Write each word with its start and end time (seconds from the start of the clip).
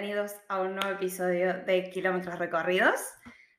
bienvenidos 0.00 0.36
a 0.48 0.60
un 0.60 0.76
nuevo 0.76 0.90
episodio 0.90 1.54
de 1.64 1.90
Kilómetros 1.90 2.38
Recorridos. 2.38 3.00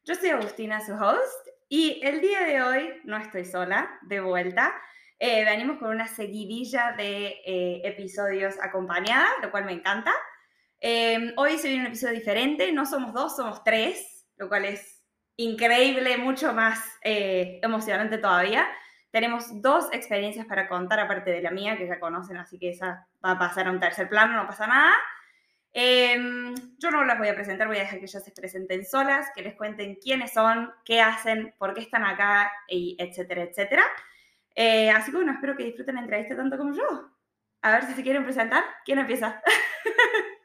Yo 0.05 0.15
soy 0.15 0.29
Agustina, 0.29 0.79
su 0.79 0.93
host, 0.93 1.47
y 1.67 1.99
el 2.01 2.21
día 2.21 2.45
de 2.45 2.63
hoy 2.63 2.93
no 3.03 3.17
estoy 3.17 3.43
sola, 3.43 3.99
de 4.03 4.21
vuelta. 4.21 4.73
Eh, 5.19 5.43
venimos 5.43 5.79
con 5.79 5.89
una 5.89 6.07
seguidilla 6.07 6.93
de 6.93 7.41
eh, 7.45 7.81
episodios 7.83 8.55
acompañada, 8.61 9.27
lo 9.41 9.51
cual 9.51 9.65
me 9.65 9.73
encanta. 9.73 10.13
Eh, 10.79 11.33
hoy 11.35 11.57
se 11.57 11.67
viene 11.67 11.81
un 11.81 11.87
episodio 11.87 12.13
diferente, 12.13 12.71
no 12.71 12.85
somos 12.85 13.13
dos, 13.13 13.35
somos 13.35 13.61
tres, 13.65 14.25
lo 14.37 14.47
cual 14.47 14.63
es 14.63 15.03
increíble, 15.35 16.15
mucho 16.15 16.53
más 16.53 16.81
emocionante 17.01 18.17
todavía. 18.17 18.65
Tenemos 19.11 19.61
dos 19.61 19.89
experiencias 19.91 20.45
para 20.45 20.69
contar, 20.69 21.01
aparte 21.01 21.31
de 21.31 21.41
la 21.41 21.51
mía, 21.51 21.77
que 21.77 21.85
ya 21.85 21.99
conocen, 21.99 22.37
así 22.37 22.57
que 22.57 22.69
esa 22.69 23.09
va 23.25 23.31
a 23.31 23.39
pasar 23.39 23.67
a 23.67 23.71
un 23.71 23.81
tercer 23.81 24.07
plano, 24.07 24.37
no 24.37 24.47
pasa 24.47 24.67
nada. 24.67 24.93
Em, 25.71 26.55
yo 26.79 26.89
no 26.89 27.05
las 27.05 27.17
voy 27.19 27.27
a 27.27 27.35
presentar, 27.35 27.67
voy 27.67 27.77
a 27.77 27.81
dejar 27.81 27.99
que 27.99 28.05
ellas 28.05 28.23
se 28.23 28.31
presenten 28.31 28.85
solas, 28.85 29.29
que 29.35 29.43
les 29.43 29.55
cuenten 29.55 29.95
quiénes 29.95 30.33
son, 30.33 30.73
qué 30.83 30.99
hacen, 31.01 31.53
por 31.57 31.73
qué 31.73 31.81
están 31.81 32.05
acá, 32.05 32.51
y 32.67 32.95
etcétera, 32.99 33.43
etcétera. 33.43 33.83
Eh, 34.55 34.89
así 34.89 35.11
que 35.11 35.17
bueno, 35.17 35.33
espero 35.33 35.55
que 35.55 35.63
disfruten 35.63 35.95
la 35.95 36.01
entrevista 36.01 36.35
tanto 36.35 36.57
como 36.57 36.75
yo. 36.75 37.11
A 37.61 37.71
ver 37.71 37.85
si 37.85 37.93
se 37.93 38.03
quieren 38.03 38.23
presentar. 38.23 38.63
¿Quién 38.85 38.99
empieza? 38.99 39.41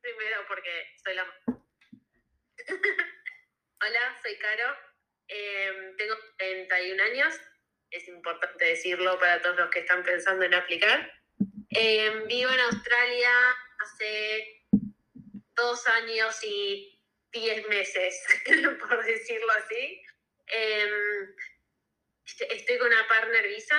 Primero, 0.00 0.36
porque 0.48 0.70
soy 1.04 1.14
la... 1.14 1.24
Hola, 3.80 4.18
soy 4.22 4.38
Caro. 4.38 4.76
Em, 5.28 5.96
tengo 5.96 6.14
31 6.38 7.02
años. 7.02 7.40
Es 7.90 8.08
importante 8.08 8.64
decirlo 8.64 9.18
para 9.18 9.42
todos 9.42 9.56
los 9.56 9.70
que 9.70 9.80
están 9.80 10.02
pensando 10.02 10.44
en 10.44 10.54
aplicar. 10.54 11.12
Em, 11.70 12.26
vivo 12.26 12.50
en 12.50 12.60
Australia 12.60 13.30
hace 13.82 14.64
dos 15.54 15.86
años 15.88 16.38
y 16.44 17.00
diez 17.32 17.66
meses, 17.68 18.24
por 18.88 19.04
decirlo 19.04 19.52
así. 19.52 20.02
Em, 20.46 21.34
estoy 22.50 22.78
con 22.78 22.88
una 22.88 23.08
partner 23.08 23.46
visa 23.48 23.78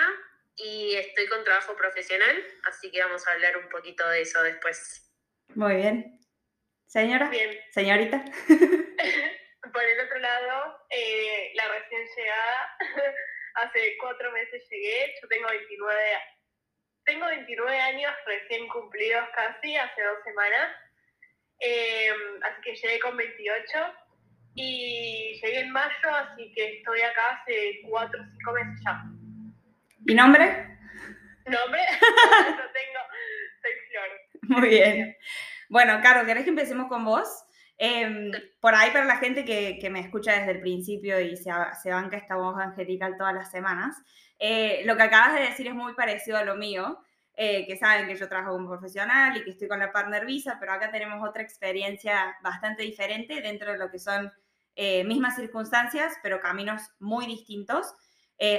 y 0.56 0.94
estoy 0.96 1.26
con 1.26 1.44
trabajo 1.44 1.76
profesional, 1.76 2.44
así 2.64 2.90
que 2.90 3.02
vamos 3.02 3.26
a 3.26 3.32
hablar 3.32 3.56
un 3.56 3.68
poquito 3.68 4.08
de 4.08 4.22
eso 4.22 4.42
después. 4.42 5.12
Muy 5.54 5.76
bien. 5.76 6.20
Señora. 6.86 7.28
Bien. 7.28 7.58
Señorita. 7.72 8.24
por 9.72 9.82
el 9.82 10.00
otro 10.00 10.18
lado, 10.18 10.86
eh, 10.90 11.52
la 11.54 11.68
recién 11.68 12.02
llegada, 12.16 12.76
hace 13.54 13.96
cuatro 13.98 14.30
meses 14.32 14.62
llegué, 14.70 15.14
yo 15.20 15.28
tengo 15.28 15.48
29 15.48 16.14
años 16.14 16.34
tengo 17.04 17.26
29 17.26 17.80
años 17.80 18.12
recién 18.26 18.68
cumplidos 18.68 19.24
casi, 19.34 19.76
hace 19.76 20.02
dos 20.02 20.18
semanas. 20.24 20.72
Em, 21.60 22.42
así 22.42 22.60
que 22.62 22.74
llegué 22.74 22.98
con 23.00 23.16
28 23.16 23.78
y 24.54 25.40
llegué 25.40 25.60
en 25.60 25.70
mayo, 25.70 26.14
así 26.14 26.52
que 26.54 26.78
estoy 26.78 27.00
acá 27.00 27.40
hace 27.42 27.80
4 27.88 28.20
o 28.20 28.24
5 28.38 28.52
meses 28.52 28.80
ya. 28.84 29.02
¿Y 30.06 30.14
nombre? 30.14 30.44
¿Nombre? 31.46 31.80
no 32.58 32.70
tengo, 32.72 33.00
soy 33.62 33.72
Flor. 33.88 34.60
Muy 34.60 34.68
bien. 34.68 35.16
Bueno, 35.68 36.00
Caro, 36.02 36.26
¿querés 36.26 36.44
que 36.44 36.50
empecemos 36.50 36.88
con 36.88 37.04
vos? 37.04 37.44
Em, 37.76 38.30
por 38.60 38.74
ahí 38.74 38.90
para 38.92 39.04
la 39.04 39.16
gente 39.16 39.44
que, 39.44 39.78
que, 39.80 39.90
me 39.90 40.00
escucha 40.00 40.32
desde 40.38 40.52
el 40.52 40.60
principio 40.60 41.18
y 41.20 41.36
se, 41.36 41.50
se 41.82 41.90
banca 41.90 42.16
esta 42.16 42.36
voz 42.36 42.56
angelical 42.56 43.16
todas 43.18 43.34
las 43.34 43.50
semanas, 43.50 43.96
eh, 44.38 44.82
lo 44.84 44.96
que 44.96 45.02
acabas 45.02 45.34
de 45.34 45.40
decir 45.40 45.66
es 45.66 45.74
muy 45.74 45.94
parecido 45.94 46.36
a 46.36 46.44
lo 46.44 46.56
mío, 46.56 46.98
eh, 47.36 47.66
que 47.66 47.76
saben 47.76 48.06
que 48.06 48.14
yo 48.14 48.28
trabajo 48.28 48.52
como 48.52 48.68
profesional 48.68 49.36
y 49.36 49.42
que 49.42 49.50
estoy 49.50 49.66
con 49.68 49.80
la 49.80 49.90
Partner 49.90 50.24
Visa, 50.24 50.56
pero 50.60 50.72
acá 50.72 50.90
tenemos 50.92 51.26
otra 51.28 51.42
experiencia 51.42 52.36
bastante 52.42 52.82
diferente 52.84 53.40
dentro 53.40 53.72
de 53.72 53.78
lo 53.78 53.90
que 53.90 53.98
son 53.98 54.32
eh, 54.76 55.02
mismas 55.04 55.36
circunstancias, 55.36 56.14
pero 56.22 56.40
caminos 56.40 56.82
muy 57.00 57.26
distintos. 57.26 57.92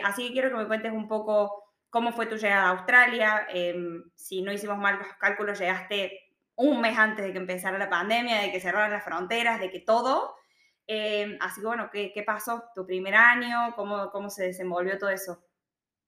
así 0.04 0.28
que 0.28 0.34
quiero 0.34 0.50
que 0.50 0.56
me 0.56 0.68
cuentes 0.68 0.92
un 0.92 1.08
poco 1.08 1.64
cómo 1.90 2.12
fue 2.12 2.26
tu 2.26 2.36
llegada 2.36 2.68
a 2.68 2.70
Australia, 2.72 3.48
em, 3.50 4.04
si 4.16 4.42
no 4.42 4.52
hicimos 4.52 4.78
mal 4.78 4.98
los 4.98 5.08
cálculos, 5.20 5.60
llegaste 5.60 6.25
un 6.56 6.82
mes 6.82 6.98
antes 6.98 7.26
de 7.26 7.32
que 7.32 7.38
empezara 7.38 7.78
la 7.78 7.90
pandemia, 7.90 8.42
de 8.42 8.52
que 8.52 8.60
cerraran 8.60 8.92
las 8.92 9.04
fronteras, 9.04 9.60
de 9.60 9.70
que 9.70 9.80
todo. 9.82 10.36
Em, 10.88 11.38
así 11.42 11.62
que 11.62 11.68
bueno, 11.68 11.90
¿qué, 11.92 12.12
¿qué, 12.14 12.24
pasó? 12.24 12.64
¿Tu 12.76 12.86
primer 12.86 13.16
año? 13.16 13.74
¿Cómo, 13.76 14.12
¿Cómo 14.12 14.30
se 14.30 14.46
desenvolvió 14.46 14.98
todo 14.98 15.10
eso? 15.10 15.44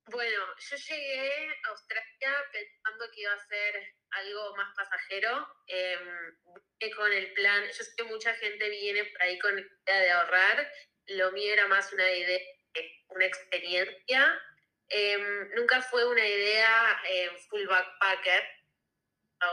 Bueno, 0.09 0.39
yo 0.57 0.77
llegué 0.77 1.49
a 1.65 1.69
Australia 1.69 2.33
pensando 2.53 3.05
que 3.13 3.21
iba 3.21 3.33
a 3.33 3.39
ser 3.39 3.95
algo 4.11 4.55
más 4.55 4.73
pasajero, 4.73 5.47
eh, 5.67 5.99
con 6.95 7.11
el 7.11 7.33
plan, 7.33 7.65
yo 7.65 7.83
sé 7.83 7.91
que 7.97 8.03
mucha 8.03 8.33
gente 8.35 8.69
viene 8.69 9.03
por 9.03 9.21
ahí 9.21 9.37
con 9.39 9.55
la 9.55 9.61
idea 9.61 9.99
de 10.01 10.11
ahorrar, 10.11 10.71
lo 11.07 11.31
mío 11.33 11.51
era 11.51 11.67
más 11.67 11.91
una 11.91 12.09
idea, 12.09 12.39
una 13.09 13.25
experiencia, 13.25 14.41
em, 14.87 15.49
nunca 15.55 15.81
fue 15.81 16.07
una 16.07 16.25
idea 16.25 17.01
eh, 17.09 17.29
full 17.49 17.65
backpacker, 17.65 18.56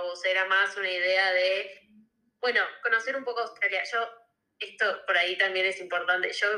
o 0.02 0.16
sea, 0.16 0.30
era 0.30 0.44
más 0.46 0.76
una 0.76 0.90
idea 0.90 1.32
de, 1.32 1.88
bueno, 2.40 2.60
conocer 2.82 3.16
un 3.16 3.24
poco 3.24 3.40
Australia. 3.40 3.82
Yo, 3.92 4.08
esto 4.58 5.04
por 5.06 5.16
ahí 5.16 5.36
también 5.36 5.66
es 5.66 5.80
importante, 5.80 6.32
yo 6.32 6.48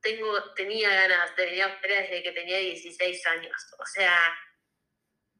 tengo, 0.00 0.52
tenía 0.54 0.88
ganas 0.88 1.34
de 1.36 1.44
venir 1.46 1.62
a 1.62 1.66
Australia 1.66 2.02
desde 2.02 2.22
que 2.22 2.32
tenía 2.32 2.58
16 2.58 3.26
años. 3.26 3.74
O 3.78 3.86
sea, 3.86 4.36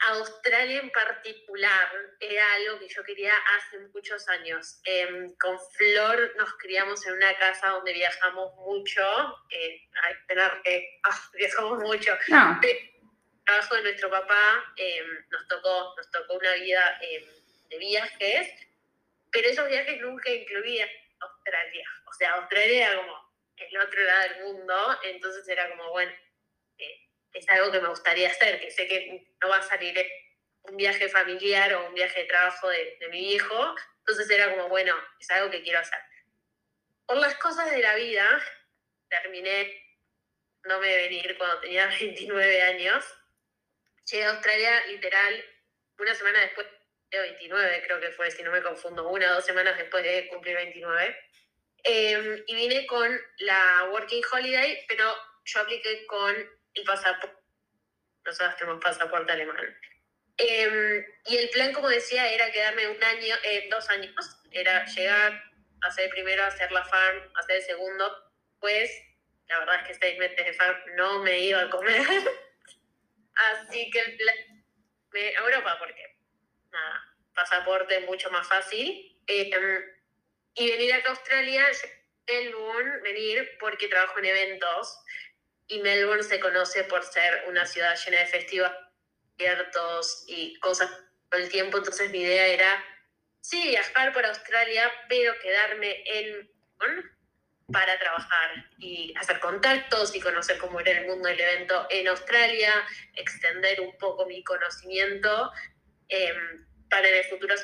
Australia 0.01 0.81
en 0.81 0.91
particular 0.91 1.89
era 2.21 2.53
algo 2.55 2.79
que 2.79 2.89
yo 2.89 3.03
quería 3.05 3.33
hace 3.57 3.79
muchos 3.95 4.29
años. 4.29 4.81
Em, 4.85 5.35
con 5.37 5.59
Flor 5.73 6.35
nos 6.37 6.53
criamos 6.55 7.07
en 7.07 7.15
una 7.15 7.37
casa 7.39 7.69
donde 7.69 7.93
viajamos 7.93 8.55
mucho. 8.57 9.03
Eh, 9.51 9.89
hay 10.03 10.15
que 10.63 11.01
ah, 11.05 11.31
viajamos 11.35 11.79
mucho. 11.79 12.13
El 12.63 12.96
trabajo 13.47 13.77
de 13.77 13.83
nuestro 13.83 14.11
papá 14.11 14.75
em, 14.77 15.25
nos, 15.31 15.49
tocó, 15.49 15.95
nos 15.97 16.11
tocó 16.11 16.35
una 16.35 16.53
vida 16.55 16.99
em, 17.01 17.25
de 17.69 17.79
viajes, 17.79 18.53
pero 19.31 19.49
esos 19.49 19.69
viajes 19.69 20.01
nunca 20.01 20.31
incluían 20.31 20.89
Australia. 21.21 21.89
O 22.07 22.13
sea, 22.13 22.33
Australia 22.33 22.89
era 22.89 22.97
como 22.97 23.27
el 23.57 23.79
otro 23.79 24.03
lado 24.03 24.23
del 24.29 24.45
mundo, 24.45 24.99
entonces 25.05 25.49
era 25.49 25.69
como, 25.71 25.91
bueno, 25.91 26.13
eh, 26.79 27.09
es 27.33 27.49
algo 27.49 27.73
que 27.73 27.81
me 27.81 27.89
gustaría 27.89 28.29
hacer, 28.29 28.61
que 28.61 28.71
sé 28.71 28.87
que 28.87 29.27
no 29.41 29.49
va 29.49 29.59
a 29.59 29.63
salir 29.63 29.97
un 30.63 30.77
viaje 30.77 31.09
familiar 31.09 31.73
o 31.75 31.87
un 31.87 31.95
viaje 31.95 32.21
de 32.21 32.27
trabajo 32.27 32.69
de, 32.69 32.99
mi 33.11 33.33
hijo, 33.33 33.75
entonces 34.01 34.29
era 34.31 34.51
como, 34.51 34.69
bueno, 34.69 34.95
es 35.21 35.31
algo 35.31 35.51
que 35.51 35.63
quiero 35.63 35.79
hacer. 35.79 35.99
Por 37.07 37.19
las 37.19 37.37
cosas 37.37 37.71
de 37.71 37.79
la 37.79 37.95
vida, 37.95 38.43
terminé 39.09 39.83
no 40.65 40.81
me 40.81 40.97
venir 40.97 41.37
cuando 41.39 41.61
tenía 41.61 41.87
29 42.01 42.63
años. 42.63 43.05
Llegué 44.11 44.25
a 44.25 44.31
Australia 44.31 44.87
literal 44.87 45.45
una 45.99 46.15
semana 46.15 46.41
después 46.41 46.67
de 47.11 47.21
29, 47.21 47.83
creo 47.87 48.01
que 48.01 48.13
fue, 48.13 48.31
si 48.31 48.43
no 48.43 48.53
me 48.53 48.63
confundo, 48.63 49.09
una 49.09 49.33
o 49.33 49.35
dos 49.35 49.45
semanas 49.45 49.77
después 49.77 50.05
de 50.05 50.29
cumplir 50.29 50.57
29. 50.57 51.17
Em, 51.85 52.45
y 52.47 52.55
vine 52.55 52.87
con 52.87 53.21
la 53.39 53.89
Working 53.91 54.23
Holiday, 54.31 54.85
pero 54.89 55.05
yo 55.45 55.61
apliqué 55.61 56.07
con 56.07 56.35
el 56.75 56.85
pasaporte. 56.85 57.37
Nosotros 58.25 58.57
tenemos 58.57 58.83
pasaporte 58.83 59.33
alemán. 59.33 59.79
Em, 60.37 61.05
y 61.27 61.37
el 61.39 61.49
plan, 61.51 61.73
como 61.73 61.89
decía, 61.89 62.31
era 62.33 62.51
quedarme 62.51 62.89
un 62.89 63.03
año, 63.03 63.35
eh, 63.45 63.69
dos 63.71 63.89
años. 63.89 64.13
Era 64.51 64.85
llegar, 64.87 65.43
hacer 65.83 66.11
primero, 66.11 66.45
hacer 66.45 66.71
la 66.73 66.85
farm, 66.85 67.33
hacer 67.37 67.57
el 67.57 67.63
segundo. 67.63 68.33
Pues, 68.59 68.91
la 69.49 69.61
verdad 69.61 69.81
es 69.81 69.89
que 69.89 69.95
seis 69.95 70.19
meses 70.19 70.45
de 70.45 70.53
farm 70.55 70.77
no 70.97 71.23
me 71.23 71.39
iba 71.39 71.63
a 71.63 71.71
comer. 71.71 72.03
Así 73.37 73.91
que 73.91 74.01
el 74.01 74.17
plan, 74.17 74.37
a 75.15 75.41
Europa, 75.41 75.77
porque, 75.79 76.19
nada, 76.71 77.17
pasaporte 77.35 78.01
mucho 78.01 78.31
más 78.31 78.49
fácil. 78.49 79.19
Em, 79.27 79.83
y 80.55 80.71
venir 80.71 80.95
acá 80.95 81.09
a 81.09 81.13
Australia, 81.13 81.67
Melbourne, 82.27 83.01
venir 83.03 83.57
porque 83.61 83.89
trabajo 83.89 84.19
en 84.19 84.27
eventos 84.27 84.99
y 85.69 85.79
Melbourne 85.81 86.23
se 86.23 86.41
conoce 86.41 86.85
por 86.85 87.03
ser 87.03 87.45
una 87.49 87.67
ciudad 87.67 87.97
llena 88.05 88.21
de 88.21 88.27
festivales 88.27 88.79
abiertos 89.35 90.25
y 90.29 90.59
cosas 90.61 90.91
todo 91.31 91.41
el 91.41 91.49
tiempo. 91.51 91.79
Entonces 91.79 92.11
mi 92.11 92.23
idea 92.23 92.47
era, 92.47 92.85
sí, 93.41 93.69
viajar 93.69 94.13
por 94.13 94.25
Australia, 94.25 94.91
pero 95.09 95.39
quedarme 95.41 96.03
en 96.07 96.51
Melbourne 96.79 97.16
para 97.73 97.99
trabajar 97.99 98.65
y 98.79 99.13
hacer 99.17 99.41
contactos 99.41 100.15
y 100.15 100.21
conocer 100.21 100.57
cómo 100.59 100.79
era 100.81 100.93
el 100.93 101.07
mundo 101.07 101.29
del 101.29 101.41
evento 101.41 101.87
en 101.91 102.07
Australia, 102.09 102.73
extender 103.15 103.81
un 103.81 103.97
poco 103.99 104.27
mi 104.27 104.43
conocimiento 104.45 105.51
em, 106.09 106.67
para 106.89 107.09
en 107.09 107.17
el 107.17 107.25
futuro 107.25 107.55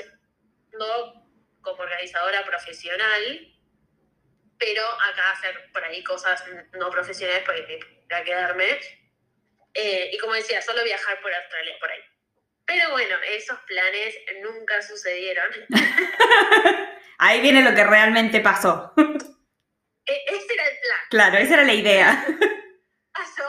como 1.60 1.82
organizadora 1.82 2.44
profesional, 2.44 3.54
pero 4.58 4.82
acá 4.84 5.30
hacer 5.32 5.70
por 5.72 5.84
ahí 5.84 6.02
cosas 6.02 6.42
no 6.72 6.90
profesionales 6.90 7.44
porque 7.44 7.78
para 8.08 8.24
quedarme. 8.24 8.80
Eh, 9.74 10.10
y 10.12 10.18
como 10.18 10.34
decía, 10.34 10.60
solo 10.60 10.82
viajar 10.84 11.20
por 11.20 11.32
Australia, 11.32 11.74
por 11.80 11.90
ahí. 11.90 12.00
Pero 12.66 12.90
bueno, 12.90 13.16
esos 13.28 13.58
planes 13.60 14.14
nunca 14.42 14.82
sucedieron. 14.82 15.50
Ahí 17.18 17.40
viene 17.40 17.62
lo 17.62 17.74
que 17.74 17.84
realmente 17.84 18.40
pasó. 18.40 18.92
E-, 20.06 20.24
ese 20.26 20.54
era 20.54 20.68
el 20.68 20.78
plan. 20.78 21.00
Claro, 21.10 21.38
esa 21.38 21.54
era 21.54 21.64
la 21.64 21.74
idea. 21.74 22.26
¿Pasó? 23.12 23.48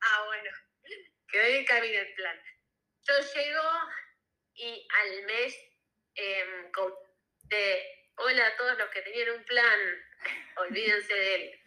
Ah, 0.00 0.24
bueno. 0.26 0.50
Quedó 1.28 1.44
en 1.44 1.64
camino 1.64 1.98
el 1.98 2.14
plan. 2.14 2.40
Yo 3.06 3.14
llego 3.34 3.62
y 4.54 4.88
al 5.02 5.22
mes 5.24 5.56
eh, 6.14 6.44
de 7.44 7.82
hola 8.16 8.46
a 8.46 8.56
todos 8.56 8.78
los 8.78 8.90
que 8.90 9.02
tenían 9.02 9.30
un 9.30 9.44
plan, 9.44 9.80
olvídense 10.56 11.14
de 11.14 11.34
él. 11.34 11.60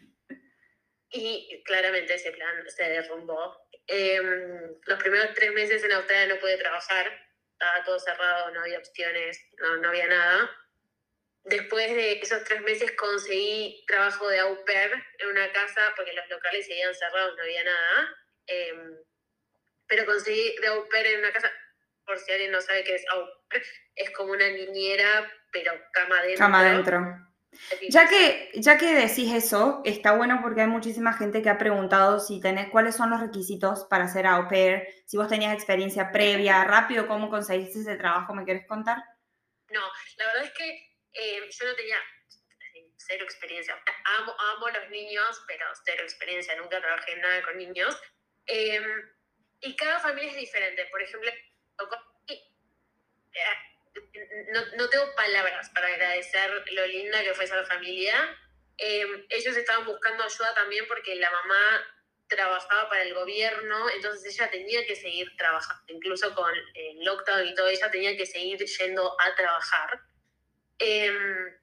Y 1.10 1.64
claramente 1.64 2.16
ese 2.16 2.32
plan 2.32 2.70
se 2.70 2.84
derrumbó. 2.84 3.68
Em, 3.88 4.76
los 4.86 5.00
primeros 5.00 5.34
tres 5.36 5.52
meses 5.52 5.84
en 5.84 5.92
Australia 5.92 6.34
no 6.34 6.40
pude 6.40 6.58
trabajar, 6.58 7.12
estaba 7.52 7.84
todo 7.84 8.00
cerrado, 8.00 8.52
no 8.52 8.62
había 8.62 8.80
opciones, 8.80 9.40
no, 9.58 9.78
no 9.78 9.90
había 9.90 10.08
nada. 10.08 10.50
Después 11.46 11.94
de 11.94 12.14
esos 12.14 12.44
tres 12.46 12.62
meses 12.62 12.92
conseguí 12.94 13.84
trabajo 13.86 14.30
de 14.30 14.40
au 14.40 14.64
pair 14.64 14.92
en 15.20 15.28
una 15.28 15.52
casa 15.52 15.94
porque 15.96 16.14
los 16.14 16.28
locales 16.30 16.66
seguían 16.66 16.96
cerrados, 16.96 17.36
no 17.36 17.44
había 17.44 17.64
nada. 17.66 18.16
Em, 18.48 18.98
pero 19.88 20.06
conseguí 20.06 20.56
de 20.62 20.68
au 20.68 20.88
pair 20.88 21.08
en 21.08 21.20
una 21.20 21.34
casa, 21.34 21.52
por 22.06 22.18
si 22.18 22.32
alguien 22.32 22.52
no 22.52 22.62
sabe 22.62 22.84
qué 22.86 22.96
es 22.96 23.06
au 23.12 23.26
pair, 23.50 23.64
es 23.96 24.10
como 24.12 24.32
una 24.32 24.48
niñera, 24.50 25.30
pero 25.52 25.74
cama 25.92 26.20
adentro. 26.20 26.40
Cama 26.40 26.60
adentro. 26.62 27.34
Ya 27.90 28.08
que, 28.08 28.52
ya 28.56 28.78
que 28.78 28.96
decís 28.96 29.32
eso, 29.34 29.82
está 29.86 30.14
bueno 30.14 30.40
porque 30.42 30.62
hay 30.62 30.68
muchísima 30.68 31.14
gente 31.14 31.42
que 31.42 31.50
ha 31.50 31.58
preguntado 31.58 32.20
si 32.20 32.40
tenés, 32.40 32.70
cuáles 32.70 32.96
son 32.96 33.10
los 33.10 33.20
requisitos 33.20 33.86
para 33.90 34.08
ser 34.08 34.28
au 34.28 34.48
pair, 34.48 34.88
si 35.06 35.18
vos 35.18 35.28
tenías 35.28 35.54
experiencia 35.54 36.12
previa, 36.12 36.64
rápido, 36.64 37.08
cómo 37.08 37.30
conseguiste 37.30 37.80
ese 37.80 37.96
trabajo, 37.96 38.34
¿me 38.34 38.46
quieres 38.46 38.66
contar? 38.66 38.98
No, 39.70 39.82
la 40.18 40.26
verdad 40.26 40.44
es 40.46 40.52
que 40.52 40.93
eh, 41.14 41.50
yo 41.50 41.66
no 41.66 41.76
tenía 41.76 41.98
cero 42.98 43.24
experiencia. 43.24 43.82
Amo, 44.20 44.36
amo 44.40 44.68
a 44.68 44.72
los 44.72 44.90
niños, 44.90 45.44
pero 45.48 45.66
cero 45.84 46.04
experiencia, 46.04 46.56
nunca 46.56 46.80
trabajé 46.80 47.16
nada 47.18 47.44
con 47.44 47.58
niños. 47.58 48.00
Em, 48.46 49.12
y 49.62 49.76
cada 49.76 50.00
familia 50.00 50.32
es 50.32 50.38
diferente. 50.38 50.86
Por 50.88 51.02
ejemplo, 51.02 51.32
no, 54.52 54.66
no, 54.78 54.90
tengo 54.90 55.16
palabras 55.16 55.70
para 55.70 55.88
agradecer 55.88 56.64
lo 56.72 56.88
linda 56.88 57.24
que 57.24 57.34
fue 57.34 57.46
esa 57.46 57.64
familia. 57.66 58.16
Em, 58.78 59.26
ellos 59.30 59.56
estaban 59.56 59.86
buscando 59.86 60.24
ayuda 60.24 60.54
también 60.56 60.88
porque 60.88 61.16
la 61.16 61.32
mamá 61.32 61.86
trabajaba 62.28 62.90
para 62.90 63.04
el 63.04 63.14
gobierno, 63.14 63.90
entonces 63.92 64.34
ella 64.34 64.50
tenía 64.50 64.86
que 64.88 64.96
seguir 64.96 65.36
trabajando, 65.38 65.84
incluso 65.94 66.34
con 66.34 66.52
el 66.74 67.04
lockdown 67.04 67.48
y 67.48 67.54
todo, 67.54 67.68
ella 67.68 67.92
tenía 67.92 68.18
que 68.18 68.26
seguir 68.26 68.58
yendo 68.60 69.16
a 69.22 69.36
trabajar. 69.36 70.02
Em, 70.80 71.54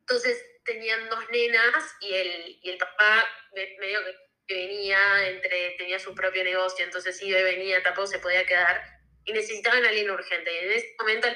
entonces 0.00 0.44
tenían 0.64 1.08
dos 1.08 1.24
nenas 1.30 1.96
y 2.00 2.14
el, 2.14 2.58
y 2.62 2.70
el 2.70 2.78
papá 2.78 3.28
medio 3.52 4.00
que 4.46 4.54
venía, 4.54 5.28
entre, 5.28 5.70
tenía 5.78 5.98
su 5.98 6.14
propio 6.14 6.42
negocio, 6.42 6.84
entonces 6.84 7.20
iba 7.22 7.38
y 7.38 7.44
venía, 7.44 7.82
tampoco 7.82 8.08
se 8.08 8.18
podía 8.18 8.44
quedar 8.44 8.82
y 9.24 9.32
necesitaban 9.32 9.84
a 9.84 9.88
alguien 9.88 10.10
urgente. 10.10 10.52
Y 10.52 10.58
en 10.58 10.72
ese 10.72 10.94
momento 10.98 11.28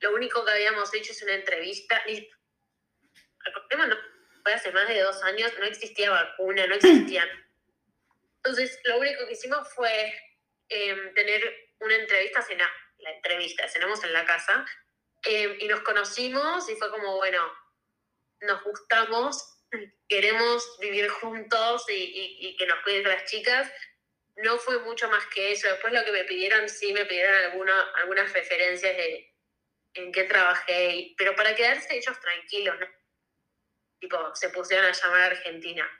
lo 0.00 0.14
único 0.14 0.44
que 0.44 0.52
habíamos 0.52 0.92
hecho 0.94 1.12
es 1.12 1.22
una 1.22 1.34
entrevista. 1.34 2.02
Y, 2.06 2.28
recordemos, 3.44 3.98
fue 4.42 4.54
hace 4.54 4.72
más 4.72 4.88
de 4.88 5.00
dos 5.00 5.22
años, 5.22 5.52
no 5.58 5.66
existía 5.66 6.10
vacuna, 6.10 6.66
no 6.66 6.74
existían. 6.74 7.28
Entonces, 8.36 8.80
lo 8.84 8.98
único 8.98 9.26
que 9.26 9.32
hicimos 9.32 9.68
fue 9.74 10.14
em, 10.68 11.14
tener 11.14 11.42
una 11.80 11.96
entrevista, 11.96 12.40
cena, 12.42 12.70
la 12.98 13.12
entrevista, 13.12 13.68
cenamos 13.68 14.02
en 14.04 14.12
la 14.12 14.24
casa, 14.24 14.64
em, 15.24 15.56
y 15.60 15.68
nos 15.68 15.80
conocimos 15.80 16.68
y 16.68 16.76
fue 16.76 16.90
como, 16.90 17.16
bueno, 17.16 17.42
nos 18.42 18.62
gustamos, 18.62 19.64
queremos 20.08 20.78
vivir 20.80 21.08
juntos 21.08 21.84
y, 21.88 22.38
y 22.40 22.56
que 22.56 22.66
nos 22.66 22.80
cuiden 22.80 23.04
las 23.04 23.24
chicas, 23.24 23.70
no 24.36 24.58
fue 24.58 24.78
mucho 24.80 25.08
más 25.10 25.24
que 25.26 25.52
eso. 25.52 25.68
Después 25.68 25.92
lo 25.92 26.04
que 26.04 26.12
me 26.12 26.24
pidieron, 26.24 26.68
sí 26.68 26.92
me 26.92 27.04
pidieron 27.04 27.34
alguna, 27.34 27.80
algunas 27.96 28.32
referencias 28.32 28.96
de 28.96 29.30
en 29.94 30.12
qué 30.12 30.24
trabajé, 30.24 31.14
pero 31.18 31.34
para 31.34 31.54
quedarse 31.54 31.96
ellos 31.96 32.18
tranquilos, 32.20 32.78
¿no? 32.78 32.86
Tipo, 33.98 34.34
se 34.34 34.50
pusieron 34.50 34.86
a 34.86 34.92
llamar 34.92 35.20
a 35.20 35.26
Argentina. 35.26 35.90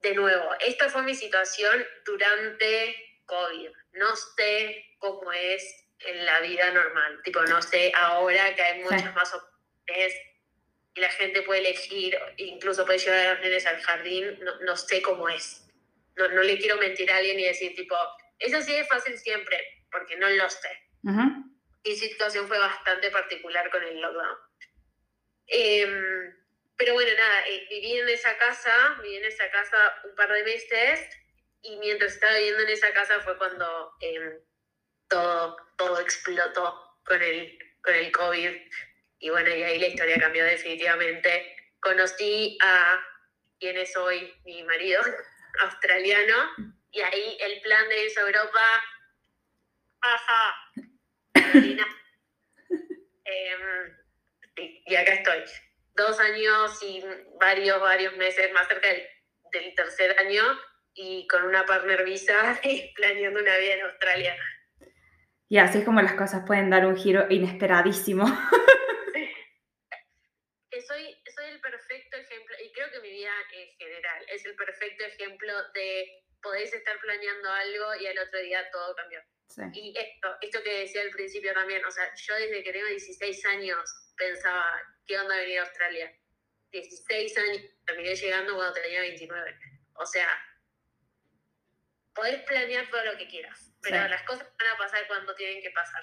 De 0.00 0.14
nuevo, 0.14 0.54
esta 0.60 0.88
fue 0.88 1.02
mi 1.02 1.14
situación 1.14 1.86
durante 2.04 3.20
COVID. 3.26 3.70
No 3.92 4.14
sé 4.14 4.94
cómo 4.98 5.32
es 5.32 5.87
en 6.00 6.24
la 6.24 6.40
vida 6.40 6.70
normal. 6.70 7.20
Tipo, 7.24 7.42
no 7.42 7.60
sé 7.62 7.92
ahora 7.94 8.54
que 8.54 8.62
hay 8.62 8.82
muchas 8.82 9.14
más 9.14 9.32
opciones 9.34 10.14
y 10.94 11.00
la 11.00 11.10
gente 11.10 11.42
puede 11.42 11.60
elegir, 11.60 12.18
incluso 12.36 12.84
puede 12.84 12.98
llevar 12.98 13.18
a 13.18 13.34
los 13.34 13.40
nenes 13.40 13.66
al 13.66 13.80
jardín, 13.80 14.38
no, 14.40 14.60
no 14.60 14.76
sé 14.76 15.02
cómo 15.02 15.28
es 15.28 15.68
no, 16.18 16.28
no, 16.28 16.42
le 16.42 16.58
quiero 16.58 16.76
mentir 16.76 17.10
a 17.10 17.16
alguien 17.16 17.38
y 17.38 17.44
decir, 17.44 17.74
tipo, 17.74 17.94
eso 18.38 18.60
sí 18.60 18.74
es 18.74 18.88
fácil 18.88 19.16
siempre, 19.16 19.56
porque 19.90 20.16
no 20.16 20.28
lo 20.28 20.50
sé. 20.50 20.68
Mi 21.84 21.94
situación 21.94 22.46
fue 22.48 22.58
bastante 22.58 23.10
particular 23.10 23.70
con 23.70 23.82
el 23.82 24.00
lockdown. 24.00 24.36
Em, 25.46 26.34
pero 26.76 26.92
bueno, 26.94 27.10
nada, 27.16 27.46
eh, 27.48 27.66
viví 27.70 27.98
en 27.98 28.08
esa 28.08 28.36
casa, 28.36 28.98
viví 29.02 29.16
en 29.16 29.24
esa 29.24 29.50
casa 29.50 29.76
un 30.04 30.14
par 30.14 30.30
de 30.30 30.42
meses 30.42 31.08
y 31.62 31.76
mientras 31.76 32.14
estaba 32.14 32.36
viviendo 32.36 32.62
en 32.64 32.68
esa 32.68 32.92
casa 32.92 33.20
fue 33.20 33.38
cuando 33.38 33.92
em, 34.00 34.38
todo, 35.08 35.56
todo 35.76 36.00
explotó 36.00 36.98
con 37.04 37.22
el, 37.22 37.58
con 37.82 37.94
el 37.94 38.12
COVID. 38.12 38.50
Y 39.20 39.30
bueno, 39.30 39.48
y 39.48 39.62
ahí 39.62 39.78
la 39.78 39.88
historia 39.88 40.18
cambió 40.18 40.44
definitivamente. 40.44 41.56
Conocí 41.80 42.58
a 42.62 43.00
quien 43.58 43.76
es 43.76 43.96
hoy 43.96 44.32
mi 44.44 44.62
marido, 44.64 45.02
australiano, 45.60 46.50
y 46.90 47.00
ahí 47.00 47.36
el 47.40 47.60
plan 47.60 47.88
de 47.88 48.04
irse 48.04 48.20
a 48.20 48.22
Europa, 48.22 48.84
ajá, 50.00 50.72
em, 53.24 53.96
y 54.86 54.96
acá 54.96 55.12
estoy. 55.14 55.44
Dos 55.94 56.18
años 56.20 56.82
y 56.82 57.04
varios, 57.40 57.80
varios 57.80 58.16
meses, 58.16 58.52
más 58.52 58.68
cerca 58.68 58.88
del, 58.88 59.74
tercer 59.74 60.18
año, 60.20 60.44
y 60.94 61.26
con 61.28 61.42
una 61.44 61.66
partner 61.66 62.04
visa 62.04 62.58
y 62.64 62.92
planeando 62.94 63.40
una 63.40 63.56
vida 63.58 63.74
en 63.74 63.82
Australia. 63.82 64.36
Y 65.48 65.58
así 65.58 65.78
es 65.78 65.84
como 65.84 66.00
las 66.02 66.14
cosas 66.14 66.44
pueden 66.46 66.70
dar 66.70 66.86
un 66.86 66.96
giro 66.96 67.26
inesperadísimo. 67.30 68.26
creo 72.78 72.90
que 72.92 73.00
mi 73.00 73.10
vida 73.10 73.30
en 73.52 73.76
general 73.76 74.24
es 74.28 74.44
el 74.46 74.54
perfecto 74.54 75.04
ejemplo 75.04 75.52
de 75.74 76.22
podéis 76.40 76.72
estar 76.72 76.98
planeando 77.00 77.50
algo 77.50 77.94
y 78.00 78.06
al 78.06 78.18
otro 78.18 78.38
día 78.40 78.70
todo 78.70 78.94
cambió. 78.94 79.20
Y 79.72 79.94
esto, 79.98 80.36
esto 80.40 80.62
que 80.62 80.80
decía 80.80 81.02
al 81.02 81.10
principio 81.10 81.52
también, 81.52 81.84
o 81.84 81.90
sea, 81.90 82.14
yo 82.14 82.34
desde 82.34 82.62
que 82.62 82.72
tengo 82.72 82.86
16 82.86 83.44
años 83.46 84.12
pensaba, 84.16 84.80
¿qué 85.06 85.18
onda 85.18 85.36
venir 85.36 85.58
a 85.58 85.62
Australia? 85.62 86.12
16 86.70 87.38
años, 87.38 87.62
terminé 87.84 88.14
llegando 88.14 88.54
cuando 88.54 88.74
tenía 88.74 89.00
29. 89.00 89.58
O 89.94 90.06
sea, 90.06 90.28
podés 92.14 92.42
planear 92.42 92.88
todo 92.90 93.04
lo 93.06 93.18
que 93.18 93.26
quieras, 93.26 93.67
pero 93.82 94.08
las 94.08 94.22
cosas 94.22 94.46
van 94.58 94.74
a 94.74 94.78
pasar 94.78 95.06
cuando 95.06 95.34
tienen 95.34 95.62
que 95.62 95.70
pasar. 95.70 96.02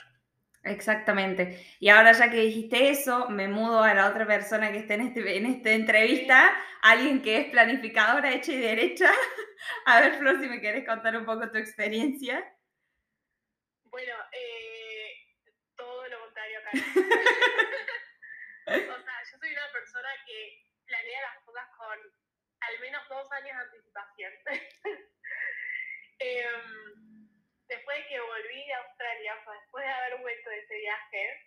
Exactamente. 0.63 1.63
Y 1.79 1.89
ahora 1.89 2.11
ya 2.13 2.31
que 2.31 2.37
dijiste 2.37 2.89
eso, 2.89 3.29
me 3.29 3.47
mudo 3.47 3.83
a 3.83 3.93
la 3.93 4.09
otra 4.09 4.25
persona 4.25 4.71
que 4.71 4.79
está 4.79 4.95
en, 4.95 5.01
este, 5.01 5.37
en 5.37 5.45
esta 5.45 5.69
entrevista, 5.69 6.57
alguien 6.81 7.21
que 7.21 7.37
es 7.37 7.49
planificadora 7.51 8.33
hecha 8.33 8.51
y 8.51 8.59
derecha. 8.59 9.11
A 9.85 10.01
ver, 10.01 10.15
Flor, 10.15 10.39
si 10.39 10.47
me 10.47 10.59
quieres 10.59 10.85
contar 10.85 11.15
un 11.15 11.25
poco 11.25 11.51
tu 11.51 11.59
experiencia. 11.59 12.43
Bueno, 13.83 14.15
eh, 14.31 15.11
todo 15.75 16.07
lo 16.07 16.19
contrario 16.21 16.59
acá. 16.59 16.71
o 18.67 19.03
sea, 19.03 19.23
yo 19.31 19.37
soy 19.37 19.51
una 19.51 19.71
persona 19.71 20.09
que 20.25 20.65
planea 20.87 21.21
las 21.21 21.43
cosas 21.43 21.65
con 21.77 21.99
al 22.61 22.79
menos 22.79 23.07
dos 23.07 23.31
años 23.31 23.55
de 23.55 23.63
anticipación. 23.63 24.33
Em, 26.17 27.04
después 27.67 27.97
de 27.97 28.07
que 28.07 28.19
volví 28.19 28.65
de 28.65 28.73
Australia, 28.73 29.33
después 29.61 29.85
de 29.85 29.91
haber 29.91 30.19
vuelto 30.21 30.49
de 30.49 30.59
ese 30.59 30.77
viaje, 30.77 31.41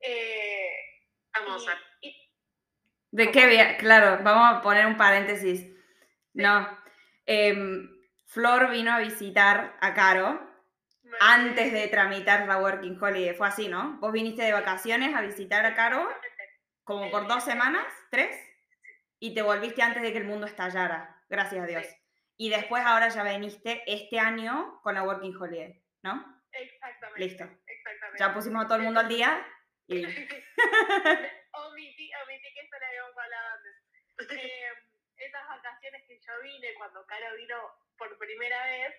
eh, 0.00 0.72
vamos 1.34 1.68
a... 1.68 1.78
¿De 3.12 3.30
qué 3.32 3.46
viaje? 3.46 3.76
Claro, 3.78 4.22
vamos 4.22 4.58
a 4.58 4.62
poner 4.62 4.86
un 4.86 4.96
paréntesis. 4.96 5.66
No. 6.32 6.78
Em, 7.26 7.88
Flor 8.26 8.70
vino 8.70 8.92
a 8.92 9.00
visitar 9.00 9.76
a 9.80 9.94
Caro 9.94 10.40
antes 11.18 11.72
de 11.72 11.88
tramitar 11.88 12.46
la 12.46 12.58
Working 12.58 12.96
Holiday. 13.02 13.34
Fue 13.34 13.48
así, 13.48 13.68
¿no? 13.68 13.98
Vos 13.98 14.12
viniste 14.12 14.42
de 14.42 14.52
vacaciones 14.52 15.14
a 15.14 15.20
visitar 15.20 15.66
a 15.66 15.74
Caro 15.74 16.08
como 16.84 17.10
por 17.10 17.26
dos 17.26 17.44
semanas, 17.44 17.86
tres, 18.10 18.36
y 19.18 19.34
te 19.34 19.42
volviste 19.42 19.82
antes 19.82 20.02
de 20.02 20.12
que 20.12 20.18
el 20.18 20.24
mundo 20.24 20.46
estallara. 20.46 21.22
Gracias 21.28 21.62
a 21.62 21.66
Dios. 21.66 21.86
Y 22.40 22.48
después 22.48 22.82
ahora 22.86 23.10
ya 23.10 23.22
viniste 23.22 23.82
este 23.86 24.18
año 24.18 24.80
con 24.82 24.94
la 24.94 25.02
Working 25.02 25.36
Holiday, 25.36 25.78
¿no? 26.02 26.40
Exactamente. 26.50 27.20
Listo. 27.20 27.44
Exactamente. 27.66 28.18
Ya 28.18 28.32
pusimos 28.32 28.64
a 28.64 28.66
todo 28.66 28.78
el 28.78 28.84
mundo 28.84 29.00
al 29.00 29.08
día 29.08 29.46
y 29.86 29.96
omití, 31.52 32.10
omití 32.24 32.54
que 32.54 32.60
esto 32.62 32.78
le 32.80 32.86
habíamos 32.86 33.18
hablado 33.18 33.48
antes. 33.56 34.40
Eh, 34.42 34.72
esas 35.18 35.48
vacaciones 35.48 36.02
que 36.08 36.18
yo 36.18 36.32
vine 36.42 36.72
cuando 36.78 37.04
Caro 37.04 37.36
vino 37.36 37.56
por 37.98 38.16
primera 38.16 38.64
vez, 38.64 38.94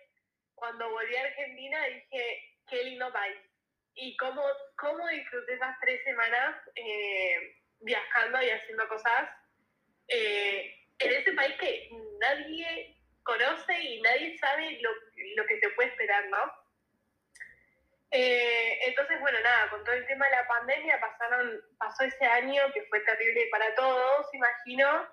cuando 0.54 0.92
volví 0.92 1.16
a 1.16 1.24
Argentina 1.24 1.84
dije, 1.86 2.60
qué 2.70 2.84
lindo 2.84 3.12
país. 3.12 3.40
Y 3.96 4.16
cómo, 4.18 4.44
cómo 4.78 5.08
disfruté 5.08 5.56
esas 5.56 5.80
tres 5.80 6.00
semanas 6.04 6.58
eh, 6.76 7.58
viajando 7.80 8.40
y 8.44 8.52
haciendo 8.52 8.88
cosas 8.88 9.32
eh, 10.10 10.76
en 11.00 11.12
ese 11.12 11.34
país 11.34 11.56
que 11.60 11.90
nadie 12.20 13.01
conoce 13.24 13.80
y 13.80 14.02
nadie 14.02 14.38
sabe 14.38 14.80
lo, 14.82 14.90
lo 15.36 15.46
que 15.46 15.60
se 15.60 15.70
puede 15.70 15.90
esperar, 15.90 16.28
¿no? 16.30 16.62
Eh, 18.12 18.80
entonces, 18.88 19.20
bueno, 19.22 19.40
nada, 19.40 19.70
con 19.70 19.84
todo 19.86 19.96
el 19.96 20.06
tema 20.06 20.26
de 20.26 20.36
la 20.36 20.48
pandemia 20.48 21.00
pasaron, 21.00 21.62
pasó 21.78 22.04
ese 22.04 22.26
año 22.26 22.62
que 22.74 22.84
fue 22.84 23.00
terrible 23.02 23.48
para 23.52 23.74
todos, 23.74 24.28
imagino. 24.34 25.08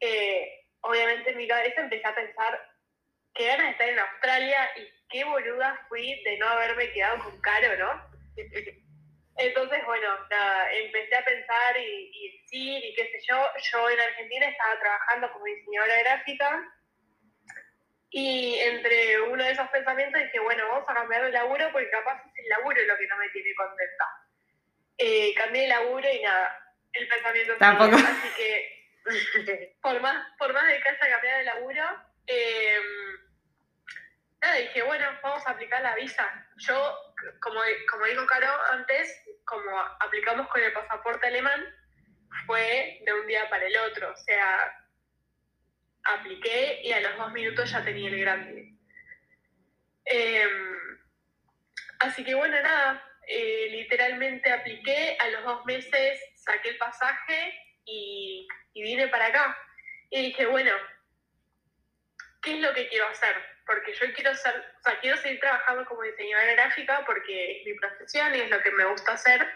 Eh, 0.00 0.66
obviamente 0.80 1.30
en 1.30 1.38
mi 1.38 1.48
cabeza 1.48 1.80
empecé 1.80 2.06
a 2.06 2.14
pensar 2.14 2.70
qué 3.34 3.46
ganas 3.46 3.64
de 3.66 3.72
estar 3.72 3.88
en 3.88 3.98
Australia 3.98 4.70
y 4.76 5.08
qué 5.08 5.24
boluda 5.24 5.86
fui 5.88 6.22
de 6.22 6.36
no 6.36 6.46
haberme 6.48 6.92
quedado 6.92 7.24
con 7.24 7.40
Caro, 7.40 7.76
¿no? 7.78 8.08
Entonces, 9.36 9.84
bueno, 9.86 10.08
nada, 10.30 10.72
empecé 10.74 11.16
a 11.16 11.24
pensar 11.24 11.76
y, 11.78 12.10
y 12.12 12.40
decir 12.40 12.84
y 12.84 12.94
qué 12.94 13.04
sé 13.04 13.20
yo. 13.26 13.48
Yo 13.72 13.90
en 13.90 14.00
Argentina 14.00 14.46
estaba 14.46 14.78
trabajando 14.78 15.32
como 15.32 15.44
diseñadora 15.46 15.98
gráfica 16.00 16.73
y 18.16 18.60
entre 18.60 19.20
uno 19.22 19.42
de 19.42 19.50
esos 19.50 19.68
pensamientos 19.70 20.22
dije, 20.22 20.38
bueno, 20.38 20.68
vamos 20.68 20.88
a 20.88 20.94
cambiar 20.94 21.24
de 21.24 21.32
laburo 21.32 21.68
porque 21.72 21.90
capaz 21.90 22.22
es 22.24 22.44
el 22.44 22.48
laburo 22.48 22.80
lo 22.84 22.96
que 22.96 23.08
no 23.08 23.16
me 23.16 23.28
tiene 23.30 23.52
contenta. 23.56 24.04
Eh, 24.98 25.34
cambié 25.34 25.62
de 25.62 25.68
laburo 25.68 26.08
y 26.08 26.22
nada, 26.22 26.74
el 26.92 27.08
pensamiento 27.08 27.56
Tampoco. 27.56 27.96
Así 27.96 28.28
que 28.36 29.74
por 29.82 30.00
más, 30.00 30.28
por 30.38 30.52
más 30.52 30.64
de 30.68 30.80
que 30.80 30.88
haya 30.90 31.10
cambiado 31.10 31.38
de 31.38 31.44
laburo, 31.44 31.82
eh, 32.28 32.78
nada, 34.40 34.54
dije, 34.58 34.82
bueno, 34.82 35.06
vamos 35.20 35.44
a 35.48 35.50
aplicar 35.50 35.82
la 35.82 35.96
visa. 35.96 36.46
Yo, 36.58 36.96
como, 37.40 37.62
como 37.90 38.04
dijo 38.04 38.24
Caro 38.28 38.52
antes, 38.70 39.24
como 39.44 39.76
aplicamos 39.98 40.46
con 40.50 40.62
el 40.62 40.72
pasaporte 40.72 41.26
alemán, 41.26 41.66
fue 42.46 43.00
de 43.04 43.12
un 43.12 43.26
día 43.26 43.50
para 43.50 43.66
el 43.66 43.76
otro. 43.76 44.12
O 44.12 44.16
sea, 44.18 44.72
apliqué 46.04 46.80
y 46.82 46.92
a 46.92 47.00
los 47.00 47.16
dos 47.16 47.32
minutos 47.32 47.70
ya 47.70 47.84
tenía 47.84 48.08
el 48.08 48.20
grande. 48.20 48.72
Em, 50.04 50.98
así 52.00 52.24
que 52.24 52.34
bueno, 52.34 52.60
nada, 52.60 53.02
eh, 53.26 53.68
literalmente 53.70 54.52
apliqué, 54.52 55.16
a 55.18 55.28
los 55.28 55.44
dos 55.44 55.64
meses 55.64 56.20
saqué 56.36 56.70
el 56.70 56.76
pasaje 56.76 57.58
y, 57.86 58.46
vine 58.74 59.08
para 59.08 59.26
acá. 59.26 59.56
Y 60.10 60.26
dije, 60.26 60.46
bueno, 60.46 60.72
¿qué 62.42 62.54
es 62.54 62.60
lo 62.60 62.74
que 62.74 62.88
quiero 62.88 63.08
hacer? 63.08 63.34
Porque 63.66 63.94
yo 63.94 64.12
quiero 64.14 64.34
ser, 64.34 64.54
o 64.78 64.82
sea, 64.82 65.00
quiero 65.00 65.16
seguir 65.16 65.40
trabajando 65.40 65.86
como 65.86 66.02
diseñadora 66.02 66.52
gráfica 66.52 67.02
porque 67.06 67.60
es 67.60 67.66
mi 67.66 67.74
profesión 67.74 68.34
y 68.34 68.40
es 68.40 68.50
lo 68.50 68.62
que 68.62 68.70
me 68.72 68.84
gusta 68.84 69.12
hacer. 69.12 69.48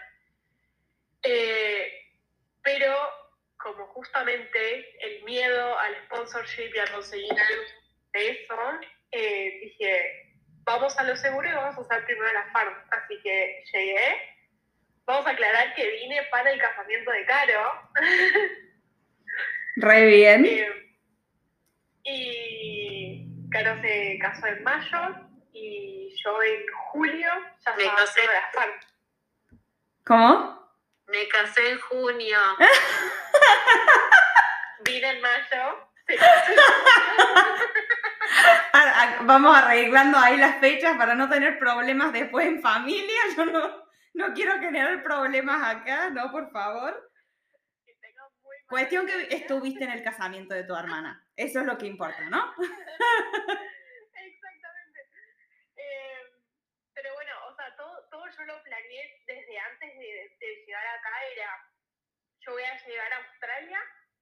Eh, 1.21 1.93
pero 2.63 3.18
como 3.61 3.85
justamente 3.87 5.05
el 5.05 5.23
miedo 5.23 5.77
al 5.79 5.95
sponsorship 6.05 6.71
y 6.73 6.79
a 6.79 6.91
conseguir 6.91 7.31
algo 7.31 7.63
de 8.13 8.31
eso, 8.31 8.55
eh, 9.11 9.59
dije, 9.63 10.33
vamos 10.63 10.97
a 10.97 11.03
lo 11.03 11.15
seguro 11.15 11.47
y 11.47 11.53
vamos 11.53 11.77
a 11.77 11.81
usar 11.81 12.05
primero 12.05 12.31
la 12.33 12.49
farm. 12.51 12.73
Así 12.91 13.19
que 13.21 13.63
llegué. 13.71 14.35
Vamos 15.05 15.25
a 15.27 15.31
aclarar 15.31 15.73
que 15.75 15.89
vine 15.91 16.21
para 16.31 16.51
el 16.51 16.59
casamiento 16.59 17.11
de 17.11 17.25
Caro. 17.25 17.89
re 19.77 20.05
bien. 20.05 20.45
Eh, 20.45 20.95
y 22.03 23.49
Caro 23.51 23.81
se 23.81 24.17
casó 24.21 24.47
en 24.47 24.63
mayo 24.63 25.15
y 25.51 26.15
yo 26.23 26.43
en 26.43 26.65
julio 26.91 27.29
ya 27.65 27.75
Me 27.75 27.83
casé. 27.85 28.21
la 28.25 28.51
farm. 28.53 28.73
¿Cómo? 30.05 30.59
Me 31.07 31.27
casé 31.27 31.71
en 31.71 31.79
junio. 31.79 32.39
Vine 34.85 35.09
en 35.09 35.21
mayo. 35.21 35.89
Vamos 39.21 39.55
arreglando 39.55 40.17
ahí 40.17 40.37
las 40.37 40.59
fechas 40.59 40.97
para 40.97 41.13
no 41.15 41.29
tener 41.29 41.59
problemas 41.59 42.11
después 42.13 42.47
en 42.47 42.61
familia. 42.61 43.21
Yo 43.35 43.45
no, 43.45 43.85
no 44.13 44.33
quiero 44.33 44.59
generar 44.59 45.03
problemas 45.03 45.75
acá, 45.75 46.09
no, 46.09 46.31
por 46.31 46.51
favor. 46.51 47.11
que 47.85 47.95
Cuestión 48.67 49.05
que 49.05 49.27
estuviste 49.35 49.83
en 49.83 49.91
el 49.91 50.03
casamiento 50.03 50.53
de 50.53 50.63
tu 50.63 50.75
hermana. 50.75 51.23
Eso 51.35 51.59
es 51.59 51.65
lo 51.65 51.77
que 51.77 51.87
importa, 51.87 52.21
¿no? 52.29 52.53
Exactamente. 54.13 54.99
Eh, 55.75 56.21
pero 56.93 57.13
bueno, 57.13 57.31
o 57.47 57.55
sea, 57.55 57.75
todo, 57.75 58.07
todo 58.09 58.25
yo 58.25 58.43
lo 58.45 58.63
planeé 58.63 59.23
desde 59.27 59.59
antes 59.59 59.93
de, 59.97 60.37
de 60.39 60.65
llegar 60.65 60.87
acá. 60.87 61.09
Era, 61.33 61.49
yo 62.39 62.51
voy 62.53 62.63
a 62.63 62.77
llegar 62.85 63.13
a 63.13 63.38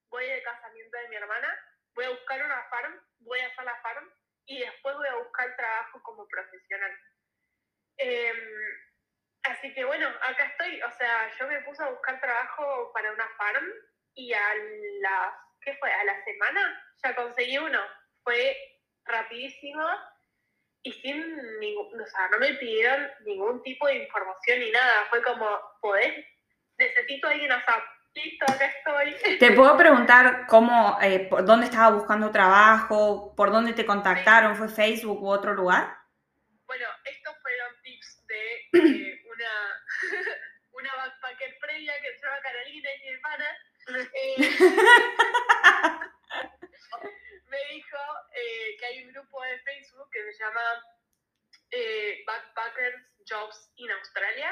Voy 0.10 0.30
al 0.30 0.42
casamiento 0.42 0.98
de 0.98 1.10
mi 1.10 1.16
hermana, 1.16 1.48
voy 1.94 2.06
a 2.06 2.10
buscar 2.10 2.44
una 2.44 2.64
farm, 2.70 3.00
voy 3.20 3.40
a 3.40 3.48
hacer 3.48 3.66
la 3.66 3.82
farm 3.82 4.12
y 4.46 4.60
después 4.60 4.96
voy 4.96 5.08
a 5.08 5.16
buscar 5.16 5.56
trabajo 5.56 6.02
como 6.02 6.28
profesional. 6.28 6.92
Em, 7.98 8.38
así 9.44 9.74
que 9.74 9.84
bueno, 9.84 10.08
acá 10.22 10.46
estoy. 10.46 10.82
O 10.82 10.92
sea, 10.92 11.32
yo 11.38 11.48
me 11.48 11.62
puse 11.62 11.84
a 11.84 11.90
buscar 11.90 12.20
trabajo 12.20 12.92
para 12.94 13.12
una 13.12 13.28
farm 13.38 13.66
y 14.16 14.34
a 14.34 14.56
las, 15.02 15.34
¿qué 15.62 15.76
fue? 15.78 15.92
A 15.92 16.04
la 16.06 16.24
semana 16.24 16.84
ya 17.04 17.16
conseguí 17.16 17.58
uno. 17.58 17.82
Fue 18.24 18.58
rapidísimo 19.06 19.86
y 20.84 20.94
sin 20.94 21.60
ningún, 21.60 22.02
o 22.02 22.08
sea, 22.08 22.30
no 22.30 22.40
me 22.40 22.54
pidieron 22.54 23.12
ningún 23.26 23.62
tipo 23.64 23.88
de 23.88 23.96
información 23.96 24.60
ni 24.60 24.72
nada. 24.72 25.06
Fue 25.10 25.22
como, 25.22 25.48
¿podés? 25.82 26.26
Necesito 26.78 27.28
a 27.28 27.32
alguien 27.32 27.52
a 27.52 27.64
SAP. 27.66 27.97
Listo, 28.18 28.46
acá 28.50 28.66
estoy. 28.66 29.38
Te 29.40 29.52
puedo 29.52 29.78
preguntar 29.78 30.48
cómo, 30.48 30.98
eh, 31.02 31.28
por 31.30 31.46
dónde 31.46 31.68
estaba 31.68 31.96
buscando 31.96 32.32
trabajo, 32.32 33.36
por 33.36 33.52
dónde 33.52 33.74
te 33.74 33.86
contactaron, 33.86 34.56
¿fue 34.56 34.70
Facebook 34.70 35.22
u 35.22 35.30
otro 35.30 35.54
lugar? 35.54 35.96
Bueno, 36.66 36.88
estos 37.06 37.36
fueron 37.44 37.82
tips 37.84 38.26
de 38.26 38.56
eh, 38.74 39.24
una, 39.34 39.54
una 40.72 40.96
backpacker 40.96 41.58
previa 41.62 41.94
que 42.02 42.18
se 42.18 42.26
llama 42.26 42.42
Carolina 42.42 42.90
y 42.96 43.00
mi 43.02 43.08
hermana. 43.10 43.46
Eh, 43.90 44.36
me 47.46 47.58
dijo 47.72 47.98
eh, 48.34 48.76
que 48.78 48.86
hay 48.86 49.04
un 49.06 49.14
grupo 49.14 49.42
de 49.44 49.60
Facebook 49.60 50.10
que 50.12 50.34
se 50.34 50.44
llama 50.44 50.62
eh, 51.72 52.22
Backpackers 52.28 53.02
Jobs 53.26 53.72
in 53.78 53.90
Australia. 53.92 54.52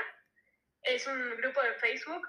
Es 0.84 1.05
un 1.05 1.36
grupo 1.36 1.62
de 1.62 1.74
Facebook. 1.74 2.25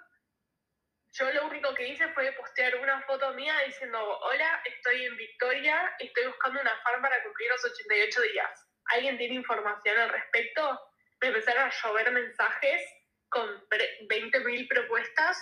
Yo 1.18 1.32
lo 1.32 1.46
único 1.46 1.72
que 1.74 1.88
hice 1.88 2.08
fue 2.08 2.30
postear 2.32 2.76
una 2.76 3.00
foto 3.02 3.32
mía 3.32 3.58
diciendo, 3.64 3.98
hola, 3.98 4.60
estoy 4.66 5.06
en 5.06 5.16
Victoria, 5.16 5.94
estoy 5.98 6.26
buscando 6.26 6.60
una 6.60 6.76
farm 6.82 7.00
para 7.00 7.22
cumplir 7.22 7.48
los 7.50 7.64
88 7.64 8.22
días. 8.22 8.68
¿Alguien 8.90 9.16
tiene 9.16 9.36
información 9.36 9.98
al 9.98 10.10
respecto? 10.10 10.78
Me 11.22 11.28
empezaron 11.28 11.64
a 11.64 11.70
llover 11.70 12.12
mensajes 12.12 12.82
con 13.30 13.66
pre- 13.68 13.98
20.000 14.08 14.68
propuestas. 14.68 15.38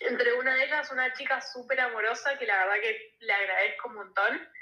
Entre 0.00 0.32
una 0.34 0.54
de 0.54 0.64
ellas, 0.64 0.92
una 0.92 1.12
chica 1.14 1.40
súper 1.40 1.80
amorosa 1.80 2.38
que 2.38 2.46
la 2.46 2.58
verdad 2.66 2.80
que 2.80 3.16
le 3.18 3.32
agradezco 3.32 3.88
un 3.88 3.94
montón. 3.96 4.52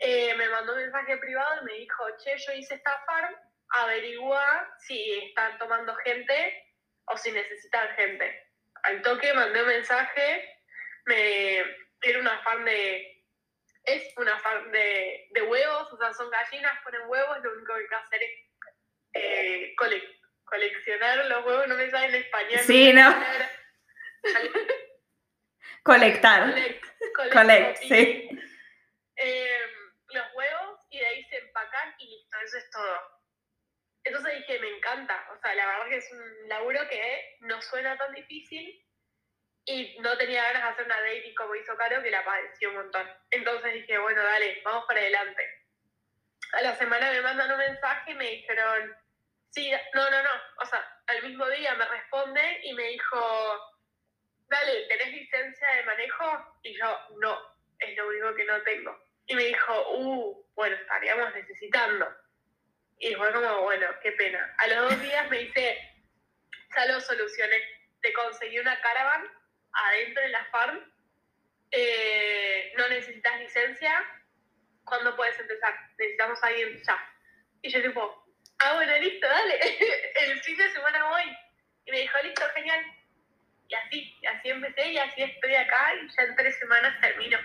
Eh, 0.00 0.34
me 0.34 0.48
mandó 0.50 0.74
un 0.74 0.80
mensaje 0.80 1.16
privado 1.16 1.62
y 1.62 1.64
me 1.64 1.72
dijo, 1.78 2.04
che, 2.18 2.36
yo 2.36 2.52
hice 2.52 2.74
esta 2.74 3.02
farm, 3.06 3.34
averigua 3.70 4.68
si 4.80 5.14
están 5.28 5.56
tomando 5.58 5.94
gente 5.96 6.62
o 7.06 7.16
si 7.16 7.32
necesitan 7.32 7.88
gente. 7.96 8.51
Al 8.82 9.02
toque 9.02 9.32
mandé 9.34 9.60
un 9.62 9.68
mensaje, 9.68 10.58
me, 11.06 11.58
era 12.02 12.18
una 12.20 12.38
farm 12.42 12.64
de, 12.64 13.24
es 13.84 14.12
una 14.16 14.38
farm 14.40 14.70
de, 14.72 15.28
de 15.30 15.42
huevos, 15.42 15.92
o 15.92 15.96
sea, 15.98 16.12
son 16.12 16.30
gallinas, 16.30 16.78
ponen 16.84 17.02
huevos, 17.06 17.38
lo 17.42 17.52
único 17.52 17.74
que 17.74 17.80
hay 17.82 17.88
que 17.88 17.94
hacer 17.94 18.22
es 18.22 18.30
eh, 19.14 19.74
cole- 19.76 20.20
coleccionar 20.44 21.24
los 21.26 21.44
huevos, 21.46 21.68
no 21.68 21.76
me 21.76 21.90
sale 21.90 22.06
en 22.06 22.14
español. 22.24 22.60
Sí, 22.60 22.92
no. 22.92 23.14
Colectar. 25.84 26.42
Collect, 26.52 26.84
collect, 27.32 27.76
sí. 27.78 28.28
eh, 29.16 29.60
los 30.08 30.26
huevos 30.34 30.80
y 30.90 30.98
de 30.98 31.06
ahí 31.06 31.24
se 31.24 31.38
empacan 31.38 31.94
y 31.98 32.06
listo, 32.08 32.38
eso 32.44 32.58
es 32.58 32.70
todo. 32.70 33.21
Entonces 34.12 34.46
dije, 34.46 34.58
me 34.58 34.76
encanta, 34.76 35.26
o 35.32 35.40
sea, 35.40 35.54
la 35.54 35.66
verdad 35.66 35.88
que 35.88 35.96
es 35.96 36.12
un 36.12 36.48
laburo 36.48 36.86
que 36.88 37.36
no 37.40 37.62
suena 37.62 37.96
tan 37.96 38.12
difícil 38.12 38.86
y 39.64 39.98
no 40.00 40.16
tenía 40.18 40.42
ganas 40.44 40.62
de 40.62 40.68
hacer 40.68 40.84
una 40.84 41.00
dating 41.00 41.34
como 41.34 41.54
hizo 41.54 41.76
Caro, 41.76 42.02
que 42.02 42.10
la 42.10 42.24
padeció 42.24 42.68
un 42.70 42.76
montón. 42.76 43.08
Entonces 43.30 43.72
dije, 43.72 43.98
bueno, 43.98 44.22
dale, 44.22 44.60
vamos 44.64 44.84
para 44.86 45.00
adelante. 45.00 45.42
A 46.52 46.62
la 46.62 46.76
semana 46.76 47.10
me 47.10 47.22
mandan 47.22 47.52
un 47.52 47.58
mensaje 47.58 48.10
y 48.10 48.14
me 48.14 48.30
dijeron, 48.30 48.94
Sí, 49.52 49.70
no, 49.94 50.10
no, 50.10 50.22
no. 50.22 50.30
O 50.62 50.66
sea, 50.66 50.82
al 51.06 51.22
mismo 51.22 51.46
día 51.50 51.74
me 51.74 51.84
responde 51.84 52.60
y 52.64 52.72
me 52.72 52.84
dijo, 52.84 53.18
dale, 54.48 54.86
¿tenés 54.88 55.12
licencia 55.12 55.68
de 55.74 55.84
manejo? 55.84 56.58
Y 56.62 56.78
yo, 56.78 56.98
no, 57.20 57.38
es 57.78 57.96
lo 57.96 58.08
único 58.08 58.34
que 58.34 58.44
no 58.44 58.62
tengo. 58.62 58.98
Y 59.26 59.34
me 59.34 59.44
dijo, 59.44 59.92
uh, 59.98 60.46
bueno, 60.54 60.74
estaríamos 60.76 61.34
necesitando. 61.34 62.06
Y 63.02 63.14
fue 63.16 63.32
como, 63.32 63.62
bueno, 63.62 63.88
qué 64.00 64.12
pena. 64.12 64.54
A 64.58 64.66
los 64.68 64.90
dos 64.90 65.02
días 65.02 65.28
me 65.28 65.38
dice, 65.38 65.76
ya 66.76 66.86
lo 66.86 67.00
solucioné. 67.00 67.56
Te 68.00 68.12
conseguí 68.12 68.60
una 68.60 68.80
caravan 68.80 69.28
adentro 69.72 70.22
de 70.22 70.28
la 70.28 70.44
farm. 70.52 70.94
Eh, 71.72 72.72
no 72.76 72.88
necesitas 72.88 73.40
licencia. 73.40 73.92
¿Cuándo 74.84 75.16
puedes 75.16 75.36
empezar? 75.40 75.74
Necesitamos 75.98 76.44
a 76.44 76.46
alguien 76.46 76.80
ya. 76.86 77.14
Y 77.62 77.70
yo 77.72 77.82
tipo, 77.82 78.24
ah, 78.60 78.74
bueno, 78.74 78.96
listo, 78.98 79.26
dale. 79.26 79.58
El 80.20 80.40
fin 80.40 80.56
de 80.56 80.70
semana 80.70 81.08
voy. 81.08 81.36
Y 81.86 81.90
me 81.90 81.98
dijo, 82.02 82.18
listo, 82.22 82.48
genial. 82.54 82.84
Y 83.66 83.74
así, 83.74 84.16
así 84.28 84.48
empecé 84.48 84.92
y 84.92 84.98
así 84.98 85.22
estoy 85.24 85.56
acá 85.56 85.92
y 85.96 86.08
ya 86.08 86.22
en 86.22 86.36
tres 86.36 86.56
semanas 86.56 87.00
termino. 87.00 87.38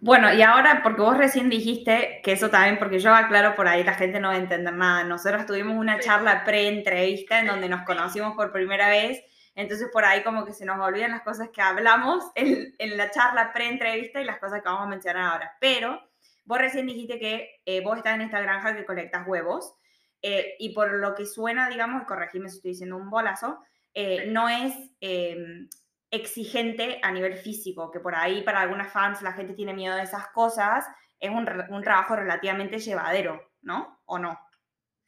Bueno, 0.00 0.32
y 0.32 0.42
ahora, 0.42 0.80
porque 0.82 1.02
vos 1.02 1.16
recién 1.16 1.50
dijiste 1.50 2.20
que 2.22 2.32
eso 2.32 2.50
también, 2.50 2.78
porque 2.78 3.00
yo 3.00 3.12
aclaro 3.14 3.56
por 3.56 3.66
ahí, 3.66 3.82
la 3.82 3.94
gente 3.94 4.20
no 4.20 4.28
va 4.28 4.34
a 4.34 4.38
entender 4.38 4.72
nada. 4.72 5.02
Nosotros 5.04 5.44
tuvimos 5.46 5.76
una 5.76 5.98
charla 5.98 6.44
pre-entrevista 6.44 7.40
en 7.40 7.48
donde 7.48 7.68
nos 7.68 7.82
conocimos 7.82 8.34
por 8.36 8.52
primera 8.52 8.88
vez, 8.88 9.22
entonces 9.56 9.88
por 9.92 10.04
ahí 10.04 10.22
como 10.22 10.44
que 10.44 10.52
se 10.52 10.64
nos 10.64 10.78
olvidan 10.78 11.10
las 11.10 11.22
cosas 11.22 11.48
que 11.52 11.60
hablamos 11.60 12.24
en, 12.36 12.74
en 12.78 12.96
la 12.96 13.10
charla 13.10 13.52
pre-entrevista 13.52 14.20
y 14.20 14.24
las 14.24 14.38
cosas 14.38 14.62
que 14.62 14.68
vamos 14.68 14.86
a 14.86 14.90
mencionar 14.90 15.32
ahora. 15.32 15.56
Pero 15.60 16.00
vos 16.44 16.58
recién 16.58 16.86
dijiste 16.86 17.18
que 17.18 17.60
eh, 17.66 17.82
vos 17.82 17.98
estás 17.98 18.14
en 18.14 18.22
esta 18.22 18.40
granja 18.40 18.76
que 18.76 18.84
colectas 18.84 19.26
huevos, 19.26 19.74
eh, 20.22 20.54
y 20.58 20.74
por 20.74 20.92
lo 20.94 21.14
que 21.14 21.26
suena, 21.26 21.68
digamos, 21.68 22.04
corregime 22.04 22.48
si 22.48 22.56
estoy 22.56 22.72
diciendo 22.72 22.96
un 22.96 23.10
bolazo, 23.10 23.60
eh, 23.94 24.26
no 24.28 24.48
es 24.48 24.74
em, 25.00 25.68
exigente 26.10 27.00
a 27.02 27.12
nivel 27.12 27.36
físico, 27.36 27.90
que 27.90 28.00
por 28.00 28.14
ahí 28.14 28.42
para 28.42 28.60
algunas 28.60 28.92
fans 28.92 29.22
la 29.22 29.32
gente 29.32 29.54
tiene 29.54 29.74
miedo 29.74 29.96
de 29.96 30.02
esas 30.02 30.28
cosas, 30.28 30.86
es 31.20 31.30
un, 31.30 31.48
un 31.70 31.82
trabajo 31.82 32.16
relativamente 32.16 32.78
llevadero, 32.78 33.52
¿no? 33.62 34.02
¿O 34.06 34.18
no? 34.18 34.38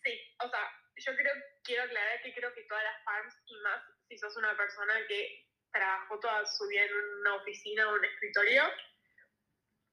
Sí, 0.03 0.19
o 0.45 0.49
sea, 0.49 0.61
yo 0.97 1.17
creo, 1.17 1.33
quiero 1.63 1.85
aclarar 1.85 2.23
que 2.23 2.35
creo 2.35 2.53
que 2.55 2.65
todas 2.65 2.85
las 2.85 3.05
farms, 3.05 3.35
y 3.47 3.55
más 3.63 3.81
si 4.09 4.19
sos 4.19 4.37
una 4.37 4.57
persona 4.57 4.95
que 5.09 5.47
trabajó 5.73 6.19
toda 6.19 6.45
su 6.47 6.67
vida 6.67 6.83
en 6.83 6.95
una 7.21 7.37
oficina 7.37 7.89
o 7.89 7.95
un 7.95 8.05
escritorio, 8.05 8.65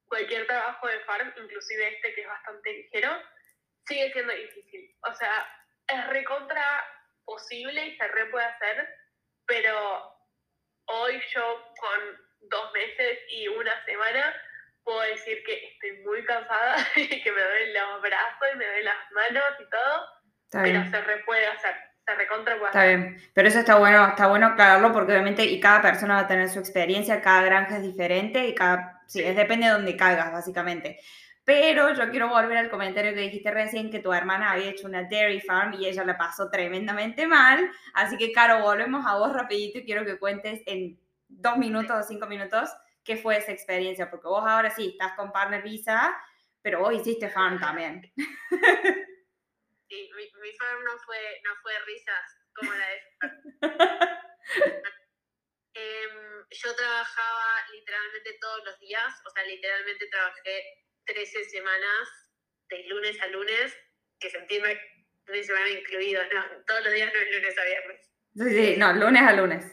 cualquier 0.08 0.48
trabajo 0.48 0.88
de 0.88 1.00
farm, 1.02 1.34
inclusive 1.38 1.96
este 1.96 2.16
que 2.16 2.22
es 2.22 2.28
bastante 2.28 2.74
ligero, 2.74 3.10
sigue 3.86 4.12
siendo 4.12 4.34
difícil. 4.34 4.96
O 5.08 5.14
sea, 5.14 5.66
es 5.88 6.08
recontra 6.08 6.84
posible 7.26 7.88
y 7.88 7.98
se 7.98 8.08
re 8.08 8.26
puede 8.28 8.46
hacer, 8.46 8.90
pero 9.46 10.17
hoy 10.88 11.22
yo 11.34 11.74
con 11.80 12.50
dos 12.50 12.74
meses 12.74 13.20
y 13.30 13.48
una 13.48 13.72
semana 13.86 14.34
puedo 14.84 15.02
decir 15.02 15.44
que 15.46 15.68
estoy 15.74 16.04
muy 16.06 16.24
cansada 16.24 16.78
y 16.96 17.08
que 17.24 17.32
me 17.32 17.42
duelen 17.42 17.74
los 17.74 18.02
brazos 18.02 18.48
y 18.54 18.58
me 18.58 18.66
duelen 18.66 18.86
las 18.86 19.12
manos 19.12 19.44
y 19.60 19.70
todo, 19.70 20.64
pero 20.64 20.86
se 20.86 21.02
re 21.02 21.24
puede 21.26 21.46
hacer. 21.48 21.76
Se 22.06 22.16
recontra 22.16 22.58
puede 22.58 22.68
está 22.68 22.86
bien, 22.86 23.22
pero 23.34 23.50
eso 23.50 23.60
está 23.60 23.76
bueno, 23.76 24.08
está 24.08 24.28
bueno 24.28 24.48
aclararlo 24.48 24.94
porque 24.94 25.12
obviamente 25.12 25.44
y 25.44 25.60
cada 25.60 25.82
persona 25.82 26.14
va 26.14 26.20
a 26.22 26.28
tener 26.28 26.48
su 26.48 26.60
experiencia, 26.60 27.20
cada 27.20 27.42
granja 27.42 27.76
es 27.76 27.84
diferente 27.84 28.48
y 28.48 28.56
cada, 28.56 29.02
sí, 29.08 29.22
es 29.22 29.36
depende 29.36 29.68
de 29.68 29.74
dónde 29.74 29.98
caigas 29.98 30.32
básicamente. 30.32 31.02
Pero 31.48 31.94
yo 31.94 32.12
quiero 32.12 32.28
volver 32.28 32.58
al 32.58 32.70
comentario 32.70 33.14
que 33.14 33.22
dijiste 33.22 33.50
recién 33.52 33.90
que 33.90 34.00
tu 34.00 34.12
hermana 34.12 34.52
había 34.52 34.70
hecho 34.70 34.86
una 34.86 35.04
dairy 35.04 35.40
farm 35.40 35.76
y 35.76 35.88
ella 35.88 36.04
la 36.04 36.18
pasó 36.18 36.50
tremendamente 36.50 37.26
mal. 37.26 37.72
Así 37.94 38.18
que, 38.18 38.34
Caro, 38.34 38.60
volvemos 38.64 39.06
a 39.08 39.18
vos 39.18 39.32
rapidito 39.32 39.78
y 39.78 39.86
quiero 39.86 40.04
que 40.04 40.20
cuentes 40.20 40.62
en 40.66 41.00
dos 41.30 41.56
minutos 41.56 41.96
o 41.98 42.04
cinco 42.04 42.28
minutos 42.28 42.70
qué 43.06 43.16
fue 43.16 43.38
esa 43.38 43.54
experiencia. 43.54 44.12
Porque 44.12 44.28
vos 44.28 44.44
ahora 44.46 44.70
sí 44.72 44.90
estás 44.90 45.14
con 45.14 45.32
Partner 45.32 45.64
Visa, 45.64 46.22
pero 46.62 46.82
vos 46.82 46.94
hiciste 46.94 47.30
farm 47.30 47.58
también. 47.62 48.02
Sí, 49.90 50.10
mi, 50.18 50.52
farm 50.58 50.84
no 50.84 50.98
fue, 51.06 51.42
no 51.46 51.52
fue 51.62 51.72
risas 51.86 52.26
como 52.54 52.74
la 52.74 52.88
de... 52.88 53.02
Em, 55.80 56.44
yo 56.50 56.76
trabajaba 56.76 57.46
literalmente 57.72 58.38
todos 58.42 58.66
los 58.66 58.80
días, 58.80 59.14
o 59.26 59.30
sea, 59.30 59.44
literalmente 59.46 60.08
trabajé 60.10 60.87
13 61.08 61.44
semanas 61.46 62.10
de 62.70 62.84
lunes 62.84 63.20
a 63.22 63.28
lunes, 63.28 63.76
que 64.20 64.30
se 64.30 64.38
entiende 64.38 64.80
lunes 65.26 65.50
a 65.50 65.56
semana 65.56 65.70
incluido, 65.70 66.22
¿no? 66.34 66.64
Todos 66.66 66.84
los 66.84 66.94
días 66.94 67.12
no 67.14 67.20
es 67.20 67.36
lunes 67.36 67.58
a 67.58 67.64
viernes. 67.64 68.12
Sí, 68.36 68.50
sí, 68.50 68.78
no, 68.78 68.94
lunes 68.94 69.24
a 69.24 69.34
lunes. 69.34 69.66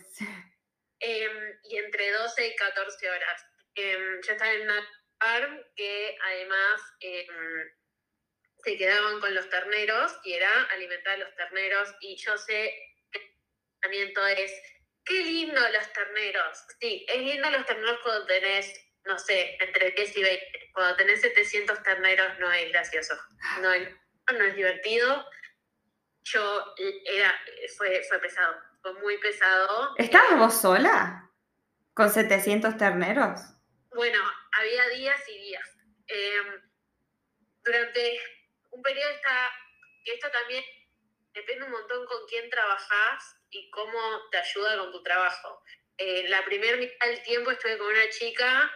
Em, 1.00 1.60
y 1.64 1.76
entre 1.78 2.10
12 2.12 2.46
y 2.46 2.56
14 2.56 3.10
horas. 3.10 3.46
Em, 3.74 4.20
yo 4.22 4.32
estaba 4.32 4.52
en 4.52 4.62
una 4.62 4.88
farm 5.18 5.60
que 5.76 6.16
además 6.22 6.80
em, 7.00 7.72
se 8.64 8.78
quedaban 8.78 9.20
con 9.20 9.34
los 9.34 9.48
terneros 9.50 10.16
y 10.24 10.32
era 10.32 10.62
alimentar 10.70 11.14
a 11.14 11.18
los 11.18 11.34
terneros 11.34 11.94
y 12.00 12.16
yo 12.16 12.36
sé 12.38 12.72
que 13.12 13.18
el 13.18 13.30
pensamiento 13.80 14.26
es, 14.28 14.52
qué 15.04 15.22
lindo 15.22 15.60
los 15.60 15.92
terneros. 15.92 16.64
Sí, 16.80 17.04
es 17.08 17.18
lindo 17.18 17.50
los 17.50 17.66
terneros 17.66 18.00
cuando 18.02 18.26
tenés 18.26 18.72
no 19.04 19.18
sé, 19.18 19.56
entre 19.60 19.90
10 19.90 20.16
y 20.16 20.22
20. 20.22 20.70
Cuando 20.72 20.96
tenés 20.96 21.20
700 21.20 21.82
terneros 21.82 22.38
no 22.38 22.50
es 22.52 22.70
gracioso, 22.70 23.14
no 23.60 23.72
es, 23.72 23.88
no 24.32 24.44
es 24.44 24.54
divertido. 24.56 25.26
Yo 26.24 26.74
era, 27.06 27.34
fue, 27.76 28.02
fue 28.08 28.18
pesado, 28.18 28.56
fue 28.80 28.94
muy 28.94 29.18
pesado. 29.18 29.94
¿Estabas 29.98 30.38
vos 30.38 30.60
sola 30.60 31.30
con 31.92 32.10
700 32.10 32.76
terneros? 32.78 33.40
Bueno, 33.94 34.18
había 34.52 34.88
días 34.88 35.20
y 35.28 35.38
días. 35.38 35.76
Em, 36.06 36.62
durante 37.62 38.20
un 38.70 38.82
periodo 38.82 39.10
está, 39.10 39.50
esto 40.04 40.30
también 40.30 40.64
depende 41.32 41.66
un 41.66 41.72
montón 41.72 42.06
con 42.06 42.26
quién 42.26 42.48
trabajás 42.48 43.36
y 43.50 43.70
cómo 43.70 43.98
te 44.30 44.38
ayuda 44.38 44.78
con 44.78 44.92
tu 44.92 45.02
trabajo. 45.02 45.62
Eh, 45.98 46.28
la 46.28 46.44
primera 46.44 46.76
mitad 46.76 47.06
del 47.06 47.22
tiempo 47.22 47.50
estuve 47.50 47.78
con 47.78 47.86
una 47.86 48.08
chica 48.08 48.70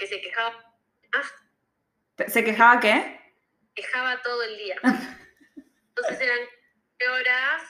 que 0.00 0.06
se 0.06 0.20
quejaba. 0.20 0.74
¿Se 2.26 2.42
quejaba 2.42 2.80
qué? 2.80 3.20
Quejaba 3.74 4.20
todo 4.22 4.42
el 4.42 4.56
día. 4.56 4.76
Entonces 4.82 6.20
eran 6.20 6.40
horas 7.12 7.62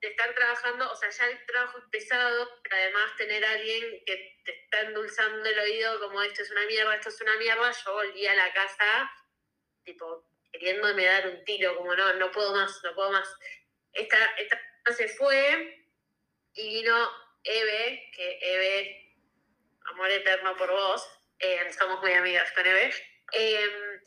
de 0.00 0.08
estar 0.08 0.32
trabajando, 0.34 0.90
o 0.90 0.96
sea, 0.96 1.10
ya 1.10 1.26
el 1.26 1.44
trabajo 1.46 1.78
es 1.78 1.84
pesado, 1.90 2.48
pero 2.62 2.76
además 2.76 3.16
tener 3.16 3.44
a 3.44 3.50
alguien 3.50 4.04
que 4.06 4.40
te 4.44 4.62
está 4.62 4.80
endulzando 4.82 5.44
el 5.44 5.58
oído 5.58 6.00
como 6.00 6.22
esto 6.22 6.42
es 6.42 6.50
una 6.50 6.64
mierda, 6.66 6.94
esto 6.94 7.08
es 7.08 7.20
una 7.20 7.36
mierda, 7.36 7.72
yo 7.72 7.92
volví 7.92 8.26
a 8.26 8.36
la 8.36 8.52
casa, 8.52 9.10
tipo, 9.84 10.24
queriéndome 10.52 11.04
dar 11.04 11.28
un 11.28 11.44
tiro, 11.44 11.76
como 11.76 11.94
no, 11.94 12.14
no 12.14 12.30
puedo 12.30 12.54
más, 12.54 12.80
no 12.84 12.94
puedo 12.94 13.10
más. 13.10 13.28
Esta, 13.92 14.24
esta 14.36 14.58
se 14.96 15.08
fue 15.08 15.84
y 16.54 16.68
vino 16.74 17.10
Eve, 17.42 18.10
que 18.14 18.38
Eve, 18.40 19.16
amor 19.86 20.10
eterno 20.10 20.56
por 20.56 20.70
vos, 20.70 21.17
eh, 21.38 21.72
somos 21.72 22.00
muy 22.00 22.12
amigas 22.12 22.50
con 22.52 22.66
Eve, 22.66 22.92
em, 23.32 24.00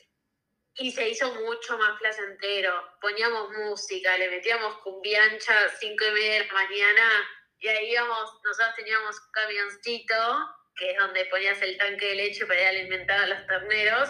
y 0.76 0.92
se 0.92 1.10
hizo 1.10 1.34
mucho 1.36 1.78
más 1.78 2.00
placentero. 2.00 2.98
Poníamos 3.02 3.50
música, 3.52 4.18
le 4.18 4.30
metíamos 4.30 4.78
cumbiancha 4.80 5.66
a 5.66 5.70
5 5.70 6.06
y 6.06 6.12
media 6.12 6.34
de 6.34 6.46
la 6.46 6.54
mañana, 6.54 7.30
y 7.60 7.68
ahí 7.68 7.92
íbamos, 7.92 8.40
nosotros 8.44 8.76
teníamos 8.76 9.20
un 9.20 9.32
camioncito, 9.32 10.16
que 10.76 10.92
es 10.92 10.98
donde 10.98 11.26
ponías 11.26 11.62
el 11.62 11.78
tanque 11.78 12.08
de 12.08 12.16
leche 12.16 12.46
para 12.46 12.62
ir 12.62 12.68
alimentar 12.68 13.22
a 13.22 13.28
los 13.28 13.46
terneros, 13.48 14.10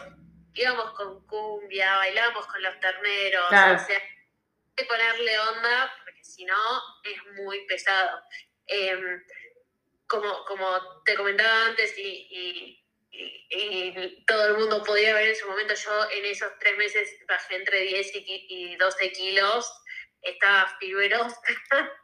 íbamos 0.53 0.91
con 0.93 1.25
cumbia, 1.27 1.97
bailábamos 1.97 2.45
con 2.47 2.61
los 2.61 2.79
terneros, 2.79 3.45
o 3.45 3.49
sea, 3.49 3.77
hay 3.77 4.75
que 4.75 4.85
ponerle 4.85 5.39
onda, 5.39 5.93
porque 6.03 6.23
si 6.23 6.45
no 6.45 6.81
es 7.03 7.43
muy 7.43 7.65
pesado. 7.65 8.21
Em, 8.67 9.23
como, 10.07 10.45
como 10.45 11.01
te 11.03 11.15
comentaba 11.15 11.65
antes, 11.67 11.97
y 11.97 12.27
y, 12.29 12.80
todo 14.25 14.47
el 14.47 14.57
mundo 14.57 14.83
podía 14.83 15.13
ver 15.13 15.29
en 15.29 15.35
su 15.35 15.47
momento, 15.47 15.73
yo 15.73 16.09
en 16.11 16.25
esos 16.25 16.51
tres 16.59 16.77
meses 16.77 17.09
bajé 17.27 17.55
entre 17.55 17.81
10 17.81 18.11
y 18.13 18.75
12 18.77 19.11
kilos, 19.11 19.73
estaba 20.21 20.77
fibrosa, 20.79 21.35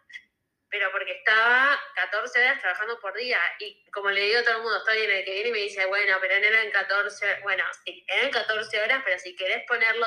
pero 0.69 0.91
porque 0.91 1.11
estaba 1.11 1.79
14 1.95 2.39
horas 2.39 2.61
trabajando 2.61 2.99
por 2.99 3.13
día. 3.15 3.39
Y 3.59 3.89
como 3.91 4.09
le 4.09 4.21
digo 4.21 4.39
a 4.39 4.43
todo 4.43 4.57
el 4.57 4.61
mundo, 4.63 4.77
estoy 4.77 5.03
en 5.03 5.11
el 5.11 5.25
que 5.25 5.31
viene 5.31 5.49
y 5.49 5.51
me 5.51 5.57
dice, 5.59 5.85
bueno, 5.85 6.17
pero 6.19 6.39
no 6.39 6.45
eran 6.45 6.71
14, 6.71 7.39
bueno, 7.43 7.63
sí, 7.85 8.05
eran 8.07 8.31
14 8.31 8.81
horas, 8.81 9.01
pero 9.05 9.19
si 9.19 9.35
querés 9.35 9.63
ponerlo 9.67 10.05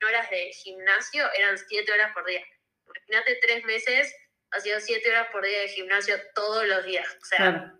en 0.00 0.08
horas 0.08 0.28
de 0.30 0.52
gimnasio, 0.52 1.30
eran 1.34 1.56
7 1.56 1.92
horas 1.92 2.12
por 2.12 2.24
día. 2.26 2.44
Imagínate 2.86 3.36
tres 3.36 3.64
meses 3.64 4.14
haciendo 4.50 4.80
7 4.80 5.08
horas 5.10 5.28
por 5.30 5.44
día 5.44 5.60
de 5.60 5.68
gimnasio 5.68 6.16
todos 6.34 6.66
los 6.66 6.84
días. 6.84 7.06
O 7.20 7.24
sea, 7.24 7.74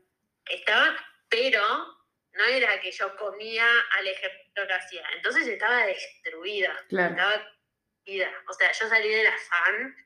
estaba, 0.47 0.97
pero 1.29 2.02
no 2.35 2.45
era 2.45 2.81
que 2.81 2.91
yo 2.91 3.15
comía 3.17 3.67
al 3.99 4.07
ejemplo 4.07 4.67
que 4.67 4.73
hacía. 4.73 5.07
Entonces 5.15 5.47
estaba 5.47 5.87
destruida. 5.87 6.73
Estaba 6.89 7.53
vida. 8.05 8.31
O 8.49 8.53
sea, 8.53 8.73
yo 8.73 8.89
salí 8.89 9.09
de 9.09 9.25
la 9.25 9.37
fan 9.39 9.97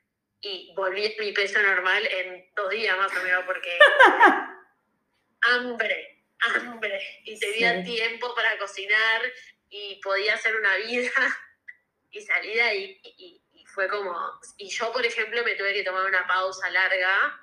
y 0.41 0.73
volví 0.75 1.05
a 1.05 1.21
mi 1.21 1.31
peso 1.31 1.61
normal 1.61 2.05
en 2.05 2.49
dos 2.55 2.69
días 2.69 2.97
más 2.97 3.11
o 3.15 3.23
menos 3.23 3.43
porque 3.45 3.79
hambre, 5.41 6.23
hambre. 6.39 7.21
Y 7.23 7.39
tenía 7.39 7.83
tiempo 7.83 8.33
para 8.35 8.57
cocinar 8.57 9.21
y 9.69 9.99
podía 10.01 10.35
hacer 10.35 10.55
una 10.55 10.75
vida 10.77 11.11
y 12.11 12.21
salir 12.21 12.61
ahí 12.61 12.99
y, 13.03 13.41
y, 13.53 13.65
fue 13.67 13.87
como... 13.89 14.39
Y 14.57 14.69
yo, 14.69 14.91
por 14.91 15.05
ejemplo, 15.05 15.43
me 15.43 15.53
tuve 15.53 15.71
que 15.71 15.83
tomar 15.83 16.03
una 16.05 16.25
pausa 16.25 16.67
larga 16.71 17.39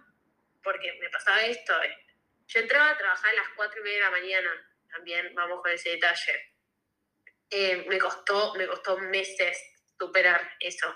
porque 0.64 0.98
me 1.00 1.08
pasaba 1.10 1.42
esto. 1.42 1.72
Yo 2.48 2.60
entraba 2.60 2.90
a 2.90 2.98
trabajar 2.98 3.30
a 3.30 3.36
las 3.36 3.48
cuatro 3.54 3.80
y 3.80 3.84
media 3.84 3.98
de 3.98 4.04
la 4.04 4.10
mañana, 4.10 4.73
también 4.94 5.34
vamos 5.34 5.60
con 5.60 5.72
ese 5.72 5.90
detalle. 5.90 6.54
Eh, 7.50 7.84
me, 7.88 7.98
costó, 7.98 8.54
me 8.54 8.66
costó 8.66 8.98
meses 8.98 9.58
superar 9.98 10.40
eso. 10.60 10.94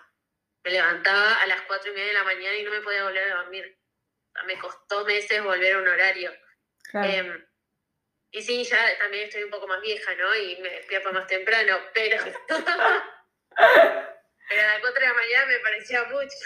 Me 0.65 0.71
levantaba 0.71 1.35
a 1.35 1.47
las 1.47 1.63
cuatro 1.63 1.91
y 1.91 1.95
media 1.95 2.09
de 2.09 2.15
la 2.15 2.25
mañana 2.25 2.57
y 2.57 2.63
no 2.63 2.71
me 2.71 2.81
podía 2.81 3.05
volver 3.05 3.31
a 3.31 3.43
dormir. 3.43 3.79
me 4.47 4.59
costó 4.59 5.05
meses 5.05 5.43
volver 5.43 5.75
a 5.75 5.79
un 5.79 5.89
horario. 5.89 6.33
Em, 6.95 7.47
y 8.31 8.43
sí, 8.43 8.65
ya 8.65 8.99
también 8.99 9.25
estoy 9.25 9.43
un 9.43 9.51
poco 9.51 9.67
más 9.67 9.81
vieja, 9.81 10.15
¿no? 10.15 10.35
Y 10.37 10.57
me 10.61 10.71
despierto 10.71 11.13
más 11.13 11.27
temprano, 11.27 11.79
pero... 11.93 12.25
pero 12.49 14.63
a 14.63 14.67
las 14.67 14.81
cuatro 14.81 15.01
de 15.01 15.09
la 15.09 15.15
mañana 15.15 15.47
me 15.47 15.59
parecía 15.59 16.05
mucho. 16.05 16.37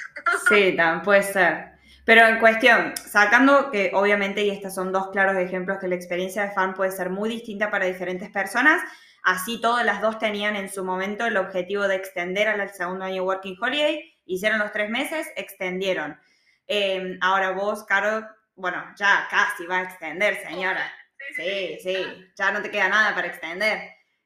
sí, 0.49 0.77
también 0.77 1.03
puede 1.03 1.23
ser. 1.23 1.73
Pero 2.05 2.27
en 2.27 2.41
cuestión, 2.41 2.95
sacando 2.97 3.71
que 3.71 3.93
obviamente, 3.95 4.43
y 4.43 4.51
estos 4.51 4.75
son 4.75 4.93
dos 4.93 5.11
claros 5.11 5.37
ejemplos, 5.37 5.79
que 5.79 5.89
la 5.89 5.95
experiencia 5.95 6.43
de 6.43 6.51
fan 6.51 6.75
puede 6.75 6.91
ser 6.91 7.11
muy 7.11 7.29
distinta 7.29 7.71
para 7.71 7.87
diferentes 7.87 8.29
personas, 8.31 8.83
así 9.23 9.61
todas 9.61 9.87
las 9.87 10.01
dos 10.01 10.19
tenían 10.19 10.57
en 10.57 10.69
su 10.69 10.85
momento 10.85 11.27
el 11.27 11.37
objetivo 11.37 11.87
de 11.87 11.95
extender 11.95 12.49
al 12.49 12.69
segundo 12.71 13.05
año 13.05 13.23
Working 13.23 13.57
Holiday, 13.61 14.13
hicieron 14.27 14.59
los 14.59 14.73
tres 14.73 14.91
meses, 14.91 15.29
extendieron. 15.37 16.19
Em, 16.67 17.19
ahora 17.21 17.53
vos, 17.53 17.85
Caro, 17.85 18.27
bueno, 18.57 18.83
ya 18.97 19.29
casi 19.31 19.67
va 19.67 19.79
a 19.79 19.83
extender, 19.83 20.37
señora. 20.43 20.93
Sí, 21.37 21.79
sí, 21.83 22.33
ya 22.37 22.51
no 22.51 22.63
te 22.63 22.71
queda 22.71 22.89
nada 22.89 23.15
para 23.15 23.29
extender. 23.29 23.79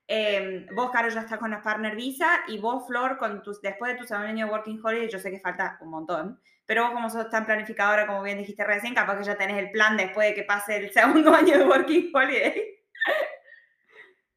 Em, 0.07 0.67
vos, 0.75 0.91
Caro, 0.91 1.09
ya 1.11 1.21
estás 1.21 1.39
con 1.39 1.51
la 1.51 1.63
Partner 1.63 1.95
Visa 1.95 2.41
y 2.49 2.59
vos, 2.59 2.87
Flor, 2.87 3.19
con 3.19 3.43
tus, 3.43 3.61
después 3.61 3.93
de 3.93 3.99
tu 3.99 4.07
segundo 4.07 4.29
año 4.29 4.47
Working 4.47 4.81
Holiday, 4.83 5.11
yo 5.11 5.19
sé 5.19 5.31
que 5.31 5.41
falta 5.41 5.77
un 5.81 5.91
montón, 5.91 6.41
pero 6.67 6.83
vos 6.83 6.93
como 6.93 7.09
sos 7.09 7.31
tan 7.31 7.47
planificadora, 7.47 8.07
como 8.07 8.23
bien 8.23 8.39
dijiste 8.39 8.65
recién, 8.65 8.95
capaz 8.95 9.19
que 9.19 9.25
ya 9.25 9.39
tenés 9.39 9.59
el 9.59 9.71
plan 9.71 9.97
después 9.97 10.29
de 10.29 10.35
que 10.35 10.43
pase 10.43 10.77
el 10.77 10.93
segundo 10.93 11.33
año 11.33 11.59
de 11.59 11.65
Working 11.65 12.11
Holiday. 12.13 12.85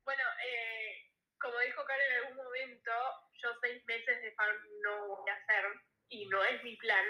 Bueno, 0.04 0.24
eh, 0.46 1.10
como 1.40 1.58
dijo 1.60 1.84
Karen 1.84 2.12
en 2.12 2.18
algún 2.18 2.38
momento, 2.46 2.92
yo 3.34 3.50
seis 3.62 3.84
meses 3.86 4.22
de 4.22 4.32
farm 4.34 4.56
no 4.84 5.08
voy 5.08 5.30
a 5.30 5.34
hacer 5.34 5.66
y 6.10 6.28
no 6.28 6.44
es 6.44 6.64
mi 6.64 6.76
plan. 6.78 7.06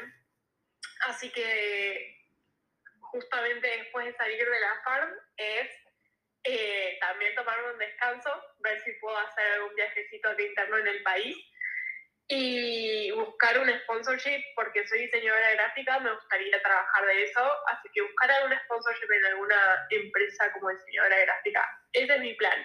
Así 1.07 1.31
que 1.31 2.15
justamente 3.01 3.67
después 3.67 4.05
de 4.05 4.15
salir 4.15 4.49
de 4.49 4.59
la 4.59 4.81
farm 4.83 5.13
es 5.37 5.69
eh, 6.45 6.97
también 7.01 7.35
tomarme 7.35 7.73
un 7.73 7.79
descanso, 7.79 8.29
ver 8.59 8.79
si 8.83 8.93
puedo 8.93 9.17
hacer 9.17 9.51
algún 9.53 9.75
viajecito 9.75 10.33
de 10.35 10.45
interno 10.45 10.77
en 10.77 10.87
el 10.87 11.03
país 11.03 11.35
y 12.31 13.09
buscar 13.11 13.59
un 13.59 13.69
sponsorship, 13.81 14.43
porque 14.55 14.87
soy 14.87 14.99
diseñadora 15.01 15.51
gráfica, 15.53 15.99
me 15.99 16.13
gustaría 16.13 16.61
trabajar 16.61 17.05
de 17.07 17.23
eso, 17.23 17.41
así 17.67 17.89
que 17.91 18.03
buscar 18.03 18.29
algún 18.29 18.55
sponsorship 18.65 19.11
en 19.11 19.25
alguna 19.25 19.87
empresa 19.89 20.51
como 20.53 20.69
diseñadora 20.69 21.17
gráfica. 21.21 21.65
Ese 21.91 22.15
es 22.15 22.21
mi 22.21 22.35
plan. 22.35 22.63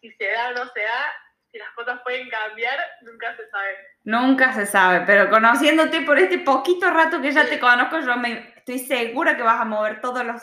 Si 0.00 0.10
se 0.12 0.30
da 0.30 0.48
o 0.48 0.52
no 0.52 0.66
se 0.72 0.80
da, 0.80 1.12
si 1.50 1.58
las 1.58 1.70
cosas 1.74 2.00
pueden 2.02 2.30
cambiar, 2.30 2.78
nunca 3.02 3.36
se 3.36 3.50
sabe. 3.50 3.76
Nunca 4.04 4.52
se 4.54 4.64
sabe, 4.64 5.04
pero 5.04 5.28
conociéndote 5.28 6.00
por 6.00 6.18
este 6.18 6.38
poquito 6.38 6.90
rato 6.90 7.20
que 7.20 7.32
ya 7.32 7.46
te 7.46 7.60
conozco, 7.60 8.00
yo 8.00 8.16
me, 8.16 8.54
estoy 8.56 8.78
segura 8.78 9.36
que 9.36 9.42
vas 9.42 9.60
a 9.60 9.66
mover 9.66 10.00
todos 10.00 10.24
los, 10.24 10.42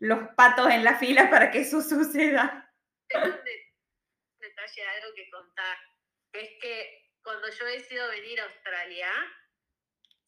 los 0.00 0.28
patos 0.36 0.70
en 0.70 0.84
la 0.84 0.98
fila 0.98 1.30
para 1.30 1.50
que 1.50 1.60
eso 1.60 1.80
suceda. 1.80 2.70
Tengo 3.08 3.24
un 3.24 3.44
detalle, 4.40 4.88
algo 4.88 5.14
que 5.16 5.30
contar. 5.30 5.78
Es 6.34 6.50
que 6.60 7.03
cuando 7.24 7.48
yo 7.50 7.64
decido 7.64 8.06
venir 8.10 8.40
a 8.40 8.44
Australia, 8.44 9.10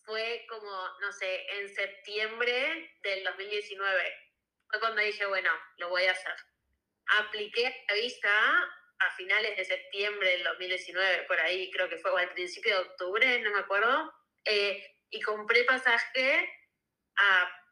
fue 0.04 0.46
como, 0.48 0.88
no 1.00 1.12
sé, 1.12 1.46
en 1.59 1.68
septiembre 1.68 2.96
del 3.02 3.22
2019. 3.22 4.14
Fue 4.70 4.80
cuando 4.80 5.02
dije, 5.02 5.26
bueno, 5.26 5.50
lo 5.76 5.90
voy 5.90 6.04
a 6.04 6.12
hacer. 6.12 6.35
Apliqué 7.18 7.85
la 7.88 7.94
visa 7.94 8.72
a 8.98 9.11
finales 9.16 9.56
de 9.56 9.64
septiembre 9.64 10.30
del 10.30 10.44
2019, 10.44 11.24
por 11.24 11.38
ahí 11.38 11.70
creo 11.70 11.88
que 11.88 11.98
fue, 11.98 12.11
o 12.11 12.16
al 12.16 12.32
principio 12.32 12.74
de 12.74 12.88
octubre, 12.88 13.40
no 13.40 13.50
me 13.52 13.59
acuerdo, 13.59 14.12
eh, 14.46 14.96
y 15.11 15.20
compré 15.20 15.64
pasaje 15.64 16.50
a 17.16 17.62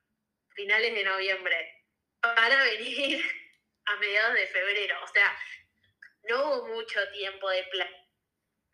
finales 0.55 0.95
de 0.95 1.03
noviembre 1.03 1.87
para 2.21 2.63
venir 2.65 3.25
a 3.87 3.97
mediados 3.97 4.35
de 4.35 4.47
febrero. 4.49 5.03
O 5.03 5.09
sea, 5.09 5.37
no 6.25 6.45
hubo 6.45 6.69
mucho 6.69 7.01
tiempo 7.13 7.49
de 7.49 7.65
plan 7.65 8.04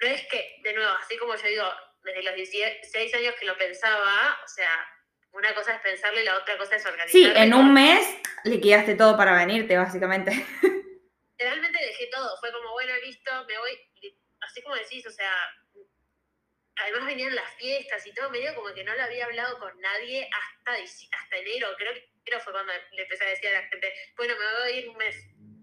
pero 0.01 0.15
es 0.15 0.27
que, 0.29 0.57
de 0.63 0.73
nuevo, 0.73 0.91
así 0.93 1.17
como 1.19 1.37
yo 1.37 1.47
digo, 1.47 1.71
desde 2.03 2.23
los 2.23 2.35
16 2.35 3.15
años 3.15 3.35
que 3.39 3.45
lo 3.45 3.57
pensaba, 3.59 4.41
o 4.43 4.49
sea, 4.49 4.71
una 5.33 5.55
cosa 5.55 5.75
es 5.75 5.81
pensarlo 5.83 6.19
y 6.21 6.25
la 6.25 6.39
otra 6.39 6.57
cosa 6.57 6.77
es 6.77 6.87
organizarlo. 6.87 7.35
Sí, 7.35 7.41
en 7.41 7.53
un 7.53 7.75
mes 7.75 8.03
liquidaste 8.45 8.95
todo 8.95 9.17
para 9.19 9.37
venirte, 9.37 9.77
básicamente. 9.77 10.33
Realmente 11.39 11.79
dejé 11.79 12.07
todo, 12.07 12.35
fue 12.41 12.51
como, 12.51 12.73
bueno, 12.73 12.93
listo, 13.05 13.31
me 13.47 13.59
voy, 13.59 13.79
así 14.41 14.63
como 14.63 14.75
decís, 14.75 15.07
o 15.07 15.11
sea, 15.11 15.31
además 16.77 17.05
venían 17.05 17.35
las 17.35 17.55
fiestas 17.57 18.07
y 18.07 18.15
todo, 18.15 18.31
medio 18.31 18.55
como 18.55 18.73
que 18.73 18.85
no 18.85 18.95
lo 18.95 19.03
había 19.03 19.27
hablado 19.27 19.59
con 19.59 19.79
nadie 19.81 20.29
hasta, 20.33 20.73
hasta 20.73 21.37
enero, 21.37 21.69
creo 21.77 21.93
que 21.93 22.09
enero 22.25 22.41
fue 22.41 22.55
cuando 22.55 22.73
le 22.93 23.03
empecé 23.03 23.25
a 23.25 23.29
decir 23.29 23.49
a 23.51 23.61
la 23.61 23.69
gente, 23.69 23.93
bueno, 24.17 24.35
me 24.35 24.61
voy 24.61 24.63
a 24.63 24.71
ir 24.71 24.89
un 24.89 24.97
mes, 24.97 25.17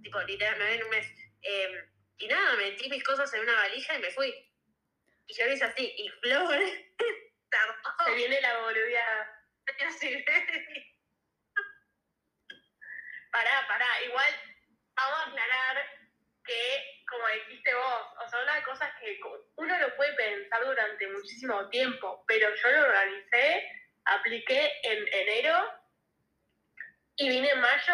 tipo, 0.04 0.22
literal, 0.22 0.58
me 0.60 0.64
voy 0.64 0.74
a 0.74 0.78
ir 0.78 0.84
un 0.84 0.90
mes. 0.92 1.08
Eh, 1.42 1.97
y 2.20 2.28
nada, 2.28 2.56
metí 2.56 2.90
mis 2.90 3.04
cosas 3.04 3.34
en 3.34 3.42
una 3.42 3.54
valija 3.54 3.96
y 3.96 4.00
me 4.00 4.12
fui. 4.12 4.34
Y 5.28 5.34
yo 5.34 5.48
hice 5.48 5.66
así, 5.66 5.94
y 5.98 6.10
Flor 6.22 6.60
Se 8.06 8.14
viene 8.14 8.42
la 8.42 8.60
boludía. 8.60 9.34
pará, 13.32 13.68
pará, 13.68 14.04
igual 14.06 14.34
vamos 14.96 15.20
a 15.20 15.30
aclarar 15.30 15.86
que, 16.46 17.04
como 17.10 17.28
dijiste 17.28 17.74
vos, 17.76 18.08
o 18.26 18.30
sea, 18.30 18.42
una 18.42 18.56
de 18.56 18.64
cosas 18.64 18.90
que 19.00 19.20
uno 19.58 19.78
lo 19.78 19.96
puede 19.98 20.14
pensar 20.14 20.66
durante 20.66 21.08
muchísimo 21.08 21.70
tiempo, 21.70 22.24
pero 22.28 22.56
yo 22.56 22.72
lo 22.72 22.84
organicé, 22.84 23.70
apliqué 24.06 24.72
en 24.84 25.08
enero 25.14 25.70
y 27.18 27.30
vine 27.30 27.50
en 27.50 27.60
mayo 27.60 27.94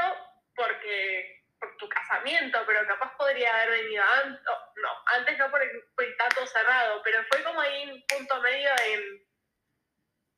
porque 0.56 1.33
por 1.64 1.78
tu 1.78 1.88
casamiento, 1.88 2.60
pero 2.68 2.86
capaz 2.88 3.16
podría 3.16 3.54
haber 3.56 3.82
venido 3.82 4.04
antes, 4.22 4.42
no, 4.46 4.90
antes 5.18 5.38
no 5.38 5.50
porque 5.50 5.70
fue 5.96 6.14
tanto 6.18 6.46
cerrado, 6.46 7.02
pero 7.04 7.24
fue 7.32 7.42
como 7.44 7.62
ahí 7.62 7.90
un 7.90 8.04
punto 8.06 8.42
medio 8.42 8.70
en... 8.86 9.02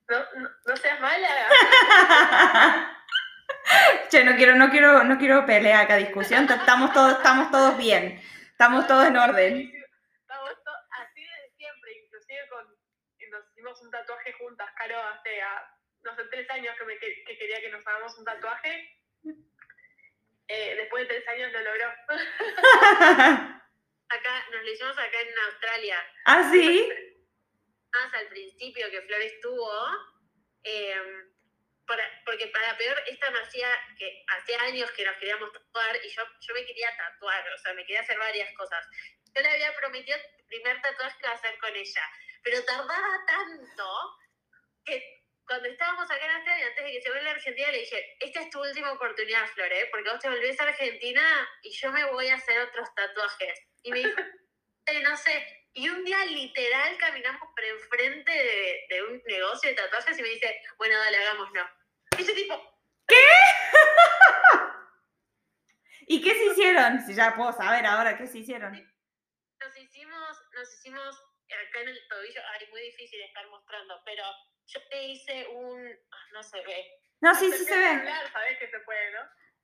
No, 0.08 0.24
no, 0.66 0.78
seas 0.78 1.00
mala. 1.00 1.28
che, 4.12 4.24
no 4.24 4.36
quiero, 4.36 4.54
no 4.54 4.70
quiero, 4.70 5.04
no 5.04 5.18
quiero 5.18 5.46
pelear 5.48 5.86
acá, 5.86 5.96
discusión, 5.96 6.48
estamos 6.48 6.94
todos, 6.94 7.14
estamos 7.14 7.50
todos 7.50 7.76
bien, 7.76 8.22
estamos 8.52 8.86
todos 8.86 9.08
en 9.08 9.18
orden. 9.18 9.74
Estamos 10.22 10.52
así 10.92 11.24
desde 11.24 11.56
siempre, 11.58 11.92
inclusive 12.06 12.48
con, 12.50 12.68
nos 13.32 13.50
hicimos 13.52 13.82
un 13.82 13.90
tatuaje 13.90 14.32
juntas, 14.34 14.70
Caro, 14.78 15.02
hace, 15.08 15.42
no 16.04 16.16
sé, 16.16 16.24
tres 16.26 16.48
años 16.52 16.76
que, 16.78 16.86
me, 16.86 17.00
que 17.00 17.38
quería 17.40 17.62
que 17.62 17.72
nos 17.72 17.88
hagamos 17.88 18.16
un 18.20 18.26
tatuaje 18.26 18.96
eh, 20.48 20.76
después 20.76 21.08
de 21.08 21.16
tres 21.16 21.28
años 21.28 21.52
lo 21.52 21.62
logró. 21.62 21.88
acá, 24.10 24.46
nos 24.52 24.64
lo 24.64 24.72
hicimos 24.72 24.98
acá 24.98 25.22
en 25.22 25.40
Australia. 25.40 26.08
¿Ah, 26.26 26.50
sí? 26.52 26.90
Más 27.92 28.14
al 28.14 28.28
principio 28.28 28.90
que 28.92 29.02
Flor 29.02 29.22
estuvo, 29.22 29.72
em, 30.64 31.34
porque 32.26 32.48
para 32.48 32.78
peor, 32.78 33.02
esta 33.08 33.32
me 33.32 33.40
hacía 33.40 33.70
que 33.98 34.26
hacía 34.28 34.62
años 34.64 34.92
que 34.92 35.06
nos 35.06 35.16
queríamos 35.18 35.52
tatuar 35.52 35.96
y 36.04 36.10
yo, 36.10 36.24
yo 36.42 36.54
me 36.54 36.66
quería 36.66 36.96
tatuar, 36.98 37.48
o 37.54 37.58
sea, 37.60 37.74
me 37.74 37.86
quería 37.86 38.02
hacer 38.02 38.18
varias 38.18 38.52
cosas. 38.56 38.86
Yo 39.36 39.42
le 39.42 39.50
había 39.50 39.76
prometido 39.76 40.18
el 40.18 40.46
primer 40.48 40.82
tatuaje 40.82 41.18
que 41.18 41.26
iba 41.26 41.32
a 41.32 41.36
hacer 41.36 41.58
con 41.60 41.76
ella, 41.76 42.10
pero 42.44 42.64
tardaba 42.64 43.26
tanto 43.26 44.18
que 44.84 45.25
cuando 45.48 45.70
estábamos 45.70 46.10
acá 46.10 46.26
en 46.26 46.32
Australia, 46.32 46.68
antes 46.68 46.86
de 46.86 46.92
que 46.92 47.02
se 47.02 47.10
vuelva 47.10 47.30
a 47.30 47.34
Argentina, 47.34 47.72
le 47.72 47.80
dije, 47.80 48.18
esta 48.20 48.42
es 48.42 48.50
tu 48.50 48.62
última 48.62 48.92
oportunidad, 48.92 49.48
Flor, 49.48 49.72
¿eh? 49.72 49.88
porque 49.92 50.10
vos 50.10 50.20
te 50.20 50.30
volvés 50.30 50.60
a 50.60 50.64
Argentina 50.64 51.50
y 51.62 51.72
yo 51.72 51.92
me 51.92 52.06
voy 52.12 52.28
a 52.30 52.36
hacer 52.36 52.60
otros 52.60 52.94
tatuajes. 52.96 53.60
Y 53.84 53.92
me 53.92 54.00
dijo, 54.00 54.22
eh, 54.88 55.02
no 55.02 55.16
sé, 55.18 55.68
y 55.74 55.90
un 55.90 56.04
día 56.04 56.26
literal 56.26 56.98
caminamos 56.98 57.50
por 57.54 57.64
enfrente 57.64 58.32
de, 58.32 58.86
de, 58.90 59.04
un 59.04 59.22
negocio 59.26 59.70
de 59.70 59.76
tatuajes 59.76 60.18
y 60.18 60.22
me 60.22 60.30
dice, 60.30 60.62
bueno, 60.78 60.98
dale, 60.98 61.18
hagámoslo. 61.18 61.70
Y 62.18 62.22
ese 62.22 62.34
tipo, 62.34 62.80
¿qué? 63.08 63.16
¿Y 66.08 66.24
qué 66.24 66.34
se 66.34 66.46
hicieron? 66.46 67.02
Si 67.06 67.14
ya 67.14 67.36
puedo 67.36 67.52
saber 67.52 67.86
ahora, 67.86 68.18
¿qué 68.18 68.28
se 68.28 68.40
hicieron? 68.40 68.74
Nos 69.60 69.78
hicimos, 69.78 70.42
nos 70.54 70.74
hicimos 70.76 71.16
acá 71.46 71.82
en 71.82 71.90
el 71.90 72.08
tobillo, 72.08 72.42
ay, 72.54 72.68
muy 72.72 72.82
difícil 72.82 73.22
estar 73.22 73.48
mostrando, 73.50 74.02
pero 74.06 74.24
yo 74.68 74.80
te 74.90 75.04
hice 75.04 75.48
un, 75.48 76.00
ah, 76.12 76.26
no 76.34 76.44
se 76.44 76.62
ve. 76.62 77.00
No, 77.22 77.34
sí, 77.36 77.52
sí 77.52 77.66
se 77.66 77.78
ve. 77.78 77.86
Hablar, 77.86 78.32
sabes 78.32 78.58
que 78.60 78.70
se 78.70 78.80
puede, 78.80 79.12
¿no? 79.14 79.22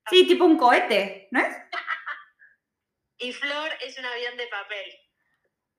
Sí, 0.10 0.28
tipo 0.28 0.46
un 0.46 0.58
cohete, 0.58 1.28
¿no 1.32 1.42
es? 1.42 1.56
y 3.18 3.34
Flor 3.34 3.72
es 3.82 3.98
un 3.98 4.06
avión 4.06 4.38
de 4.38 4.48
papel. 4.48 5.00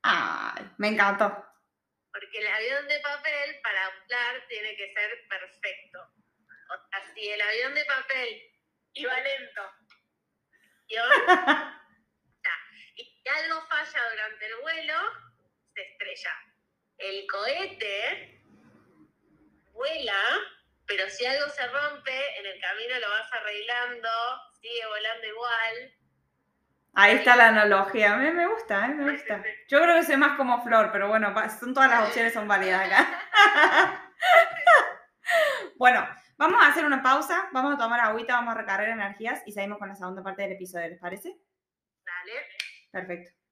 Ay, 0.02 0.70
me 0.78 0.88
encantó. 0.88 1.46
Porque 2.12 2.38
el 2.38 2.46
avión 2.46 2.88
de 2.88 3.00
papel, 3.00 3.60
para 3.62 3.86
hablar, 3.86 4.46
tiene 4.48 4.76
que 4.76 4.92
ser 4.92 5.26
perfecto. 5.28 5.98
O 5.98 6.88
sea, 6.88 7.14
si 7.14 7.28
el 7.28 7.40
avión 7.40 7.74
de 7.74 7.84
papel 7.84 8.42
iba 8.94 9.20
lento 9.20 9.62
y, 10.86 10.94
y 12.96 13.28
algo 13.28 13.66
falla 13.68 14.10
durante 14.10 14.46
el 14.46 14.56
vuelo, 14.60 14.94
se 15.74 15.82
estrella. 15.82 16.34
El 16.98 17.26
cohete 17.26 18.41
vuela, 19.72 20.22
pero 20.86 21.08
si 21.08 21.24
algo 21.26 21.48
se 21.48 21.66
rompe, 21.66 22.38
en 22.38 22.46
el 22.46 22.60
camino 22.60 22.98
lo 23.00 23.08
vas 23.08 23.32
arreglando, 23.32 24.08
sigue 24.60 24.86
volando 24.86 25.26
igual. 25.26 25.94
Ahí 26.94 27.16
está 27.16 27.36
la 27.36 27.48
analogía, 27.48 28.12
a 28.12 28.16
mí 28.18 28.30
me 28.30 28.46
gusta, 28.46 28.86
¿eh? 28.86 28.94
me 28.94 29.12
gusta. 29.12 29.42
Yo 29.68 29.80
creo 29.80 29.96
que 29.96 30.04
soy 30.04 30.16
más 30.16 30.36
como 30.36 30.62
Flor, 30.62 30.90
pero 30.92 31.08
bueno, 31.08 31.34
son 31.58 31.72
todas 31.72 31.90
las 31.90 32.08
opciones 32.08 32.34
son 32.34 32.46
válidas 32.46 32.86
acá. 32.86 34.12
bueno, 35.76 36.06
vamos 36.36 36.62
a 36.62 36.68
hacer 36.68 36.84
una 36.84 37.02
pausa, 37.02 37.48
vamos 37.52 37.74
a 37.74 37.78
tomar 37.78 38.00
agüita, 38.00 38.34
vamos 38.34 38.54
a 38.54 38.58
recargar 38.58 38.90
energías 38.90 39.42
y 39.46 39.52
seguimos 39.52 39.78
con 39.78 39.88
la 39.88 39.96
segunda 39.96 40.22
parte 40.22 40.42
del 40.42 40.52
episodio, 40.52 40.88
¿les 40.88 41.00
parece? 41.00 41.34
Dale. 42.04 42.46
Perfecto. 42.90 43.42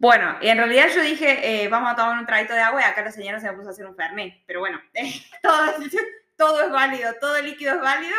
Bueno, 0.00 0.38
y 0.40 0.48
en 0.48 0.56
realidad 0.56 0.88
yo 0.94 1.02
dije, 1.02 1.62
eh, 1.62 1.68
vamos 1.68 1.92
a 1.92 1.94
tomar 1.94 2.18
un 2.18 2.24
traguito 2.24 2.54
de 2.54 2.60
agua 2.60 2.80
y 2.80 2.84
acá 2.84 3.02
la 3.02 3.12
señora 3.12 3.38
se 3.38 3.50
me 3.50 3.56
puso 3.58 3.68
a 3.68 3.72
hacer 3.72 3.84
un 3.84 3.94
fernet. 3.94 4.42
Pero 4.46 4.60
bueno, 4.60 4.80
todo, 5.42 5.74
todo 6.38 6.62
es 6.64 6.70
válido, 6.70 7.12
todo 7.20 7.38
líquido 7.42 7.74
es 7.74 7.80
válido. 7.82 8.16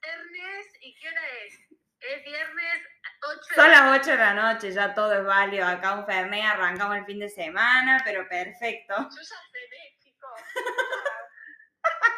Viernes, 0.00 0.66
¿y 0.80 0.94
qué 0.94 1.08
hora 1.08 1.20
es? 1.44 1.54
Es 2.00 2.24
viernes 2.24 2.86
8 3.22 3.40
Son 3.54 3.70
las 3.70 4.00
8 4.00 4.10
de 4.12 4.16
la 4.16 4.32
noche, 4.32 4.72
ya 4.72 4.94
todo 4.94 5.12
es 5.12 5.24
válido. 5.26 5.66
Acá 5.66 5.92
un 5.92 6.06
fernet, 6.06 6.42
arrancamos 6.42 6.96
el 6.96 7.04
fin 7.04 7.18
de 7.18 7.28
semana, 7.28 8.00
pero 8.02 8.26
perfecto. 8.26 8.94
Yo 8.96 9.20
ya 9.20 9.36
cené, 9.52 9.98
chicos. 10.02 10.40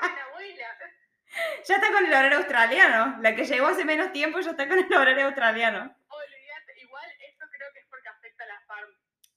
la 0.00 0.24
abuela. 0.30 0.78
Ya 1.66 1.74
está 1.74 1.90
con 1.90 2.06
el 2.06 2.14
horario 2.14 2.38
australiano. 2.38 3.16
La 3.20 3.34
que 3.34 3.44
llegó 3.44 3.66
hace 3.66 3.84
menos 3.84 4.12
tiempo 4.12 4.38
ya 4.38 4.52
está 4.52 4.68
con 4.68 4.78
el 4.78 4.94
horario 4.94 5.26
australiano. 5.26 5.92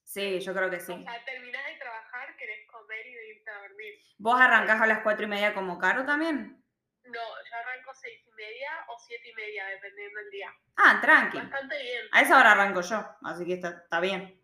Sí, 0.08 0.39
yo 0.39 0.54
creo 0.54 0.70
que 0.70 0.80
sí. 0.80 0.93
O 0.93 1.04
sea, 1.04 1.26
terminás 1.26 1.65
de 1.65 1.76
trabajar, 1.76 2.34
querés 2.38 2.65
comer 2.72 3.06
y 3.06 3.36
irte 3.36 3.52
a 3.52 3.60
dormir. 3.60 3.93
¿Vos 4.17 4.39
arrancás 4.39 4.82
a 4.82 4.88
las 4.88 5.00
cuatro 5.00 5.26
y 5.26 5.28
media 5.28 5.54
como 5.54 5.78
Caro 5.78 6.06
también? 6.06 6.63
No, 7.04 7.20
yo 7.20 7.58
arranco 7.58 7.93
seis 7.93 8.22
y 8.26 8.32
media 8.32 8.70
o 8.88 8.98
siete 9.06 9.30
y 9.30 9.34
media, 9.34 9.65
dependiendo 9.65 10.17
del 10.20 10.32
día. 10.32 10.54
Ah, 10.78 11.00
tranqui. 11.02 11.38
Bastante 11.39 11.82
bien. 11.82 12.06
A 12.13 12.22
esa 12.22 12.39
hora 12.39 12.54
arranco 12.54 12.80
yo, 12.80 13.06
así 13.22 13.46
que 13.46 13.56
está, 13.56 13.82
está 13.84 14.00
bien. 14.00 14.41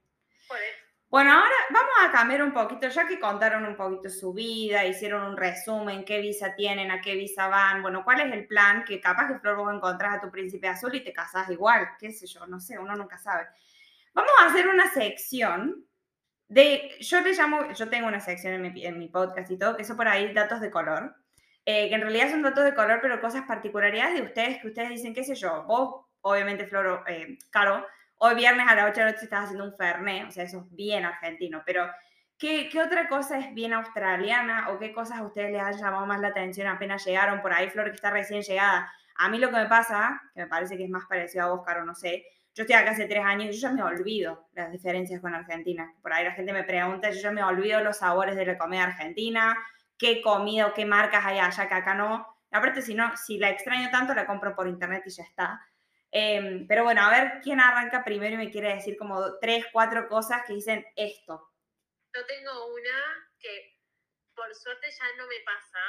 Por 0.49 0.57
eso. 0.57 0.83
Bueno, 1.07 1.31
ahora 1.31 1.55
vamos 1.69 1.93
a 2.01 2.11
cambiar 2.11 2.43
un 2.43 2.53
poquito, 2.53 2.89
ya 2.89 3.07
que 3.07 3.17
contaron 3.17 3.65
un 3.65 3.77
poquito 3.77 4.09
su 4.09 4.33
vida, 4.33 4.83
hicieron 4.83 5.23
un 5.23 5.37
resumen, 5.37 6.03
qué 6.03 6.19
visa 6.19 6.55
tienen, 6.55 6.91
a 6.91 6.99
qué 6.99 7.15
visa 7.15 7.47
van, 7.47 7.81
bueno, 7.81 8.03
cuál 8.03 8.19
es 8.19 8.33
el 8.33 8.47
plan, 8.47 8.83
que 8.83 8.99
capaz 8.99 9.29
que 9.29 9.39
Flor 9.39 9.55
vos 9.55 9.73
encontrás 9.73 10.17
a 10.17 10.21
tu 10.21 10.29
príncipe 10.29 10.67
azul 10.67 10.93
y 10.93 11.05
te 11.05 11.13
casás 11.13 11.49
igual, 11.51 11.87
qué 11.99 12.11
sé 12.11 12.27
yo, 12.27 12.45
no 12.47 12.59
sé, 12.59 12.77
uno 12.77 12.95
nunca 12.97 13.17
sabe. 13.17 13.47
Vamos 14.13 14.31
a 14.39 14.45
hacer 14.45 14.67
una 14.67 14.91
sección 14.91 15.85
de, 16.47 16.97
yo 16.99 17.21
le 17.21 17.33
llamo, 17.33 17.71
yo 17.73 17.89
tengo 17.89 18.07
una 18.07 18.19
sección 18.19 18.53
en 18.53 18.61
mi, 18.61 18.85
en 18.85 18.99
mi 18.99 19.07
podcast 19.07 19.49
y 19.49 19.57
todo, 19.57 19.77
eso 19.77 19.95
por 19.95 20.07
ahí, 20.07 20.31
datos 20.33 20.61
de 20.61 20.69
color, 20.69 21.15
eh, 21.65 21.89
que 21.89 21.95
en 21.95 22.01
realidad 22.01 22.29
son 22.29 22.43
datos 22.43 22.63
de 22.63 22.75
color, 22.75 22.99
pero 23.01 23.19
cosas 23.19 23.45
particularidades 23.47 24.15
de 24.15 24.21
ustedes, 24.21 24.61
que 24.61 24.67
ustedes 24.67 24.89
dicen, 24.89 25.15
qué 25.15 25.23
sé 25.23 25.33
yo, 25.33 25.63
vos, 25.63 26.05
obviamente, 26.21 26.67
Floro, 26.67 27.03
eh, 27.07 27.39
Caro, 27.49 27.85
hoy 28.17 28.35
viernes 28.35 28.67
a 28.67 28.75
las 28.75 28.91
8 28.91 28.93
de 28.93 29.05
la 29.05 29.11
noche 29.13 29.23
estás 29.23 29.45
haciendo 29.45 29.65
un 29.65 29.75
fernet, 29.75 30.27
o 30.27 30.31
sea, 30.31 30.43
eso 30.43 30.59
es 30.59 30.75
bien 30.75 31.05
argentino, 31.05 31.63
pero 31.65 31.89
¿qué, 32.37 32.69
¿qué, 32.69 32.81
otra 32.81 33.07
cosa 33.07 33.39
es 33.39 33.53
bien 33.55 33.73
australiana 33.73 34.69
o 34.69 34.77
qué 34.77 34.93
cosas 34.93 35.19
a 35.19 35.23
ustedes 35.23 35.51
les 35.51 35.61
han 35.61 35.77
llamado 35.77 36.05
más 36.05 36.21
la 36.21 36.27
atención 36.27 36.67
apenas 36.67 37.03
llegaron 37.03 37.41
por 37.41 37.51
ahí, 37.51 37.69
Flor, 37.69 37.89
que 37.89 37.95
está 37.95 38.11
recién 38.11 38.43
llegada? 38.43 38.91
A 39.15 39.29
mí 39.29 39.39
lo 39.39 39.49
que 39.49 39.55
me 39.55 39.65
pasa, 39.65 40.21
que 40.35 40.41
me 40.41 40.47
parece 40.47 40.77
que 40.77 40.83
es 40.83 40.89
más 40.89 41.05
parecido 41.05 41.45
a 41.45 41.49
vos, 41.49 41.65
Caro, 41.65 41.83
no 41.83 41.95
sé, 41.95 42.25
yo 42.53 42.63
estoy 42.63 42.75
acá 42.75 42.91
hace 42.91 43.05
tres 43.05 43.23
años 43.25 43.49
y 43.49 43.59
yo 43.59 43.67
ya 43.67 43.73
me 43.73 43.83
olvido 43.83 44.47
las 44.53 44.71
diferencias 44.71 45.21
con 45.21 45.33
Argentina. 45.33 45.93
Por 46.01 46.13
ahí 46.13 46.23
la 46.23 46.33
gente 46.33 46.53
me 46.53 46.63
pregunta, 46.63 47.09
yo 47.09 47.19
ya 47.19 47.31
me 47.31 47.43
olvido 47.43 47.81
los 47.81 47.97
sabores 47.97 48.35
de 48.35 48.45
la 48.45 48.57
comida 48.57 48.83
argentina, 48.83 49.57
qué 49.97 50.21
comida 50.21 50.67
o 50.67 50.73
qué 50.73 50.85
marcas 50.85 51.25
hay 51.25 51.39
allá 51.39 51.67
que 51.67 51.73
acá 51.73 51.95
no. 51.95 52.27
aparte, 52.51 52.81
si 52.83 52.93
no, 52.93 53.15
si 53.17 53.39
la 53.39 53.49
extraño 53.49 53.89
tanto, 53.89 54.13
la 54.13 54.27
compro 54.27 54.55
por 54.55 54.67
internet 54.67 55.03
y 55.05 55.09
ya 55.09 55.23
está. 55.23 55.67
Em, 56.11 56.67
pero 56.67 56.83
bueno, 56.83 57.01
a 57.01 57.09
ver 57.09 57.41
quién 57.41 57.59
arranca 57.59 58.03
primero 58.03 58.35
y 58.35 58.37
me 58.37 58.51
quiere 58.51 58.75
decir 58.75 58.95
como 58.97 59.39
tres, 59.39 59.65
cuatro 59.71 60.07
cosas 60.07 60.43
que 60.45 60.53
dicen 60.53 60.85
esto. 60.95 61.49
Yo 62.13 62.23
tengo 62.27 62.71
una 62.71 63.31
que 63.39 63.79
por 64.35 64.53
suerte 64.53 64.91
ya 64.91 65.05
no 65.17 65.25
me 65.27 65.39
pasa, 65.43 65.79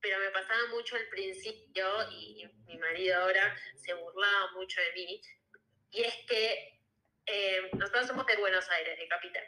pero 0.00 0.20
me 0.20 0.30
pasaba 0.30 0.68
mucho 0.70 0.94
al 0.94 1.08
principio 1.08 1.84
y 2.12 2.46
mi 2.66 2.78
marido 2.78 3.20
ahora 3.20 3.56
se 3.74 3.92
burlaba 3.94 4.52
mucho 4.52 4.80
de 4.80 4.92
mí, 4.92 5.20
y 5.90 6.02
es 6.02 6.14
que 6.28 6.80
eh, 7.26 7.70
nosotros 7.72 8.06
somos 8.06 8.26
de 8.26 8.36
Buenos 8.36 8.68
Aires, 8.70 8.98
de 8.98 9.08
Capital. 9.08 9.44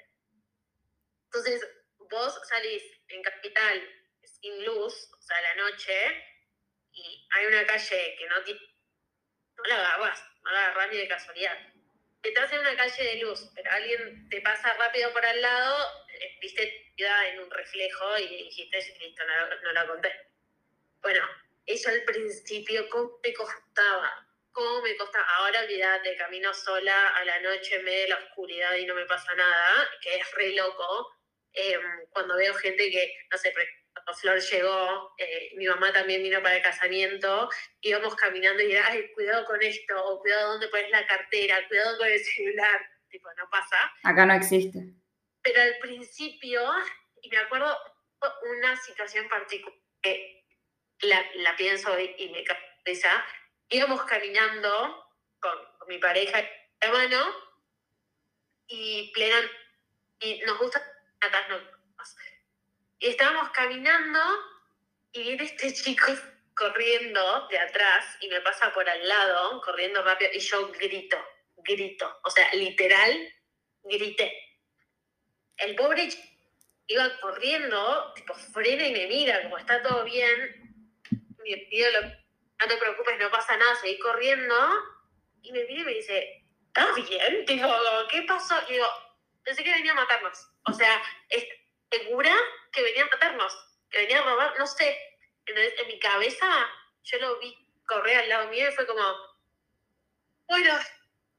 Entonces, 1.26 1.66
vos 1.98 2.40
salís 2.48 2.82
en 3.08 3.22
Capital 3.22 3.88
sin 4.24 4.64
luz, 4.64 5.10
o 5.18 5.22
sea, 5.22 5.38
a 5.38 5.42
la 5.42 5.54
noche, 5.56 5.94
y 6.92 7.28
hay 7.30 7.46
una 7.46 7.66
calle 7.66 8.16
que 8.18 8.26
no. 8.26 8.36
No 9.54 9.64
la 9.64 9.76
agarras, 9.76 10.24
no 10.42 10.50
la 10.50 10.66
agarras 10.66 10.90
ni 10.90 10.98
de 10.98 11.08
casualidad. 11.08 11.58
Estás 12.22 12.52
en 12.52 12.60
una 12.60 12.76
calle 12.76 13.04
de 13.04 13.16
luz, 13.16 13.50
pero 13.54 13.70
alguien 13.70 14.28
te 14.28 14.40
pasa 14.40 14.72
rápido 14.74 15.12
por 15.12 15.24
al 15.24 15.40
lado, 15.40 16.04
eh, 16.08 16.38
viste 16.40 16.92
en 16.96 17.40
un 17.40 17.50
reflejo 17.50 18.18
y 18.18 18.44
dijiste, 18.44 18.78
listo, 19.00 19.24
no, 19.24 19.56
no 19.62 19.72
la 19.72 19.86
conté. 19.86 20.12
Bueno, 21.00 21.24
eso 21.66 21.88
al 21.90 22.02
principio, 22.04 22.88
¿cómo 22.90 23.18
te 23.22 23.32
costaba? 23.34 24.31
Cómo 24.52 24.82
me 24.82 24.96
costa, 24.96 25.20
ahora 25.38 25.60
olvidate, 25.60 26.16
camino 26.16 26.52
sola 26.54 27.08
a 27.08 27.24
la 27.24 27.40
noche 27.40 27.76
en 27.76 27.84
medio 27.84 28.02
de 28.02 28.08
la 28.08 28.18
oscuridad 28.18 28.74
y 28.76 28.86
no 28.86 28.94
me 28.94 29.06
pasa 29.06 29.34
nada, 29.34 29.88
que 30.00 30.16
es 30.16 30.30
re 30.32 30.54
loco, 30.54 31.10
em, 31.52 32.06
cuando 32.10 32.36
veo 32.36 32.54
gente 32.54 32.90
que, 32.90 33.14
no 33.30 33.38
sé, 33.38 33.52
cuando 33.92 34.14
Flor 34.14 34.40
llegó, 34.40 35.14
eh, 35.18 35.50
mi 35.56 35.66
mamá 35.66 35.92
también 35.92 36.22
vino 36.22 36.42
para 36.42 36.56
el 36.56 36.62
casamiento, 36.62 37.50
íbamos 37.80 38.14
caminando 38.16 38.62
y 38.62 38.72
era, 38.72 38.86
ay, 38.86 39.10
cuidado 39.14 39.44
con 39.44 39.62
esto, 39.62 40.04
o 40.04 40.20
cuidado 40.20 40.52
dónde 40.52 40.68
pones 40.68 40.90
la 40.90 41.06
cartera, 41.06 41.66
cuidado 41.68 41.98
con 41.98 42.08
el 42.08 42.18
celular, 42.22 42.80
tipo, 43.08 43.28
no 43.34 43.48
pasa. 43.50 43.92
Acá 44.04 44.26
no 44.26 44.34
existe. 44.34 44.78
Pero 45.42 45.60
al 45.60 45.76
principio, 45.78 46.62
y 47.20 47.28
me 47.30 47.38
acuerdo 47.38 47.76
una 48.42 48.76
situación 48.76 49.28
particular 49.28 49.78
que 50.02 50.44
la, 51.02 51.24
la 51.36 51.56
pienso 51.56 51.98
y, 51.98 52.28
me 52.30 52.44
cabeza, 52.44 53.24
íbamos 53.72 54.02
caminando 54.04 55.08
con, 55.40 55.72
mi 55.88 55.98
pareja 55.98 56.38
de 56.80 56.88
mano 56.88 57.26
y 58.68 59.10
plena 59.12 59.50
y 60.20 60.40
nos 60.46 60.58
gusta 60.58 60.80
y 63.02 63.08
estábamos 63.08 63.50
caminando 63.50 64.20
y 65.12 65.22
viene 65.22 65.44
este 65.44 65.72
chico 65.74 66.06
corriendo 66.54 67.48
de 67.48 67.58
atrás 67.58 68.16
y 68.20 68.28
me 68.28 68.40
pasa 68.42 68.72
por 68.72 68.88
al 68.88 69.08
lado, 69.08 69.60
corriendo 69.62 70.02
rápido, 70.02 70.30
y 70.32 70.38
yo 70.38 70.70
grito, 70.72 71.16
grito, 71.56 72.20
o 72.22 72.30
sea, 72.30 72.52
literal, 72.54 73.34
grité. 73.82 74.32
El 75.56 75.74
pobre 75.74 76.08
iba 76.86 77.20
corriendo, 77.20 78.12
tipo, 78.14 78.34
frena 78.34 78.86
y 78.86 78.92
me 78.92 79.06
mira, 79.08 79.42
como 79.42 79.58
está 79.58 79.82
todo 79.82 80.04
bien, 80.04 80.88
me 81.44 81.56
pido 81.68 81.90
lo 81.90 82.21
no 82.62 82.68
te 82.68 82.76
preocupes, 82.76 83.18
no 83.18 83.30
pasa 83.30 83.56
nada, 83.56 83.74
seguí 83.76 83.98
corriendo. 83.98 84.54
Y 85.42 85.52
me 85.52 85.64
mira 85.64 85.80
y 85.80 85.84
me 85.84 85.94
dice, 85.94 86.44
¿estás 86.68 86.94
bien? 86.94 87.44
Digo, 87.46 87.68
¿qué 88.08 88.22
pasó? 88.22 88.54
Y 88.68 88.74
digo, 88.74 88.86
pensé 89.42 89.64
que 89.64 89.72
venía 89.72 89.92
a 89.92 89.96
matarnos. 89.96 90.48
O 90.66 90.72
sea, 90.72 91.02
segura 91.90 92.34
que 92.72 92.82
venía 92.82 93.02
a 93.02 93.08
matarnos, 93.08 93.52
que 93.90 93.98
venía 93.98 94.20
a 94.20 94.24
robar, 94.24 94.58
no 94.58 94.66
sé. 94.66 94.96
Entonces, 95.44 95.74
en 95.80 95.88
mi 95.88 95.98
cabeza, 95.98 96.70
yo 97.02 97.18
lo 97.18 97.38
vi 97.40 97.56
correr 97.84 98.18
al 98.18 98.28
lado 98.28 98.48
mío 98.50 98.68
y 98.68 98.72
fue 98.72 98.86
como, 98.86 99.02
bueno, 100.46 100.78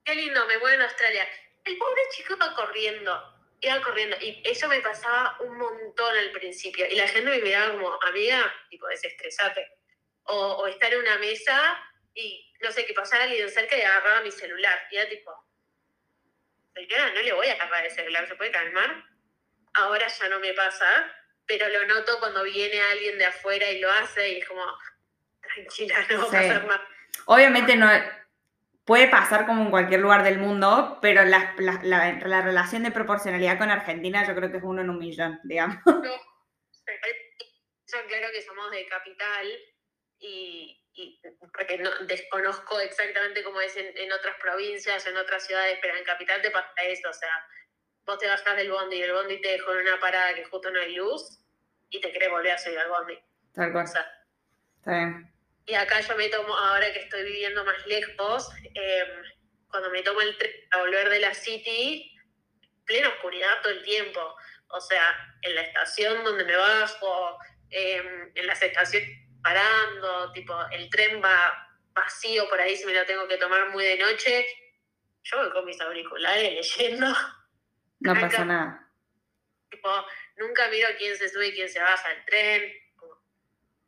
qué 0.03 0.15
lindo, 0.15 0.45
me 0.45 0.57
voy 0.57 0.73
a 0.73 0.83
Australia. 0.83 1.27
El 1.63 1.77
pobre 1.77 2.01
chico 2.11 2.33
iba 2.33 2.53
corriendo, 2.53 3.33
iba 3.61 3.81
corriendo. 3.81 4.17
Y 4.19 4.41
eso 4.43 4.67
me 4.67 4.81
pasaba 4.81 5.37
un 5.39 5.57
montón 5.57 6.17
al 6.17 6.31
principio. 6.31 6.85
Y 6.85 6.95
la 6.95 7.07
gente 7.07 7.29
me 7.29 7.39
miraba 7.39 7.71
como, 7.71 7.97
amiga, 8.03 8.53
tipo, 8.69 8.87
desestresate 8.87 9.82
o, 10.25 10.67
estar 10.67 10.93
en 10.93 10.99
una 10.99 11.17
mesa 11.17 11.77
y 12.13 12.51
no 12.61 12.71
sé, 12.71 12.85
que 12.85 12.93
pasara 12.93 13.25
alguien 13.25 13.49
cerca 13.49 13.77
y 13.77 13.81
agarraba 13.81 14.21
mi 14.21 14.31
celular. 14.31 14.79
Y 14.91 14.97
era 14.97 15.09
tipo, 15.09 15.31
señora, 16.73 17.11
no 17.11 17.21
le 17.21 17.33
voy 17.33 17.47
a 17.47 17.53
agarrar 17.53 17.85
el 17.85 17.91
celular, 17.91 18.27
¿se 18.27 18.35
puede 18.35 18.51
calmar? 18.51 19.03
Ahora 19.73 20.07
ya 20.07 20.29
no 20.29 20.39
me 20.39 20.53
pasa, 20.53 21.13
pero 21.45 21.67
lo 21.67 21.85
noto 21.87 22.19
cuando 22.19 22.43
viene 22.43 22.81
alguien 22.81 23.17
de 23.17 23.25
afuera 23.25 23.69
y 23.69 23.79
lo 23.79 23.91
hace 23.91 24.33
y 24.33 24.39
es 24.39 24.47
como, 24.47 24.63
tranquila, 25.41 25.95
no 26.09 26.19
va 26.19 26.23
a 26.23 26.31
pasar 26.31 26.65
nada. 26.65 26.87
Obviamente 27.25 27.75
no 27.75 27.89
puede 28.85 29.07
pasar 29.07 29.45
como 29.45 29.63
en 29.63 29.71
cualquier 29.71 30.01
lugar 30.01 30.23
del 30.23 30.39
mundo, 30.39 30.99
pero 31.01 31.23
la, 31.23 31.55
relación 31.55 32.83
de 32.83 32.91
proporcionalidad 32.91 33.57
con 33.57 33.71
Argentina 33.71 34.27
yo 34.27 34.35
creo 34.35 34.51
que 34.51 34.57
es 34.57 34.63
uno 34.63 34.81
en 34.81 34.89
un 34.89 34.99
millón, 34.99 35.39
digamos. 35.43 35.77
No, 35.85 36.01
yo 36.01 36.09
claro 38.07 38.27
que 38.33 38.41
somos 38.41 38.71
de 38.71 38.85
capital 38.87 39.47
y, 40.19 40.79
porque 41.53 41.77
no, 41.77 41.89
desconozco 42.05 42.79
exactamente 42.79 43.43
cómo 43.43 43.59
es 43.61 43.75
en, 43.75 44.11
otras 44.11 44.35
provincias, 44.39 45.05
en 45.07 45.17
otras 45.17 45.45
ciudades, 45.45 45.79
pero 45.81 45.97
en 45.97 46.03
capital 46.03 46.41
te 46.41 46.51
pasa 46.51 46.69
eso, 46.83 47.09
o 47.09 47.13
sea, 47.13 47.47
vos 48.05 48.17
te 48.19 48.27
bajás 48.27 48.55
del 48.57 48.71
bondi 48.71 48.97
y 48.97 49.01
el 49.01 49.13
bondi 49.13 49.41
te 49.41 49.49
dejó 49.49 49.73
en 49.73 49.87
una 49.87 49.99
parada 49.99 50.33
que 50.35 50.45
justo 50.45 50.69
no 50.71 50.79
hay 50.79 50.95
luz 50.95 51.39
y 51.89 51.99
te 51.99 52.11
querés 52.11 52.29
volver 52.29 52.51
a 52.51 52.57
subir 52.57 52.79
al 52.79 52.89
bondi. 52.89 53.19
Tal 53.53 53.71
cual. 53.71 53.85
Está 53.85 54.15
bien. 54.85 55.33
Y 55.65 55.75
acá 55.75 56.01
yo 56.01 56.15
me 56.15 56.27
tomo, 56.29 56.53
ahora 56.55 56.91
que 56.91 56.99
estoy 56.99 57.23
viviendo 57.23 57.63
más 57.63 57.85
lejos, 57.87 58.49
em, 58.73 59.23
cuando 59.69 59.89
me 59.91 60.03
tomo 60.03 60.21
el 60.21 60.37
tren 60.37 60.51
a 60.71 60.79
volver 60.79 61.09
de 61.09 61.19
la 61.19 61.33
City, 61.33 62.13
plena 62.85 63.09
oscuridad 63.09 63.61
todo 63.61 63.71
el 63.71 63.83
tiempo. 63.83 64.35
O 64.67 64.81
sea, 64.81 65.35
en 65.41 65.55
la 65.55 65.61
estación 65.61 66.23
donde 66.23 66.43
me 66.43 66.55
bajo, 66.55 67.39
em, 67.69 68.31
en 68.35 68.47
las 68.47 68.61
estaciones 68.61 69.22
parando, 69.43 70.31
tipo, 70.31 70.55
el 70.71 70.89
tren 70.89 71.21
va 71.23 71.69
vacío 71.93 72.49
por 72.49 72.59
ahí 72.59 72.75
si 72.75 72.85
me 72.85 72.93
lo 72.93 73.05
tengo 73.05 73.27
que 73.27 73.37
tomar 73.37 73.69
muy 73.69 73.85
de 73.85 73.97
noche. 73.97 74.45
Yo 75.23 75.37
voy 75.37 75.51
con 75.51 75.65
mis 75.65 75.79
auriculares 75.79 76.53
leyendo. 76.53 77.07
No 77.99 78.13
pasa 78.15 78.43
nada. 78.45 78.89
Tipo, 79.69 79.89
nunca 80.37 80.67
miro 80.69 80.87
quién 80.97 81.15
se 81.15 81.29
sube 81.29 81.47
y 81.47 81.53
quién 81.53 81.69
se 81.69 81.79
baja 81.79 82.11
el 82.11 82.25
tren. 82.25 82.73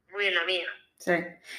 Muy 0.09 0.27
en 0.27 0.35
la 0.35 0.45
mía. 0.45 0.67
Sí. 0.97 1.13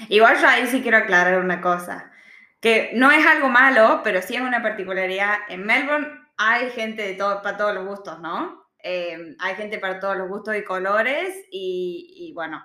Igual 0.09 0.40
yo 0.40 0.48
ahí 0.48 0.66
sí 0.66 0.82
quiero 0.82 0.96
aclarar 0.96 1.38
una 1.38 1.61
cosa, 1.61 2.12
que 2.61 2.90
no 2.94 3.11
es 3.11 3.24
algo 3.26 3.48
malo, 3.48 4.00
pero 4.02 4.22
sí 4.22 4.35
es 4.35 4.40
una 4.40 4.62
particularidad. 4.62 5.40
En 5.48 5.64
Melbourne 5.66 6.26
hay 6.38 6.70
gente 6.70 7.02
de 7.02 7.14
todo, 7.14 7.42
para 7.42 7.56
todos 7.56 7.74
los 7.74 7.87
gustos, 7.87 8.18
¿no? 8.20 8.66
Em, 8.78 9.37
hay 9.40 9.54
gente 9.56 9.78
para 9.78 10.00
todos 10.00 10.16
los 10.16 10.28
gustos 10.28 10.56
y 10.56 10.64
colores 10.64 11.35
y, 11.50 12.32
bueno, 12.35 12.64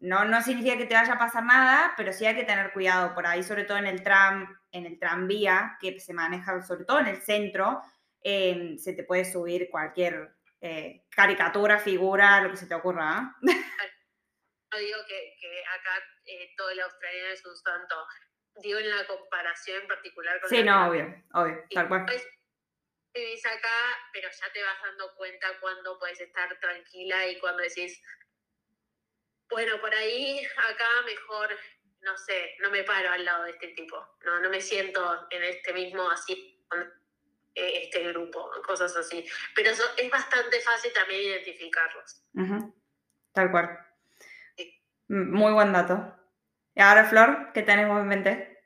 no, 0.00 0.24
no 0.24 0.42
significa 0.42 0.76
que 0.76 0.86
te 0.86 0.94
vaya 0.94 1.14
a 1.14 1.18
pasar 1.18 1.44
nada, 1.44 1.94
pero 1.96 2.12
sí 2.12 2.24
hay 2.24 2.36
que 2.36 2.44
tener 2.44 2.72
cuidado 2.72 3.14
por 3.14 3.26
ahí, 3.26 3.42
sobre 3.42 3.64
todo 3.64 3.78
en 3.78 3.86
el 3.86 4.02
tram, 4.02 4.56
en 4.70 4.86
el 4.86 4.98
tranvía, 4.98 5.76
que 5.80 5.98
se 5.98 6.14
maneja 6.14 6.60
sobre 6.62 6.84
todo 6.84 7.00
en 7.00 7.08
el 7.08 7.20
centro, 7.20 7.82
em, 8.22 8.78
se 8.78 8.92
te 8.92 9.04
puede 9.04 9.24
subir 9.24 9.68
cualquier 9.70 10.34
eh, 10.60 11.04
caricatura, 11.10 11.78
figura, 11.78 12.40
lo 12.40 12.50
que 12.50 12.56
se 12.56 12.66
te 12.66 12.74
ocurra. 12.74 13.34
¿eh? 13.42 13.42
no 14.72 14.78
digo 14.78 14.98
que, 15.08 15.34
que 15.40 15.62
acá 15.66 16.04
eh, 16.26 16.52
todo 16.56 16.70
el 16.70 16.80
australiano 16.80 17.28
es 17.30 17.44
un 17.44 17.56
santo, 17.56 17.96
digo 18.62 18.78
en 18.78 18.90
la 18.90 19.06
comparación 19.06 19.82
en 19.82 19.88
particular 19.88 20.40
con 20.40 20.50
Sí, 20.50 20.62
no, 20.62 20.88
obvio, 20.88 21.12
obvio, 21.32 21.64
tal 21.70 21.88
cual. 21.88 22.06
vivís 23.14 23.46
acá, 23.46 23.98
pero 24.12 24.28
ya 24.30 24.52
te 24.52 24.62
vas 24.62 24.82
dando 24.82 25.12
cuenta 25.16 25.48
cuando 25.60 25.98
puedes 25.98 26.20
estar 26.20 26.56
tranquila 26.60 27.26
y 27.26 27.38
cuando 27.40 27.62
decís, 27.62 28.00
bueno, 29.50 29.80
por 29.80 29.94
ahí 29.94 30.44
acá 30.70 30.88
mejor, 31.04 31.56
no 32.02 32.16
sé, 32.16 32.56
no 32.60 32.70
me 32.70 32.84
paro 32.84 33.10
al 33.10 33.24
lado 33.24 33.44
de 33.44 33.50
este 33.50 33.68
tipo, 33.68 33.96
no, 34.24 34.40
no 34.40 34.50
me 34.50 34.60
siento 34.60 35.26
en 35.30 35.42
este 35.44 35.72
mismo 35.72 36.10
así 36.10 36.58
eh, 37.54 37.82
este 37.84 38.04
grupo, 38.12 38.50
cosas 38.64 38.94
así. 38.96 39.26
Pero 39.54 39.70
eso 39.70 39.82
es 39.96 40.10
bastante 40.10 40.60
fácil 40.60 40.92
también 40.92 41.22
identificarlos. 41.22 42.24
Tal 43.32 43.50
cual. 43.50 43.78
Muy 45.08 45.52
buen 45.52 45.72
dato. 45.72 46.14
Y 46.74 46.80
ahora, 46.80 47.04
Flor, 47.06 47.52
¿qué 47.52 47.62
tenemos 47.62 47.98
en 48.00 48.06
mente? 48.06 48.58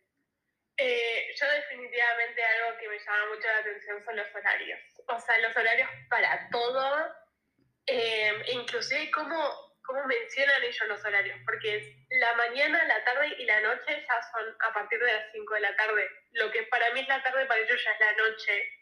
Eh, 0.77 1.35
yo 1.39 1.47
definitivamente 1.51 2.43
algo 2.45 2.79
que 2.79 2.89
me 2.89 2.99
llama 2.99 3.29
mucho 3.35 3.47
la 3.47 3.59
atención 3.59 4.05
son 4.05 4.17
los 4.17 4.35
horarios. 4.35 4.81
O 5.07 5.19
sea, 5.19 5.39
los 5.39 5.57
horarios 5.57 5.89
para 6.11 6.51
todo, 6.51 7.15
eh, 7.87 8.33
inclusive 8.53 9.11
cómo, 9.11 9.72
cómo 9.85 10.05
mencionan 10.07 10.63
ellos 10.63 10.89
los 10.89 11.05
horarios, 11.05 11.39
porque 11.45 11.77
es 11.77 12.19
la 12.21 12.35
mañana, 12.35 12.85
la 12.85 13.05
tarde 13.05 13.35
y 13.39 13.45
la 13.45 13.61
noche 13.61 14.05
ya 14.07 14.21
son 14.33 14.57
a 14.61 14.73
partir 14.73 14.99
de 14.99 15.13
las 15.13 15.33
5 15.33 15.55
de 15.55 15.61
la 15.61 15.77
tarde. 15.77 16.09
Lo 16.33 16.51
que 16.51 16.63
para 16.65 16.91
mí 16.93 17.01
es 17.01 17.09
la 17.09 17.23
tarde, 17.23 17.47
para 17.47 17.61
ellos 17.61 17.83
ya 17.85 17.93
es 17.93 18.01
la 18.01 18.13
noche. 18.25 18.73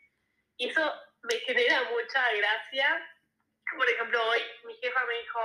Y 0.56 0.68
eso 0.68 0.94
me 1.22 1.34
genera 1.40 1.82
mucha 1.84 2.32
gracia. 2.32 3.16
Por 3.76 3.88
ejemplo, 3.88 4.22
hoy 4.28 4.40
mi 4.64 4.74
jefa 4.76 5.04
me 5.06 5.14
dijo, 5.20 5.40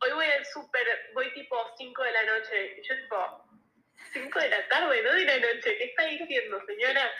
hoy 0.00 0.12
voy 0.12 0.26
al 0.26 0.46
súper, 0.46 1.10
voy 1.14 1.32
tipo 1.34 1.56
5 1.76 2.02
de 2.02 2.12
la 2.12 2.22
noche. 2.24 2.76
Y 2.78 2.88
yo 2.88 2.96
tipo, 2.96 3.44
5 4.12 4.38
de 4.38 4.48
la 4.48 4.68
tarde, 4.68 5.02
no 5.02 5.12
de 5.12 5.24
la 5.24 5.38
noche, 5.38 5.76
¿qué 5.76 5.84
está 5.84 6.04
diciendo, 6.04 6.62
señora? 6.66 7.10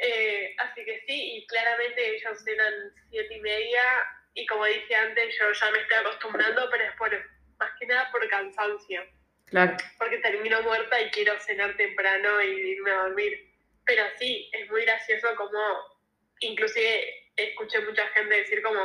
Eh, 0.00 0.54
así 0.58 0.84
que 0.84 1.02
sí, 1.06 1.38
y 1.38 1.46
claramente 1.48 2.14
ellos 2.14 2.44
cenan 2.44 2.72
7 3.10 3.34
y 3.34 3.40
media, 3.40 3.82
y 4.38 4.46
como 4.46 4.64
dije 4.66 4.94
antes, 4.94 5.36
yo 5.36 5.52
ya 5.52 5.70
me 5.72 5.80
estoy 5.80 5.98
acostumbrando, 5.98 6.70
pero 6.70 6.84
es 6.84 6.92
por, 6.92 7.10
más 7.58 7.70
que 7.78 7.86
nada 7.86 8.08
por 8.12 8.26
cansancio. 8.28 9.04
Claro. 9.46 9.76
Porque 9.98 10.18
termino 10.18 10.62
muerta 10.62 11.00
y 11.00 11.10
quiero 11.10 11.38
cenar 11.40 11.76
temprano 11.76 12.40
y 12.42 12.46
irme 12.46 12.90
a 12.92 13.02
dormir. 13.02 13.52
Pero 13.84 14.04
sí, 14.16 14.48
es 14.52 14.70
muy 14.70 14.84
gracioso 14.84 15.34
como, 15.34 15.58
inclusive 16.38 17.32
escuché 17.34 17.80
mucha 17.80 18.06
gente 18.08 18.36
decir 18.36 18.62
como, 18.62 18.78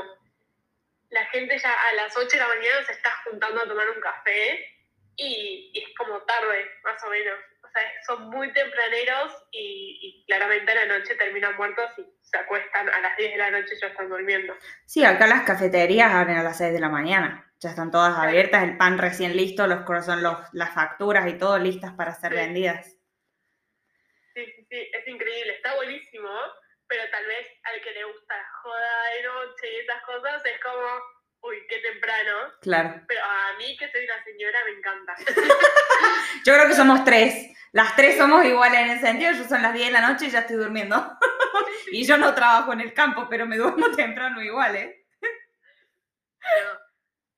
la 1.12 1.26
gente 1.26 1.56
ya 1.60 1.72
a 1.72 1.94
las 1.94 2.18
8 2.18 2.28
de 2.28 2.38
la 2.38 2.48
mañana 2.48 2.84
se 2.86 2.94
está 2.94 3.12
juntando 3.26 3.62
a 3.62 3.68
tomar 3.68 3.88
un 3.92 4.02
café 4.02 4.76
y, 5.18 5.72
es 5.76 5.96
como 5.96 6.20
tarde, 6.24 6.72
más 6.84 7.04
o 7.04 7.10
menos. 7.12 7.40
Sea, 7.74 7.92
son 8.06 8.30
muy 8.30 8.54
tempraneros 8.54 9.48
y, 9.52 10.24
claramente 10.28 10.72
a 10.72 10.76
la 10.76 10.98
noche 10.98 11.16
terminan 11.16 11.56
muertos 11.58 11.90
y 11.98 12.06
se 12.22 12.38
acuestan 12.38 12.88
a 12.88 13.02
las 13.02 13.18
10 13.18 13.32
de 13.32 13.38
la 13.38 13.52
noche 13.52 13.74
y 13.76 13.82
ya 13.82 13.88
están 13.88 14.10
durmiendo. 14.10 14.54
Sí, 14.86 15.04
acá 15.04 15.28
las 15.28 15.44
cafeterías 15.44 16.14
abren 16.14 16.38
a 16.38 16.44
las 16.44 16.58
6 16.58 16.72
de 16.72 16.80
la 16.80 16.90
mañana. 16.90 17.52
Ya 17.60 17.70
están 17.70 17.92
todas 17.92 18.18
abiertas, 18.18 18.64
el 18.64 18.78
pan 18.78 18.98
recién 18.98 19.36
listo, 19.36 19.68
los 19.68 19.86
son 20.06 20.22
los, 20.22 20.38
las 20.54 20.74
facturas 20.74 21.28
y 21.28 21.38
todo 21.38 21.58
listas 21.58 21.94
para 21.94 22.14
ser 22.14 22.34
vendidas. 22.34 22.86
Sí, 24.34 24.46
sí, 24.46 24.68
sí, 24.70 24.92
es 24.92 25.08
increíble, 25.08 25.56
está 25.56 25.76
buenísimo 25.76 26.30
pero 26.94 27.10
tal 27.10 27.26
vez 27.26 27.48
al 27.64 27.82
que 27.82 27.92
le 27.92 28.04
gusta 28.04 28.38
la 28.38 28.50
joda 28.62 29.04
de 29.16 29.24
noche 29.24 29.72
y 29.72 29.80
esas 29.80 30.04
cosas 30.04 30.46
es 30.46 30.60
como, 30.62 31.02
uy, 31.44 31.66
qué 31.68 31.80
temprano. 31.80 32.54
Claro. 32.62 33.02
Pero 33.08 33.22
a 33.24 33.58
mí, 33.58 33.78
que 33.78 33.92
soy 33.92 34.06
una 34.06 34.24
señora, 34.24 34.60
me 34.66 34.72
encanta. 34.72 35.16
yo 36.46 36.54
creo 36.54 36.68
que 36.68 36.74
somos 36.74 37.04
tres. 37.04 37.52
Las 37.72 37.96
tres 37.96 38.18
somos 38.18 38.46
iguales 38.46 38.80
en 38.80 38.90
ese 38.92 39.02
sentido. 39.02 39.32
Yo 39.34 39.44
son 39.46 39.62
las 39.62 39.74
10 39.74 39.88
de 39.88 39.92
la 39.92 40.08
noche 40.08 40.26
y 40.26 40.30
ya 40.30 40.40
estoy 40.40 40.58
durmiendo. 40.58 40.96
y 41.92 42.06
yo 42.06 42.18
no 42.18 42.34
trabajo 42.34 42.72
en 42.74 42.82
el 42.82 42.94
campo, 42.94 43.28
pero 43.30 43.46
me 43.46 43.58
duermo 43.58 43.92
temprano 43.96 44.42
igual, 44.42 44.76
¿eh? 44.76 45.06
Pero, 45.20 46.80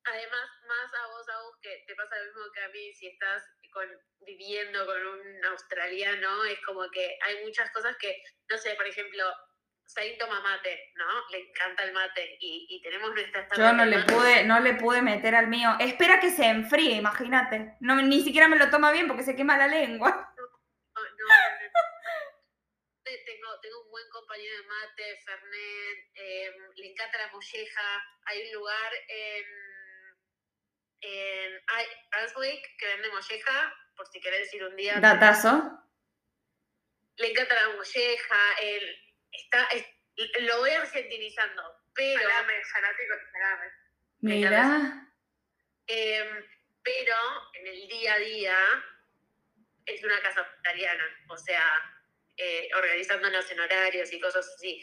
además, 0.03 0.49
más 0.67 0.93
a 0.93 1.07
vos, 1.07 1.29
a 1.29 1.41
vos, 1.43 1.55
que 1.61 1.83
te 1.87 1.95
pasa 1.95 2.17
lo 2.17 2.25
mismo 2.25 2.51
que 2.53 2.63
a 2.63 2.69
mí, 2.69 2.93
si 2.93 3.07
estás 3.07 3.43
con, 3.71 3.87
viviendo 4.21 4.85
con 4.85 5.07
un 5.07 5.45
australiano, 5.45 6.43
es 6.45 6.59
como 6.65 6.89
que 6.91 7.17
hay 7.21 7.43
muchas 7.45 7.71
cosas 7.71 7.95
que, 7.97 8.21
no 8.49 8.57
sé, 8.57 8.73
por 8.75 8.87
ejemplo, 8.87 9.23
Sain 9.85 10.17
toma 10.17 10.41
mate, 10.41 10.91
¿no? 10.95 11.05
Le 11.29 11.39
encanta 11.39 11.83
el 11.83 11.93
mate 11.93 12.37
y, 12.39 12.81
tenemos 12.81 13.13
nuestra 13.13 13.47
Yo 13.55 13.73
no 13.73 13.85
le 13.85 13.99
pude, 14.03 14.43
no 14.43 14.59
le 14.59 14.73
pude 14.73 15.01
meter 15.01 15.35
al 15.35 15.47
mío. 15.47 15.75
Espera 15.79 16.19
que 16.19 16.31
se 16.31 16.45
enfríe, 16.45 16.95
imagínate. 16.95 17.77
No, 17.79 18.01
ni 18.01 18.21
siquiera 18.21 18.47
me 18.47 18.57
lo 18.57 18.69
toma 18.69 18.91
bien 18.91 19.07
porque 19.07 19.23
se 19.23 19.35
quema 19.35 19.57
la 19.57 19.67
lengua. 19.67 20.33
No, 20.35 20.43
no, 20.43 21.27
tengo, 23.03 23.59
tengo 23.61 23.83
un 23.83 23.91
buen 23.91 24.09
compañero 24.09 24.57
de 24.57 24.67
mate, 24.67 25.19
Fernet, 25.23 26.11
em, 26.15 26.71
le 26.75 26.91
encanta 26.91 27.17
la 27.19 27.31
molleja. 27.31 28.03
Hay 28.25 28.47
un 28.47 28.53
lugar 28.53 28.91
en, 29.07 29.45
en 31.01 31.61
que 32.79 32.87
vende 32.87 33.09
molleja, 33.11 33.73
por 33.95 34.07
si 34.07 34.19
querés 34.19 34.39
decir 34.41 34.63
un 34.63 34.75
día. 34.75 34.99
Datazo. 34.99 35.79
Le 37.17 37.31
encanta 37.31 37.53
la 37.53 37.75
molleja, 37.75 38.53
el 38.61 39.04
está, 39.37 39.67
lo 40.41 40.59
voy 40.59 40.71
argentinizando, 40.71 41.63
pero... 41.93 42.21
Salame, 42.21 42.53
fanático 42.65 43.15
de 43.15 43.31
salame. 43.31 43.71
Mira. 44.19 45.11
Em, 45.87 46.45
pero 46.81 47.15
en 47.53 47.67
el 47.67 47.87
día 47.87 48.13
a 48.13 48.19
día 48.19 48.57
es 49.85 50.03
una 50.03 50.19
casa 50.21 50.41
vegetariana, 50.41 51.03
o 51.29 51.37
sea, 51.37 51.63
eh, 52.37 52.69
organizándonos 52.75 53.49
en 53.51 53.59
horarios 53.59 54.11
y 54.11 54.19
cosas 54.19 54.47
así. 54.55 54.81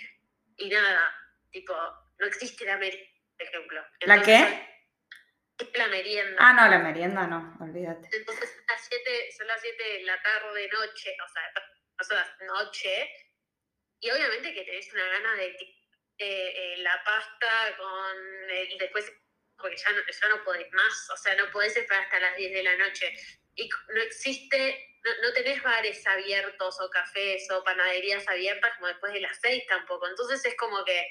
Y 0.57 0.68
nada, 0.68 1.14
tipo, 1.50 1.74
no 2.18 2.26
existe 2.26 2.64
la 2.64 2.74
América, 2.74 3.11
por 3.36 3.46
ejemplo. 3.46 3.84
¿La 4.03 4.22
qué? 4.22 4.68
la 5.74 5.88
merienda. 5.88 6.36
Ah, 6.38 6.53
no, 6.53 6.68
la 6.68 6.78
merienda 6.78 7.26
no, 7.26 7.57
olvídate. 7.61 8.09
Entonces 8.16 8.50
son 9.36 9.46
las 9.46 9.61
7 9.61 9.82
de 9.82 10.03
la 10.05 10.20
tarde, 10.22 10.68
noche, 10.72 11.16
o 11.24 11.28
sea, 11.28 11.42
son 12.05 12.16
las 12.16 12.40
noche, 12.40 13.09
y 14.03 14.11
obviamente 14.11 14.53
que 14.53 14.64
tenés 14.64 14.92
una 14.92 15.07
gana 15.07 15.34
de 15.36 15.57
eh, 16.18 16.74
la 16.78 17.03
pasta 17.05 17.76
con 17.76 18.50
el, 18.50 18.76
después, 18.76 19.11
porque 19.57 19.76
ya 19.76 19.90
no, 19.92 19.98
ya 19.98 20.28
no 20.28 20.44
podés 20.44 20.70
más, 20.72 21.11
o 21.11 21.16
sea, 21.16 21.36
no 21.36 21.50
podés 21.53 21.76
esperar 21.76 22.03
hasta 22.03 22.18
las 22.18 22.36
10 22.36 22.53
de 22.53 22.62
la 22.64 22.76
noche. 22.76 23.14
Y 23.55 23.68
no 23.94 24.03
existe, 24.03 24.98
no, 25.22 25.32
tenés 25.32 25.62
bares 25.62 26.05
abiertos 26.05 26.80
o 26.80 26.90
cafés 26.90 27.48
o 27.53 27.62
panaderías 27.62 28.26
abiertas 28.26 28.72
como 28.74 28.88
después 28.88 29.12
de 29.12 29.20
las 29.20 29.38
6 29.40 29.66
tampoco. 29.68 30.09
Entonces 30.09 30.44
es 30.46 30.57
como 30.57 30.84
que 30.84 31.07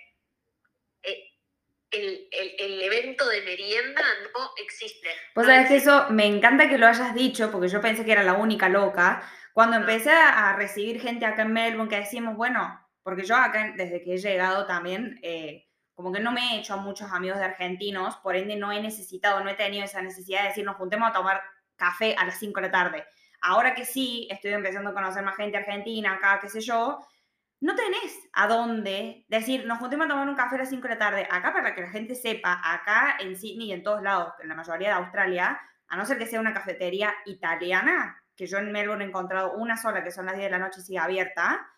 eh, 1.03 1.31
el, 1.91 2.27
el, 2.31 2.81
evento 2.81 3.27
de 3.29 3.41
merienda 3.41 4.01
no 4.33 4.51
existe. 4.57 5.09
Pues 5.33 5.47
sabes 5.47 5.69
que 5.69 5.75
eso 5.77 6.07
me 6.09 6.25
encanta 6.25 6.67
que 6.67 6.77
lo 6.77 6.87
hayas 6.87 7.15
dicho, 7.15 7.51
porque 7.51 7.69
yo 7.69 7.79
pensé 7.79 8.03
que 8.03 8.11
era 8.11 8.23
la 8.23 8.33
única 8.33 8.67
loca. 8.67 9.31
Cuando 9.53 9.77
empecé 9.77 10.11
a 10.11 10.53
recibir 10.55 11.01
gente 11.01 11.25
acá 11.25 11.41
en 11.41 11.53
Melbourne 11.53 11.89
que 11.89 11.99
decimos, 11.99 12.35
bueno, 12.35 12.79
porque 13.03 13.23
yo 13.23 13.35
acá, 13.35 13.73
desde 13.75 14.01
que 14.01 14.13
he 14.13 14.17
llegado 14.17 14.65
también, 14.65 15.19
eh, 15.23 15.67
como 15.93 16.11
que 16.11 16.19
no 16.19 16.31
me 16.31 16.41
he 16.41 16.59
hecho 16.59 16.73
a 16.73 16.77
muchos 16.77 17.11
amigos 17.11 17.39
de 17.39 17.45
argentinos, 17.45 18.15
por 18.17 18.35
ende 18.35 18.55
no 18.55 18.71
he 18.71 18.81
necesitado, 18.81 19.43
no 19.43 19.49
he 19.49 19.55
tenido 19.55 19.83
esa 19.83 20.01
necesidad 20.01 20.43
de 20.43 20.49
decir, 20.49 20.65
nos 20.65 20.77
juntemos 20.77 21.09
a 21.09 21.13
tomar 21.13 21.41
café 21.75 22.15
a 22.17 22.25
las 22.25 22.39
5 22.39 22.59
de 22.59 22.67
la 22.67 22.71
tarde. 22.71 23.05
Ahora 23.41 23.73
que 23.73 23.85
sí, 23.85 24.27
estoy 24.29 24.51
empezando 24.53 24.91
a 24.91 24.93
conocer 24.93 25.23
más 25.23 25.35
gente 25.35 25.57
argentina 25.57 26.13
acá, 26.13 26.39
qué 26.39 26.49
sé 26.49 26.61
yo, 26.61 26.99
no 27.59 27.75
tenés 27.75 28.17
a 28.33 28.47
dónde 28.47 29.25
decir, 29.27 29.65
nos 29.65 29.79
juntemos 29.79 30.05
a 30.05 30.09
tomar 30.09 30.27
un 30.27 30.35
café 30.35 30.55
a 30.55 30.59
las 30.59 30.69
5 30.69 30.81
de 30.81 30.93
la 30.95 30.99
tarde. 30.99 31.27
Acá, 31.29 31.53
para 31.53 31.75
que 31.75 31.81
la 31.81 31.89
gente 31.89 32.15
sepa, 32.15 32.59
acá 32.63 33.17
en 33.19 33.35
Sydney 33.35 33.69
y 33.69 33.73
en 33.73 33.83
todos 33.83 34.01
lados, 34.01 34.33
en 34.41 34.49
la 34.49 34.55
mayoría 34.55 34.89
de 34.89 34.95
Australia, 34.95 35.59
a 35.87 35.97
no 35.97 36.05
ser 36.05 36.17
que 36.17 36.25
sea 36.25 36.39
una 36.39 36.53
cafetería 36.53 37.13
italiana, 37.25 38.20
que 38.41 38.47
yo 38.47 38.57
en 38.57 38.71
Melbourne 38.71 39.05
he 39.05 39.07
encontrado 39.07 39.53
una 39.53 39.77
sola, 39.77 40.03
que 40.03 40.09
son 40.09 40.25
las 40.25 40.35
10 40.35 40.47
de 40.47 40.57
la 40.57 40.57
noche 40.57 40.79
y 40.79 40.83
sigue 40.83 40.97
abierta, 40.97 41.69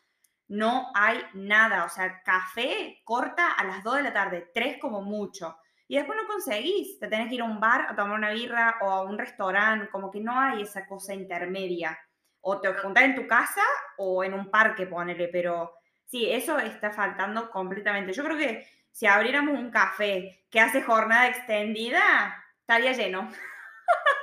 no 0.47 0.93
hay 0.95 1.21
nada. 1.33 1.83
O 1.83 1.89
sea, 1.89 2.23
café 2.23 3.01
corta 3.03 3.51
a 3.51 3.65
las 3.65 3.83
2 3.83 3.97
de 3.97 4.03
la 4.03 4.13
tarde, 4.13 4.49
3 4.53 4.77
como 4.79 5.01
mucho. 5.01 5.57
Y 5.89 5.97
después 5.97 6.17
no 6.17 6.25
conseguís, 6.25 6.97
te 6.99 7.09
tenés 7.09 7.27
que 7.27 7.35
ir 7.35 7.41
a 7.41 7.43
un 7.43 7.59
bar 7.59 7.87
a 7.89 7.95
tomar 7.97 8.17
una 8.17 8.31
birra 8.31 8.77
o 8.79 8.89
a 8.89 9.01
un 9.01 9.17
restaurante, 9.17 9.89
como 9.89 10.09
que 10.09 10.21
no 10.21 10.39
hay 10.39 10.61
esa 10.61 10.87
cosa 10.87 11.13
intermedia. 11.13 11.99
O 12.39 12.61
te 12.61 12.73
juntás 12.75 13.03
en 13.03 13.15
tu 13.15 13.27
casa 13.27 13.63
o 13.97 14.23
en 14.23 14.33
un 14.33 14.49
parque, 14.49 14.87
ponele, 14.87 15.27
pero 15.27 15.73
sí, 16.05 16.31
eso 16.31 16.57
está 16.59 16.91
faltando 16.91 17.51
completamente. 17.51 18.13
Yo 18.13 18.23
creo 18.23 18.37
que 18.37 18.65
si 18.89 19.05
abriéramos 19.05 19.59
un 19.59 19.69
café 19.69 20.45
que 20.49 20.61
hace 20.61 20.81
jornada 20.81 21.27
extendida, 21.27 22.41
estaría 22.61 22.93
lleno. 22.93 23.29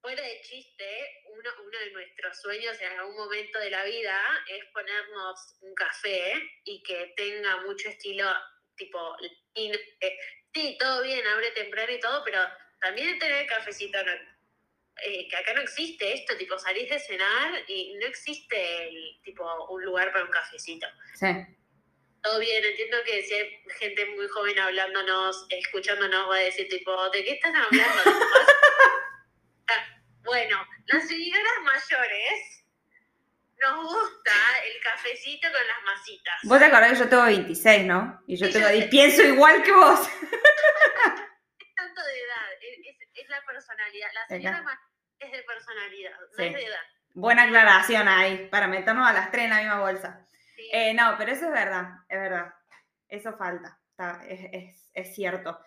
Fuera 0.00 0.22
de 0.22 0.40
chiste, 0.42 1.22
uno, 1.30 1.50
de 1.70 1.90
nuestros 1.90 2.40
sueños 2.40 2.80
en 2.80 2.98
algún 2.98 3.16
momento 3.16 3.58
de 3.58 3.70
la 3.70 3.84
vida 3.84 4.16
es 4.48 4.64
ponernos 4.72 5.56
un 5.60 5.74
café 5.74 6.34
y 6.64 6.82
que 6.82 7.12
tenga 7.16 7.58
mucho 7.62 7.88
estilo 7.88 8.24
tipo 8.76 9.16
sí, 10.54 10.76
todo 10.78 11.02
bien, 11.02 11.26
abre 11.26 11.50
temprano 11.50 11.92
y 11.92 12.00
todo, 12.00 12.22
pero 12.24 12.40
también 12.80 13.18
tener 13.18 13.46
cafecito, 13.46 13.98
eh, 13.98 15.28
que 15.28 15.36
acá 15.36 15.52
no 15.54 15.62
existe 15.62 16.12
esto, 16.12 16.36
tipo 16.36 16.58
salís 16.58 16.88
de 16.88 16.98
cenar 16.98 17.64
y 17.66 17.94
no 17.96 18.06
existe 18.06 18.88
el, 18.88 19.20
tipo 19.24 19.44
un 19.70 19.84
lugar 19.84 20.12
para 20.12 20.24
un 20.24 20.30
cafecito. 20.30 20.86
Sí. 21.14 21.26
Todo 22.22 22.38
bien, 22.40 22.64
entiendo 22.64 22.98
que 23.04 23.22
si 23.22 23.34
hay 23.34 23.62
gente 23.78 24.06
muy 24.06 24.28
joven 24.28 24.58
hablándonos, 24.58 25.46
escuchándonos, 25.50 26.28
va 26.28 26.36
a 26.36 26.40
decir 26.40 26.68
tipo, 26.68 27.10
¿de 27.10 27.24
qué 27.24 27.32
están 27.32 27.54
hablando? 27.54 28.02
Bueno, 30.22 30.58
las 30.86 31.08
señoras 31.08 31.54
mayores 31.64 32.64
nos 33.60 33.82
gusta 33.82 34.32
el 34.64 34.82
cafecito 34.82 35.48
con 35.50 35.66
las 35.66 35.82
masitas. 35.84 36.34
Vos 36.44 36.58
te 36.58 36.64
acordás 36.66 36.92
que 36.92 36.98
yo 36.98 37.08
tengo 37.08 37.24
26, 37.24 37.86
¿no? 37.86 38.22
Y 38.26 38.36
yo, 38.36 38.50
tengo, 38.50 38.70
y 38.70 38.88
pienso 38.88 39.22
igual 39.22 39.62
que 39.62 39.72
vos. 39.72 40.00
es 41.58 41.74
tanto 41.74 42.02
de 42.04 42.20
edad, 42.20 42.46
es, 43.14 43.28
la 43.28 43.42
personalidad. 43.44 44.08
La 44.14 44.26
señora 44.26 44.80
es 45.18 45.32
de 45.32 45.42
personalidad, 45.42 46.12
no 46.12 46.44
es 46.44 46.52
de 46.54 46.64
edad. 46.64 46.82
Buena 47.14 47.44
aclaración 47.44 48.06
ahí, 48.06 48.48
para 48.50 48.68
meternos 48.68 49.08
a 49.08 49.12
las 49.12 49.30
tres 49.30 49.44
en 49.44 49.50
la 49.50 49.58
misma 49.58 49.80
bolsa. 49.80 50.26
Eh, 50.72 50.94
no, 50.94 51.16
pero 51.18 51.32
eso 51.32 51.46
es 51.46 51.52
verdad, 51.52 51.88
es 52.08 52.20
verdad. 52.20 52.54
Eso 53.08 53.36
falta, 53.36 53.78
es, 54.28 54.90
es 54.92 55.14
cierto. 55.14 55.58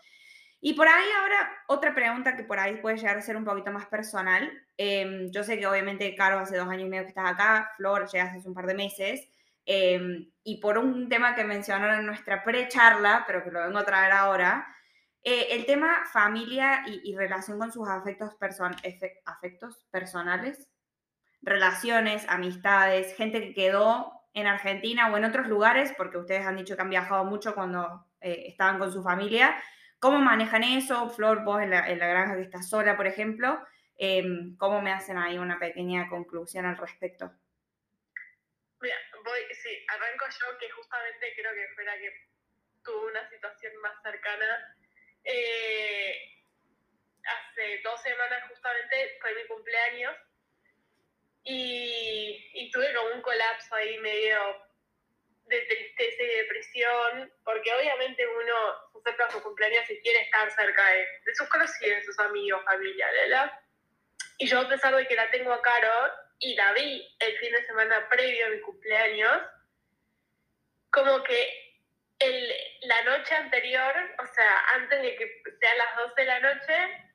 Y 0.63 0.73
por 0.73 0.87
ahí 0.87 1.05
ahora 1.19 1.51
otra 1.67 1.95
pregunta 1.95 2.35
que 2.37 2.43
por 2.43 2.59
ahí 2.59 2.75
puede 2.77 2.97
llegar 2.97 3.17
a 3.17 3.21
ser 3.21 3.35
un 3.35 3.43
poquito 3.43 3.71
más 3.71 3.87
personal. 3.87 4.49
Em, 4.77 5.31
yo 5.31 5.43
sé 5.43 5.57
que 5.57 5.65
obviamente, 5.65 6.13
Caro, 6.15 6.37
hace 6.37 6.55
dos 6.55 6.69
años 6.69 6.85
y 6.85 6.89
medio 6.89 7.03
que 7.03 7.09
estás 7.09 7.31
acá, 7.31 7.71
Flor, 7.77 8.07
llegaste 8.07 8.37
hace 8.37 8.47
un 8.47 8.53
par 8.53 8.67
de 8.67 8.75
meses. 8.75 9.27
Em, 9.65 10.29
y 10.43 10.57
por 10.61 10.77
un 10.77 11.09
tema 11.09 11.33
que 11.35 11.43
mencionaron 11.43 11.99
en 11.99 12.05
nuestra 12.05 12.43
pre-charla, 12.43 13.23
pero 13.25 13.43
que 13.43 13.51
lo 13.51 13.61
vengo 13.61 13.79
a 13.79 13.85
traer 13.85 14.11
ahora, 14.11 14.67
eh, 15.23 15.47
el 15.51 15.65
tema 15.65 16.03
familia 16.11 16.83
y, 16.87 17.15
relación 17.15 17.57
con 17.59 17.71
sus 17.71 17.87
afectos, 17.87 18.35
person 18.35 18.75
afectos 19.25 19.85
personales, 19.91 20.69
relaciones, 21.41 22.25
amistades, 22.29 23.15
gente 23.15 23.41
que 23.41 23.53
quedó 23.53 24.13
en 24.33 24.47
Argentina 24.47 25.11
o 25.11 25.17
en 25.17 25.25
otros 25.25 25.47
lugares, 25.47 25.93
porque 25.97 26.17
ustedes 26.17 26.45
han 26.45 26.57
dicho 26.57 26.75
que 26.75 26.81
han 26.81 26.89
viajado 26.89 27.23
mucho 27.25 27.55
cuando 27.55 28.05
eh, 28.19 28.45
estaban 28.47 28.79
con 28.79 28.91
su 28.91 29.03
familia 29.03 29.55
¿Cómo 30.01 30.17
manejan 30.17 30.63
eso? 30.63 31.11
Flor, 31.11 31.43
vos 31.43 31.61
en 31.61 31.69
la, 31.69 31.85
granja 31.85 32.35
que 32.35 32.41
estás 32.41 32.67
sola, 32.67 32.97
por 32.97 33.05
ejemplo, 33.05 33.63
em, 33.99 34.57
¿cómo 34.57 34.81
me 34.81 34.91
hacen 34.91 35.15
ahí 35.15 35.37
una 35.37 35.59
pequeña 35.59 36.09
conclusión 36.09 36.65
al 36.65 36.75
respecto? 36.75 37.31
Mira, 38.81 38.95
voy, 39.23 39.41
sí, 39.53 39.85
arranco 39.87 40.25
yo, 40.25 40.57
que 40.57 40.71
justamente 40.71 41.33
creo 41.35 41.53
que 41.53 41.67
fue 41.75 41.83
la 41.83 41.95
que 41.99 42.11
tuvo 42.83 43.05
una 43.05 43.29
situación 43.29 43.77
más 43.77 43.93
cercana. 44.01 44.75
Eh, 45.23 46.17
hace 47.23 47.81
dos 47.83 48.01
semanas 48.01 48.49
justamente 48.49 49.19
fue 49.21 49.35
mi 49.35 49.45
cumpleaños 49.45 50.15
y 51.43 52.71
tuve 52.73 52.91
como 52.95 53.15
un 53.17 53.21
colapso 53.21 53.75
ahí 53.75 53.99
medio 53.99 54.70
de 55.51 55.61
tristeza 55.65 56.23
y 56.23 56.37
depresión, 56.37 57.33
porque 57.43 57.73
obviamente 57.73 58.25
uno 58.25 58.53
se 58.93 58.99
acerca 58.99 59.25
a 59.25 59.31
su 59.31 59.43
cumpleaños 59.43 59.89
y 59.89 60.01
quiere 60.01 60.21
estar 60.21 60.49
cerca 60.51 60.83
de, 60.89 61.35
sus 61.35 61.47
conocidos, 61.49 61.97
de 61.97 62.03
sus 62.03 62.19
amigos, 62.19 62.63
familia, 62.63 63.07
¿verdad? 63.11 63.51
Y 64.37 64.47
yo 64.47 64.61
a 64.61 64.69
pesar 64.69 64.95
de 64.95 65.07
que 65.07 65.15
la 65.15 65.29
tengo 65.29 65.51
a 65.51 65.61
Caro 65.61 66.13
y 66.39 66.55
la 66.55 66.73
vi 66.73 67.15
el 67.19 67.37
fin 67.37 67.51
de 67.51 67.65
semana 67.65 68.07
previo 68.09 68.47
a 68.47 68.49
mi 68.49 68.61
cumpleaños, 68.61 69.41
como 70.89 71.23
que 71.23 71.77
el, 72.19 72.53
la 72.81 73.03
noche 73.03 73.35
anterior, 73.35 73.93
o 74.19 74.25
sea, 74.33 74.65
antes 74.75 75.01
de 75.01 75.15
que 75.15 75.43
sean 75.59 75.77
las 75.77 75.95
12 75.97 76.13
de 76.21 76.25
la 76.25 76.39
noche, 76.39 77.11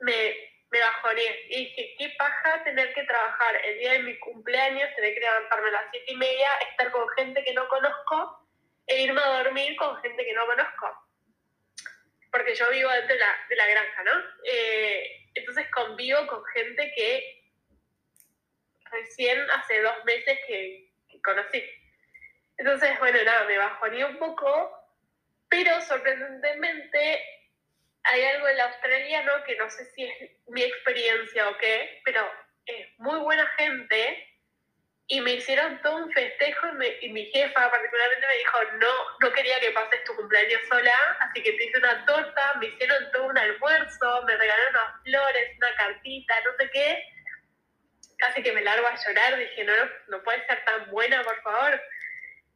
me 0.00 0.53
me 0.74 0.80
bajoné 0.80 1.22
y 1.50 1.66
dije, 1.66 1.94
qué 1.96 2.14
paja 2.18 2.64
tener 2.64 2.92
que 2.94 3.04
trabajar 3.04 3.54
el 3.64 3.78
día 3.78 3.92
de 3.92 3.98
mi 4.00 4.18
cumpleaños, 4.18 4.92
tener 4.96 5.14
que 5.14 5.20
levantarme 5.20 5.68
a 5.68 5.70
las 5.70 5.90
siete 5.92 6.12
y 6.12 6.16
media, 6.16 6.48
estar 6.68 6.90
con 6.90 7.08
gente 7.10 7.44
que 7.44 7.54
no 7.54 7.68
conozco 7.68 8.44
e 8.88 9.02
irme 9.02 9.20
a 9.20 9.44
dormir 9.44 9.76
con 9.76 9.96
gente 10.02 10.24
que 10.24 10.32
no 10.32 10.44
conozco. 10.46 11.08
Porque 12.32 12.56
yo 12.56 12.68
vivo 12.70 12.90
dentro 12.90 13.14
de 13.14 13.20
la, 13.20 13.46
de 13.48 13.56
la 13.56 13.66
granja, 13.68 14.02
¿no? 14.02 14.12
Eh, 14.50 15.28
entonces 15.34 15.70
convivo 15.70 16.26
con 16.26 16.44
gente 16.46 16.92
que 16.96 17.44
recién 18.90 19.48
hace 19.52 19.80
dos 19.80 20.04
meses 20.04 20.36
que, 20.48 20.90
conocí. 21.22 21.64
Entonces, 22.58 22.98
bueno, 22.98 23.18
nada, 23.24 23.44
me 23.44 23.58
bajoné 23.58 24.04
un 24.04 24.18
poco, 24.18 24.72
pero 25.48 25.80
sorprendentemente 25.82 27.22
hay 28.04 28.22
algo 28.24 28.48
en 28.48 28.56
la 28.56 28.64
australiano 28.64 29.44
que 29.44 29.56
no 29.56 29.68
sé 29.70 29.84
si 29.92 30.04
es 30.04 30.30
mi 30.48 30.62
experiencia 30.62 31.48
o 31.48 31.56
qué, 31.58 32.00
pero 32.04 32.30
es 32.66 32.86
muy 32.98 33.18
buena 33.20 33.46
gente 33.58 34.28
y 35.06 35.20
me 35.20 35.34
hicieron 35.34 35.80
todo 35.82 35.96
un 35.96 36.12
festejo 36.12 36.66
y, 37.00 37.08
mi 37.10 37.26
jefa 37.26 37.70
particularmente 37.70 38.26
me 38.26 38.38
dijo, 38.38 38.58
no, 38.78 38.92
no 39.20 39.32
quería 39.32 39.60
que 39.60 39.70
pases 39.72 40.02
tu 40.04 40.16
cumpleaños 40.16 40.60
sola, 40.68 40.94
así 41.20 41.42
que 41.42 41.52
te 41.52 41.64
hice 41.64 41.78
una 41.78 42.06
torta, 42.06 42.54
me 42.58 42.66
hicieron 42.66 43.10
todo 43.12 43.24
un 43.24 43.36
almuerzo, 43.36 44.22
me 44.22 44.36
regalaron 44.36 44.74
unas 44.74 45.02
flores, 45.02 45.56
una 45.58 45.76
cartita, 45.76 46.34
no 46.44 46.56
sé 46.58 46.70
qué. 46.70 47.04
Casi 48.16 48.42
que 48.42 48.52
me 48.52 48.62
largo 48.62 48.86
a 48.86 48.96
llorar, 48.96 49.38
dije, 49.38 49.64
no, 49.64 49.72
no, 50.08 50.22
puede 50.22 50.46
ser 50.46 50.64
tan 50.64 50.90
buena, 50.90 51.22
por 51.22 51.42
favor. 51.42 51.82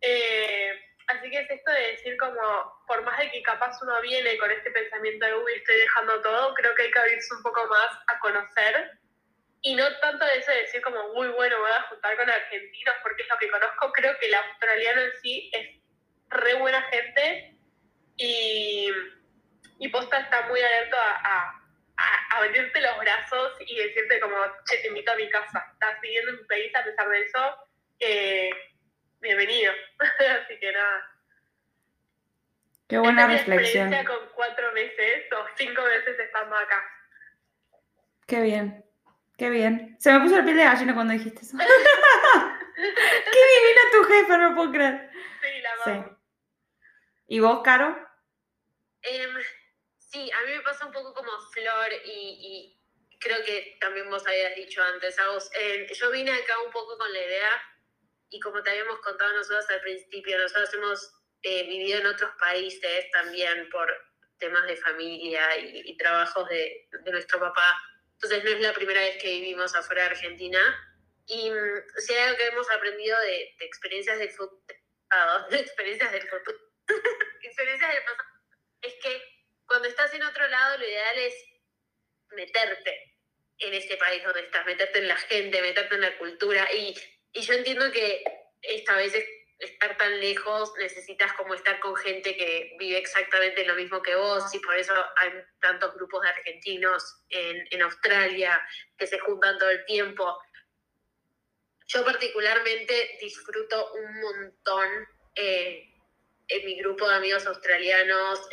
Eh, 0.00 0.87
Así 1.08 1.30
que 1.30 1.40
es 1.40 1.50
esto 1.50 1.70
de 1.70 1.92
decir 1.92 2.16
como, 2.18 2.84
por 2.86 3.02
más 3.02 3.18
de 3.18 3.30
que 3.30 3.42
capaz 3.42 3.80
uno 3.82 4.00
viene 4.02 4.36
con 4.36 4.50
este 4.50 4.70
pensamiento 4.70 5.24
de, 5.24 5.34
uy, 5.36 5.54
estoy 5.54 5.76
dejando 5.76 6.20
todo, 6.20 6.54
creo 6.54 6.74
que 6.74 6.82
hay 6.82 6.90
que 6.90 6.98
abrirse 6.98 7.34
un 7.34 7.42
poco 7.42 7.66
más 7.66 7.98
a 8.08 8.18
conocer. 8.18 8.92
Y 9.62 9.74
no 9.74 9.84
tanto 10.00 10.24
de 10.24 10.38
eso 10.38 10.52
de 10.52 10.58
decir 10.58 10.82
como, 10.82 11.14
muy 11.14 11.28
bueno, 11.28 11.58
voy 11.60 11.70
a 11.70 11.82
juntar 11.84 12.14
con 12.16 12.28
argentinos 12.28 12.94
porque 13.02 13.22
es 13.22 13.28
lo 13.28 13.38
que 13.38 13.50
conozco. 13.50 13.92
Creo 13.92 14.18
que 14.18 14.26
el 14.26 14.34
australiano 14.34 15.00
en 15.00 15.12
sí 15.22 15.50
es 15.54 15.80
re 16.28 16.54
buena 16.54 16.82
gente 16.82 17.56
y, 18.18 18.90
y 19.78 19.88
posta 19.88 20.20
está 20.20 20.42
muy 20.42 20.60
abierto 20.60 20.96
a, 20.98 21.62
a, 21.96 22.36
abrirte 22.36 22.80
los 22.82 22.98
brazos 22.98 23.52
y 23.60 23.76
decirte 23.76 24.20
como, 24.20 24.36
che, 24.68 24.76
te 24.78 24.88
invito 24.88 25.10
a 25.10 25.16
mi 25.16 25.28
casa, 25.30 25.66
estás 25.72 26.00
viviendo 26.02 26.32
en 26.32 26.36
mi 26.36 26.44
país 26.44 26.74
a 26.76 26.84
pesar 26.84 27.08
de 27.08 27.22
eso, 27.22 27.56
eh, 27.98 28.50
bienvenido. 29.20 29.72
Así 30.44 30.58
que 30.58 30.72
nada. 30.72 31.10
Qué 32.88 32.98
buena 32.98 33.26
reflexión. 33.26 33.90
con 34.06 34.28
cuatro 34.34 34.72
meses 34.72 35.30
o 35.32 35.46
cinco 35.56 35.82
meses 35.82 36.18
estando 36.18 36.56
acá. 36.56 36.82
Qué 38.26 38.40
bien, 38.40 38.84
qué 39.36 39.50
bien. 39.50 39.96
Se 39.98 40.12
me 40.12 40.20
puso 40.20 40.38
el 40.38 40.44
piel 40.44 40.56
de 40.56 40.64
gallina 40.64 40.94
cuando 40.94 41.12
dijiste 41.12 41.42
eso. 41.42 41.56
qué 42.76 43.40
divina 43.56 43.80
tu 43.92 44.04
jefa, 44.04 44.38
no 44.38 44.54
puedo 44.54 44.72
creer. 44.72 45.10
Sí, 45.42 45.60
la 45.60 45.84
sí. 45.84 46.10
¿Y 47.26 47.40
vos, 47.40 47.60
Caro? 47.62 47.96
Em, 49.02 49.36
sí, 49.98 50.30
a 50.30 50.46
mí 50.46 50.56
me 50.56 50.62
pasa 50.62 50.86
un 50.86 50.92
poco 50.92 51.12
como 51.12 51.30
Flor 51.52 51.88
y, 52.06 52.74
creo 53.20 53.44
que 53.44 53.76
también 53.80 54.08
vos 54.08 54.26
habías 54.26 54.54
dicho 54.54 54.82
antes, 54.82 55.18
a 55.18 55.28
vos, 55.28 55.50
yo 55.92 56.10
vine 56.10 56.32
acá 56.32 56.54
un 56.64 56.70
poco 56.70 56.96
con 56.96 57.12
la 57.12 57.18
idea 57.18 57.50
y 58.30 58.40
como 58.40 58.62
te 58.62 58.70
habíamos 58.70 58.98
contado 59.00 59.32
nosotros 59.32 59.68
al 59.70 59.80
principio, 59.80 60.38
nosotros 60.38 60.72
hemos 60.74 61.14
eh, 61.42 61.64
vivido 61.68 62.00
en 62.00 62.06
otros 62.06 62.30
países 62.38 63.10
también 63.12 63.68
por 63.70 63.88
temas 64.38 64.66
de 64.66 64.76
familia 64.76 65.56
y, 65.58 65.96
trabajos 65.96 66.48
de, 66.48 66.88
nuestro 67.06 67.40
papá. 67.40 67.80
Entonces 68.14 68.44
no 68.44 68.50
es 68.50 68.60
la 68.60 68.72
primera 68.72 69.00
vez 69.00 69.20
que 69.20 69.28
vivimos 69.28 69.74
afuera 69.74 70.02
de 70.02 70.08
Argentina. 70.10 70.58
Y 71.26 71.50
mm, 71.50 71.82
si 71.98 72.14
hay 72.14 72.20
algo 72.24 72.36
que 72.36 72.46
hemos 72.46 72.70
aprendido 72.70 73.18
de, 73.20 73.56
experiencias 73.60 74.18
del 74.18 74.30
futuro, 74.30 74.62
de 75.50 75.58
experiencias 75.58 76.12
del 76.12 76.28
futuro, 76.28 76.58
experiencias 77.42 77.92
del 77.92 78.02
pasado, 78.02 78.28
es 78.82 78.94
que 79.02 79.22
cuando 79.66 79.88
estás 79.88 80.12
en 80.14 80.22
otro 80.22 80.46
lado 80.48 80.78
lo 80.78 80.84
ideal 80.84 81.18
es 81.18 81.34
meterte 82.30 83.16
en 83.58 83.74
ese 83.74 83.96
país 83.96 84.22
donde 84.22 84.40
estás, 84.40 84.64
meterte 84.66 84.98
en 84.98 85.08
la 85.08 85.16
gente, 85.16 85.62
meterte 85.62 85.94
en 85.94 86.00
la 86.00 86.16
cultura. 86.18 86.72
Y, 86.72 86.94
y 87.32 87.40
yo 87.42 87.54
entiendo 87.54 87.90
que 87.92 88.24
esta 88.62 88.96
vez 88.96 89.14
es 89.14 89.24
estar 89.58 89.96
tan 89.96 90.20
lejos 90.20 90.72
necesitas 90.78 91.32
como 91.32 91.54
estar 91.54 91.80
con 91.80 91.96
gente 91.96 92.36
que 92.36 92.76
vive 92.78 92.98
exactamente 92.98 93.66
lo 93.66 93.74
mismo 93.74 94.00
que 94.02 94.14
vos 94.14 94.54
y 94.54 94.60
por 94.60 94.76
eso 94.76 94.94
hay 95.16 95.30
tantos 95.60 95.94
grupos 95.94 96.22
de 96.22 96.28
argentinos 96.28 97.22
en, 97.28 97.66
en 97.70 97.82
Australia 97.82 98.60
que 98.96 99.06
se 99.06 99.18
juntan 99.18 99.58
todo 99.58 99.70
el 99.70 99.84
tiempo. 99.84 100.38
Yo 101.88 102.04
particularmente 102.04 103.18
disfruto 103.20 103.92
un 103.94 104.20
montón 104.20 105.08
eh, 105.34 105.92
en 106.46 106.64
mi 106.64 106.78
grupo 106.78 107.08
de 107.08 107.16
amigos 107.16 107.46
australianos, 107.46 108.48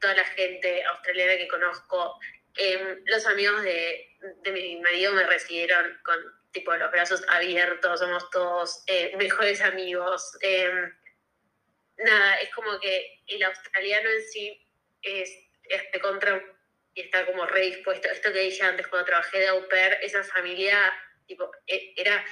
toda 0.00 0.14
la 0.14 0.24
gente 0.24 0.82
australiana 0.84 1.36
que 1.36 1.48
conozco. 1.48 2.18
Eh, 2.56 3.00
los 3.04 3.26
amigos 3.26 3.62
de, 3.62 4.16
de 4.42 4.52
mi 4.52 4.80
marido 4.80 5.12
me 5.12 5.24
recibieron 5.24 5.98
con 6.04 6.18
tipo 6.58 6.74
los 6.74 6.90
brazos 6.90 7.24
abiertos, 7.28 8.00
somos 8.00 8.28
todos 8.30 8.82
eh, 8.88 9.14
mejores 9.16 9.60
amigos. 9.60 10.36
Em, 10.40 10.92
nada, 11.98 12.36
es 12.40 12.52
como 12.54 12.78
que 12.80 13.22
el 13.28 13.42
australiano 13.44 14.10
en 14.10 14.22
sí 14.22 14.68
es, 15.02 15.30
de 15.92 16.00
contra 16.00 16.42
y 16.94 17.02
está 17.02 17.24
como 17.26 17.46
redispuesto. 17.46 18.08
Esto 18.08 18.32
que 18.32 18.40
dije 18.40 18.62
antes 18.62 18.88
cuando 18.88 19.06
trabajé 19.06 19.38
de 19.38 19.48
au 19.48 19.68
pair, 19.68 19.98
esa 20.02 20.24
familia, 20.24 20.92
tipo, 21.26 21.50
e, 21.66 21.94
era... 21.96 22.24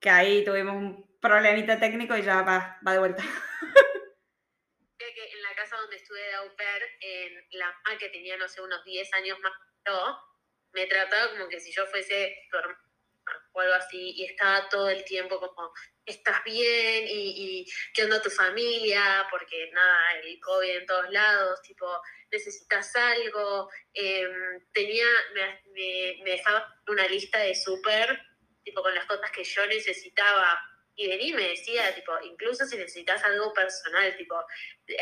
Que 0.00 0.08
ahí 0.08 0.44
tuvimos 0.44 0.76
un 0.76 1.20
problemita 1.20 1.78
técnico 1.78 2.16
y 2.16 2.22
ya 2.22 2.40
va, 2.40 2.80
va 2.86 2.92
de 2.92 2.98
vuelta. 2.98 3.22
que 4.98 5.32
en 5.32 5.42
la 5.42 5.54
casa 5.54 5.76
donde 5.76 5.96
estuve 5.96 6.20
de 6.20 6.34
au 6.36 6.56
pair, 6.56 6.82
en 7.00 7.44
la 7.58 7.66
mamá 7.66 7.98
que 7.98 8.08
tenía, 8.08 8.38
no 8.38 8.48
sé, 8.48 8.62
unos 8.62 8.82
10 8.84 9.12
años 9.14 9.38
más 9.40 9.52
me 10.72 10.86
trataba 10.86 11.30
como 11.32 11.48
que 11.48 11.60
si 11.60 11.72
yo 11.72 11.86
fuese 11.86 12.34
tu 12.50 12.58
o 13.52 13.60
algo 13.60 13.74
así, 13.74 14.12
y 14.16 14.24
estaba 14.24 14.68
todo 14.68 14.88
el 14.88 15.04
tiempo 15.04 15.38
como, 15.38 15.72
¿estás 16.04 16.42
bien? 16.44 17.04
¿Y, 17.08 17.66
qué 17.94 18.04
onda 18.04 18.22
tu 18.22 18.30
familia? 18.30 19.26
Porque 19.30 19.70
nada, 19.72 20.20
el 20.22 20.38
COVID 20.40 20.76
en 20.78 20.86
todos 20.86 21.10
lados, 21.10 21.60
tipo, 21.62 21.86
¿necesitas 22.30 22.94
algo? 22.96 23.68
Em, 23.92 24.66
tenía, 24.72 25.06
me, 25.34 25.62
me, 26.22 26.30
dejaba 26.30 26.80
una 26.88 27.06
lista 27.08 27.38
de 27.38 27.54
súper, 27.54 28.20
tipo, 28.64 28.82
con 28.82 28.94
las 28.94 29.06
cosas 29.06 29.30
que 29.30 29.44
yo 29.44 29.66
necesitaba 29.66 30.60
y 31.00 31.08
vení 31.08 31.28
y 31.30 31.32
me 31.32 31.48
decía, 31.48 31.94
tipo, 31.94 32.12
incluso 32.22 32.66
si 32.66 32.76
necesitas 32.76 33.24
algo 33.24 33.54
personal, 33.54 34.14
tipo, 34.18 34.36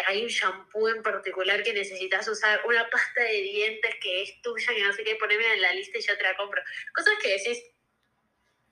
hay 0.06 0.22
un 0.22 0.28
shampoo 0.28 0.88
en 0.88 1.02
particular 1.02 1.60
que 1.64 1.72
necesitas 1.72 2.28
usar, 2.28 2.60
una 2.66 2.88
pasta 2.88 3.22
de 3.22 3.42
dientes 3.42 3.96
que 4.00 4.22
es 4.22 4.40
tuya, 4.40 4.72
que 4.72 4.84
no 4.84 4.92
sé 4.92 5.02
qué, 5.02 5.16
poneme 5.16 5.54
en 5.54 5.62
la 5.62 5.72
lista 5.72 5.98
y 5.98 6.02
yo 6.02 6.16
te 6.16 6.22
la 6.22 6.36
compro. 6.36 6.62
Cosas 6.94 7.14
que 7.20 7.30
decís, 7.30 7.64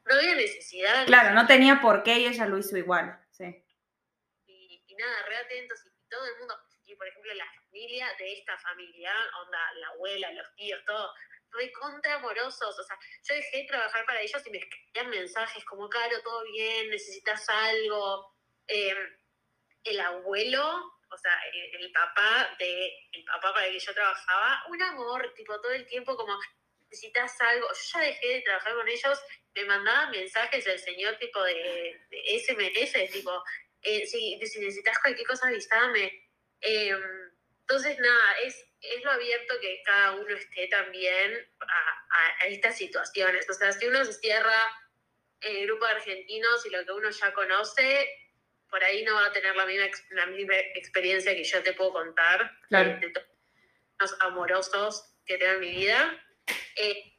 no 0.05 0.15
había 0.15 0.37
necesidad. 0.37 1.05
Claro, 1.07 1.35
no 1.35 1.49
tenía 1.49 1.81
por 1.81 2.05
qué 2.05 2.21
y 2.21 2.27
ella 2.27 2.47
lo 2.47 2.59
hizo 2.59 2.77
igual, 2.77 3.19
sí. 3.33 3.65
Y, 4.47 4.85
y 4.87 4.95
nada, 4.95 5.23
re 5.27 5.37
atentos 5.39 5.85
y 5.85 6.09
todo 6.09 6.25
el 6.27 6.39
mundo, 6.39 6.57
y 6.87 6.95
por 6.95 7.09
ejemplo 7.09 7.35
la 7.35 7.53
familia 7.61 8.07
de 8.21 8.35
esta 8.35 8.57
familia, 8.59 9.13
onda, 9.43 9.59
la 9.81 9.89
abuela, 9.89 10.33
los 10.33 10.55
tíos, 10.55 10.81
todo, 10.87 11.13
contra 11.73 12.15
amorosos. 12.15 12.79
O 12.79 12.83
sea, 12.83 12.99
yo 13.23 13.35
dejé 13.35 13.59
de 13.59 13.65
trabajar 13.65 14.05
para 14.05 14.21
ellos 14.21 14.43
y 14.47 14.51
me 14.51 14.59
escribían 14.59 15.11
mensajes 15.11 15.65
como, 15.65 15.89
Caro, 15.89 16.21
todo 16.23 16.45
bien, 16.45 16.91
necesitas 16.91 17.49
algo. 17.49 18.35
Em, 18.67 19.17
el 19.85 20.01
abuelo, 20.01 20.93
o 21.11 21.19
sea, 21.19 21.33
el, 21.53 21.93
papá 21.93 22.57
de 22.59 23.09
el 23.13 23.25
papá 23.25 23.55
para 23.55 23.67
el 23.67 23.73
que 23.73 23.79
yo 23.79 23.95
trabajaba, 23.95 24.65
un 24.69 24.83
amor, 24.83 25.33
tipo, 25.35 25.61
todo 25.61 25.73
el 25.73 25.87
tiempo 25.87 26.17
como, 26.17 26.37
necesitas 26.91 27.41
algo. 27.41 27.69
Yo 27.69 27.99
ya 27.99 28.01
dejé 28.01 28.27
de 28.29 28.41
trabajar 28.43 28.75
con 28.75 28.89
ellos, 28.89 29.23
me 29.55 29.65
mandaba 29.65 30.11
mensajes 30.11 30.67
el 30.67 30.79
señor 30.79 31.17
tipo 31.19 31.43
de, 31.43 32.01
de 32.11 32.39
SMS, 32.41 33.13
tipo, 33.13 33.43
eh, 33.83 34.07
si, 34.07 34.39
si 34.47 34.59
necesitas 34.59 34.99
cualquier 34.99 35.27
cosa, 35.27 35.47
avísame. 35.47 36.31
Em, 36.61 37.27
entonces, 37.61 37.99
nada, 37.99 38.39
es 38.45 38.66
es 38.81 39.05
lo 39.05 39.11
abierto 39.11 39.55
que 39.61 39.83
cada 39.85 40.13
uno 40.13 40.35
esté 40.35 40.69
también 40.69 41.49
a, 41.61 42.47
estas 42.47 42.77
situaciones. 42.77 43.49
O 43.51 43.53
sea, 43.53 43.73
si 43.73 43.87
uno 43.87 44.05
se 44.05 44.13
cierra 44.15 44.57
en 45.41 45.57
el 45.57 45.67
grupo 45.67 45.85
de 45.87 45.93
argentinos 45.93 46.65
y 46.67 46.71
lo 46.71 46.85
que 46.85 46.93
uno 46.93 47.11
ya 47.11 47.33
conoce, 47.33 48.09
por 48.71 48.83
ahí 48.83 49.05
no 49.05 49.15
va 49.15 49.27
a 49.27 49.33
tener 49.33 49.55
la 49.57 49.67
misma, 49.67 49.87
la 50.11 50.27
misma 50.27 50.57
experiencia 50.75 51.35
que 51.35 51.45
yo 51.45 51.63
te 51.63 51.73
puedo 51.73 51.93
contar 51.93 52.59
de, 52.71 53.11
todos 53.11 53.27
los 53.99 54.17
amorosos 54.21 55.15
que 55.25 55.39
tengo 55.39 55.55
en 55.55 55.61
mi 55.61 55.71
vida. 55.71 56.23
Eh, 56.77 57.17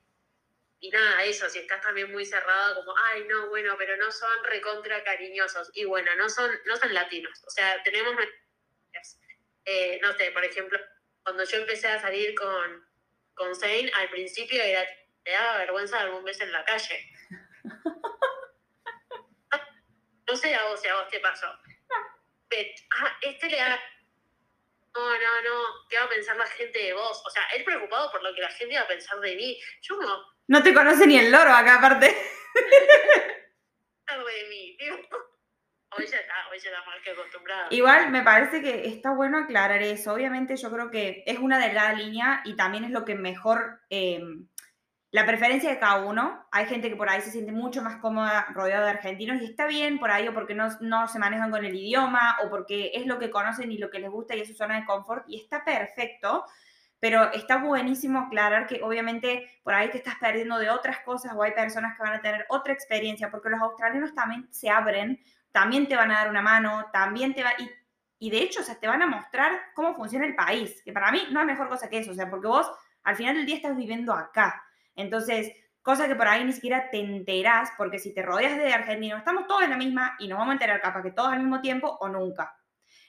y 0.80 0.91
nada, 0.91 1.24
eso, 1.24 1.49
si 1.49 1.60
estás 1.60 1.82
también 1.82 2.12
muy 2.12 2.24
cerrado, 2.26 2.76
como, 2.76 2.93
ay, 2.97 3.24
no, 3.24 3.49
bueno, 3.49 3.76
pero 3.78 3.97
no 3.97 4.12
son 4.12 4.43
recontra 4.43 5.03
cariñosos. 5.03 5.72
Y 5.74 5.86
bueno, 5.86 6.16
no 6.16 6.30
son, 6.30 6.51
no 6.66 6.78
son 6.78 6.93
latinos. 6.93 7.43
O 7.45 7.49
sea, 7.49 7.82
tenemos. 7.84 8.16
Eh, 9.66 9.99
no 10.01 10.14
sé, 10.14 10.32
por 10.32 10.45
ejemplo, 10.45 10.80
cuando 11.28 11.43
yo 11.43 11.57
empecé 11.57 11.89
a 11.89 11.99
salir 11.99 12.34
con, 12.36 12.88
con 13.34 13.53
Zane, 13.53 13.91
al 13.95 14.09
principio 14.09 14.63
era, 14.63 14.88
te 15.25 15.32
daba 15.32 15.57
vergüenza 15.57 15.97
dar 15.97 16.13
un 16.13 16.23
beso 16.23 16.43
en 16.43 16.53
la 16.53 16.63
calle. 16.63 17.11
no 20.25 20.38
sé 20.38 20.55
a 20.55 20.63
vos 20.69 20.80
si 20.80 20.88
a 20.88 20.95
vos 20.95 21.09
te 21.09 21.19
pasó. 21.19 21.47
ah, 21.47 23.17
este 23.23 23.49
le 23.49 23.57
da... 23.57 23.78
No, 24.95 25.01
no, 25.01 25.41
no, 25.41 25.63
¿qué 25.89 25.97
va 25.97 26.05
a 26.05 26.09
pensar 26.09 26.38
la 26.38 26.47
gente 26.47 26.80
de 26.80 26.93
vos? 26.93 27.21
O 27.25 27.30
sea, 27.30 27.43
él 27.57 27.65
preocupado 27.65 28.09
por 28.09 28.23
lo 28.23 28.34
que 28.34 28.39
la 28.39 28.51
gente 28.51 28.75
iba 28.75 28.84
a 28.84 28.88
pensar 28.88 29.19
de 29.19 29.36
mí. 29.36 29.59
Yo 29.82 29.97
no... 29.97 30.23
No 30.47 30.63
te 30.63 30.73
conoce 30.73 31.07
ni 31.07 31.19
el 31.19 31.30
loro 31.30 31.51
acá 31.51 31.75
aparte. 31.75 32.15
de 34.07 34.47
mí. 34.47 34.78
Hoy 35.97 36.05
ya 36.05 36.17
está, 36.17 36.33
hoy 36.51 36.59
más 36.85 37.01
que 37.03 37.11
acostumbrada. 37.11 37.67
Igual 37.71 38.11
me 38.11 38.21
parece 38.21 38.61
que 38.61 38.87
está 38.87 39.11
bueno 39.13 39.39
aclarar 39.39 39.81
eso. 39.81 40.13
Obviamente 40.13 40.55
yo 40.55 40.71
creo 40.71 40.91
que 40.91 41.23
es 41.25 41.39
una 41.39 41.57
delgada 41.57 41.93
línea 41.93 42.41
y 42.45 42.55
también 42.55 42.83
es 42.83 42.91
lo 42.91 43.03
que 43.03 43.15
mejor, 43.15 43.81
em, 43.89 44.47
la 45.09 45.25
preferencia 45.25 45.71
de 45.71 45.79
cada 45.79 46.05
uno. 46.05 46.45
Hay 46.51 46.67
gente 46.67 46.89
que 46.89 46.95
por 46.95 47.09
ahí 47.09 47.21
se 47.21 47.31
siente 47.31 47.51
mucho 47.51 47.81
más 47.81 47.97
cómoda 47.97 48.47
rodeado 48.53 48.85
de 48.85 48.91
argentinos 48.91 49.41
y 49.41 49.45
está 49.45 49.65
bien 49.65 49.97
por 49.97 50.11
ahí 50.11 50.27
o 50.27 50.33
porque 50.33 50.53
no, 50.53 50.67
no 50.81 51.07
se 51.07 51.17
manejan 51.17 51.49
con 51.49 51.65
el 51.65 51.75
idioma 51.75 52.37
o 52.43 52.49
porque 52.49 52.91
es 52.93 53.07
lo 53.07 53.17
que 53.17 53.31
conocen 53.31 53.71
y 53.71 53.79
lo 53.79 53.89
que 53.89 53.99
les 53.99 54.11
gusta 54.11 54.35
y 54.35 54.41
es 54.41 54.49
su 54.49 54.53
zona 54.53 54.79
de 54.79 54.85
confort 54.85 55.25
y 55.27 55.41
está 55.41 55.63
perfecto. 55.63 56.45
Pero 56.99 57.31
está 57.31 57.57
buenísimo 57.57 58.19
aclarar 58.19 58.67
que 58.67 58.81
obviamente 58.83 59.49
por 59.63 59.73
ahí 59.73 59.89
te 59.89 59.97
estás 59.97 60.15
perdiendo 60.19 60.57
de 60.59 60.69
otras 60.69 60.99
cosas 61.01 61.33
o 61.35 61.43
hay 61.43 61.53
personas 61.53 61.95
que 61.95 62.03
van 62.03 62.13
a 62.13 62.21
tener 62.21 62.45
otra 62.49 62.73
experiencia, 62.73 63.29
porque 63.31 63.49
los 63.49 63.61
australianos 63.61 64.13
también 64.15 64.47
se 64.51 64.69
abren 64.69 65.19
también 65.51 65.87
te 65.87 65.95
van 65.95 66.11
a 66.11 66.19
dar 66.19 66.29
una 66.29 66.41
mano, 66.41 66.87
también 66.91 67.33
te 67.33 67.43
va... 67.43 67.51
Y, 67.57 67.69
y 68.19 68.29
de 68.29 68.39
hecho, 68.39 68.61
o 68.61 68.75
te 68.75 68.87
van 68.87 69.01
a 69.01 69.07
mostrar 69.07 69.51
cómo 69.73 69.95
funciona 69.95 70.25
el 70.25 70.35
país, 70.35 70.81
que 70.83 70.91
para 70.91 71.11
mí 71.11 71.21
no 71.31 71.39
hay 71.39 71.45
mejor 71.45 71.69
cosa 71.69 71.89
que 71.89 71.99
eso, 71.99 72.11
o 72.11 72.15
sea, 72.15 72.29
porque 72.29 72.47
vos 72.47 72.69
al 73.03 73.15
final 73.15 73.35
del 73.35 73.45
día 73.45 73.55
estás 73.55 73.75
viviendo 73.75 74.13
acá. 74.13 74.63
Entonces, 74.95 75.51
cosa 75.81 76.07
que 76.07 76.15
por 76.15 76.27
ahí 76.27 76.43
ni 76.43 76.51
siquiera 76.51 76.89
te 76.89 76.99
enterás, 76.99 77.71
porque 77.77 77.99
si 77.99 78.13
te 78.13 78.21
rodeas 78.23 78.57
de 78.57 78.73
argentinos, 78.73 79.19
estamos 79.19 79.47
todos 79.47 79.63
en 79.63 79.69
la 79.69 79.77
misma 79.77 80.15
y 80.19 80.27
nos 80.27 80.39
vamos 80.39 80.51
a 80.51 80.55
enterar 80.55 80.81
capaz 80.81 81.03
que 81.03 81.11
todos 81.11 81.31
al 81.31 81.39
mismo 81.39 81.61
tiempo 81.61 81.97
o 82.01 82.09
nunca. 82.09 82.57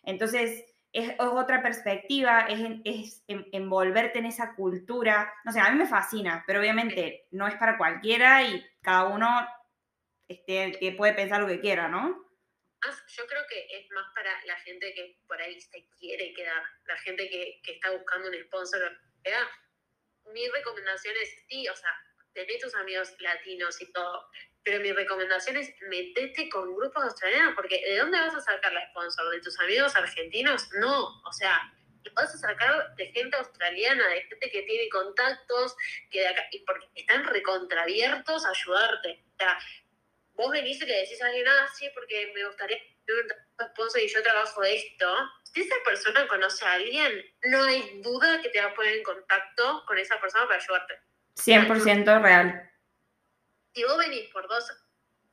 Entonces, 0.02 0.64
es, 0.92 1.14
otra 1.18 1.62
perspectiva, 1.62 2.46
es, 2.48 2.80
es 2.84 3.24
envolverte 3.26 4.18
en 4.18 4.26
esa 4.26 4.54
cultura. 4.54 5.32
No 5.44 5.52
sé, 5.52 5.60
a 5.60 5.70
mí 5.70 5.78
me 5.78 5.86
fascina, 5.86 6.44
pero 6.46 6.60
obviamente 6.60 7.26
no 7.30 7.48
es 7.48 7.56
para 7.56 7.76
cualquiera 7.76 8.42
y 8.42 8.64
cada 8.80 9.08
uno 9.08 9.28
este, 10.28 10.72
que 10.78 10.92
puede 10.92 11.14
pensar 11.14 11.40
lo 11.40 11.46
que 11.46 11.60
quiera, 11.60 11.88
¿no? 11.88 12.27
Yo 13.08 13.26
creo 13.26 13.42
que 13.48 13.66
es 13.70 13.90
más 13.90 14.06
para 14.14 14.44
la 14.44 14.56
gente 14.60 14.92
que 14.94 15.18
por 15.26 15.40
ahí 15.40 15.60
se 15.60 15.88
quiere 15.98 16.32
quedar, 16.34 16.62
la 16.86 16.96
gente 16.98 17.28
que, 17.28 17.60
que 17.62 17.72
está 17.72 17.90
buscando 17.90 18.28
un 18.28 18.44
sponsor. 18.44 18.98
Mi 20.32 20.48
recomendación 20.48 21.14
es, 21.22 21.70
o 21.70 21.76
sea, 21.76 21.90
tenés 22.34 22.60
tus 22.60 22.74
amigos 22.74 23.14
latinos 23.20 23.80
y 23.80 23.90
todo, 23.92 24.28
pero 24.62 24.80
mi 24.80 24.92
recomendación 24.92 25.56
es 25.56 25.74
metete 25.88 26.48
con 26.48 26.74
grupos 26.74 27.04
australianos, 27.04 27.54
porque 27.54 27.82
¿de 27.84 27.98
dónde 27.98 28.20
vas 28.20 28.34
a 28.34 28.40
sacar 28.40 28.72
la 28.72 28.88
sponsor? 28.90 29.30
¿De 29.30 29.40
tus 29.40 29.58
amigos 29.60 29.96
argentinos? 29.96 30.68
No, 30.74 31.22
o 31.22 31.32
sea, 31.32 31.72
vas 32.14 32.34
a 32.34 32.38
sacar 32.38 32.94
de 32.96 33.06
gente 33.12 33.36
australiana, 33.36 34.06
de 34.08 34.22
gente 34.22 34.50
que 34.50 34.62
tiene 34.62 34.88
contactos, 34.88 35.74
que 36.10 36.24
porque 36.66 36.86
están 36.94 37.24
recontrabiertos 37.24 38.44
a 38.44 38.50
ayudarte. 38.50 39.24
Vos 40.38 40.52
venís 40.52 40.80
y 40.80 40.86
le 40.86 41.00
decís 41.00 41.20
a 41.20 41.26
alguien, 41.26 41.46
ah, 41.48 41.68
sí, 41.76 41.90
porque 41.92 42.32
me 42.34 42.46
gustaría 42.46 42.78
tener 43.04 43.24
un 43.24 43.66
sponsor 43.70 44.00
y 44.00 44.08
yo 44.08 44.22
trabajo 44.22 44.62
de 44.62 44.76
esto. 44.76 45.14
Si 45.42 45.60
esa 45.62 45.74
persona 45.84 46.28
conoce 46.28 46.64
a 46.64 46.74
alguien, 46.74 47.24
no 47.42 47.64
hay 47.64 48.00
duda 48.00 48.40
que 48.40 48.48
te 48.50 48.60
va 48.60 48.68
a 48.68 48.74
poner 48.74 48.94
en 48.94 49.02
contacto 49.02 49.84
con 49.86 49.98
esa 49.98 50.20
persona 50.20 50.46
para 50.46 50.62
ayudarte. 50.62 51.00
100% 51.34 52.22
real. 52.22 52.70
Si 53.74 53.82
vos 53.82 53.98
venís 53.98 54.28
por 54.30 54.46
dos, 54.48 54.64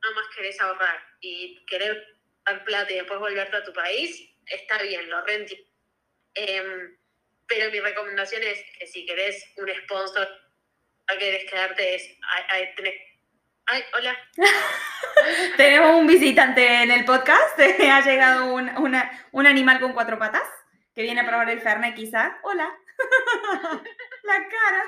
no 0.04 0.12
más 0.14 0.26
querés 0.36 0.60
ahorrar 0.60 1.00
y 1.20 1.64
querés 1.66 1.98
dar 2.44 2.64
plata 2.66 2.92
y 2.92 2.96
después 2.96 3.20
volverte 3.20 3.58
a 3.58 3.64
tu 3.64 3.74
país, 3.74 4.28
está 4.48 4.82
bien, 4.82 5.08
lo 5.10 5.22
renti. 5.22 5.72
Em, 6.34 6.98
pero 7.48 7.72
mi 7.72 7.80
recomendación 7.80 8.42
es 8.42 8.60
que 8.78 8.88
si 8.88 9.06
querés 9.06 9.54
un 9.58 9.70
sponsor, 9.84 10.28
a 11.08 11.18
querés 11.18 11.50
quedarte 11.50 11.96
es, 11.96 12.18
Ay, 13.68 13.84
hola. 13.98 14.16
Tenemos 15.58 16.00
un 16.00 16.06
visitante 16.06 16.84
en 16.84 16.92
el 16.92 17.04
podcast. 17.04 17.60
ha 17.92 18.02
llegado 18.02 18.54
un, 18.54 18.70
un, 19.32 19.48
animal 19.48 19.80
con 19.80 19.94
cuatro 19.94 20.20
patas 20.20 20.48
que 20.94 21.02
viene 21.02 21.22
a 21.22 21.26
probar 21.26 21.50
el 21.50 21.62
Fernet, 21.62 21.96
quizá. 21.96 22.38
Hola. 22.44 22.72
La 24.24 24.34
cara. 24.36 24.84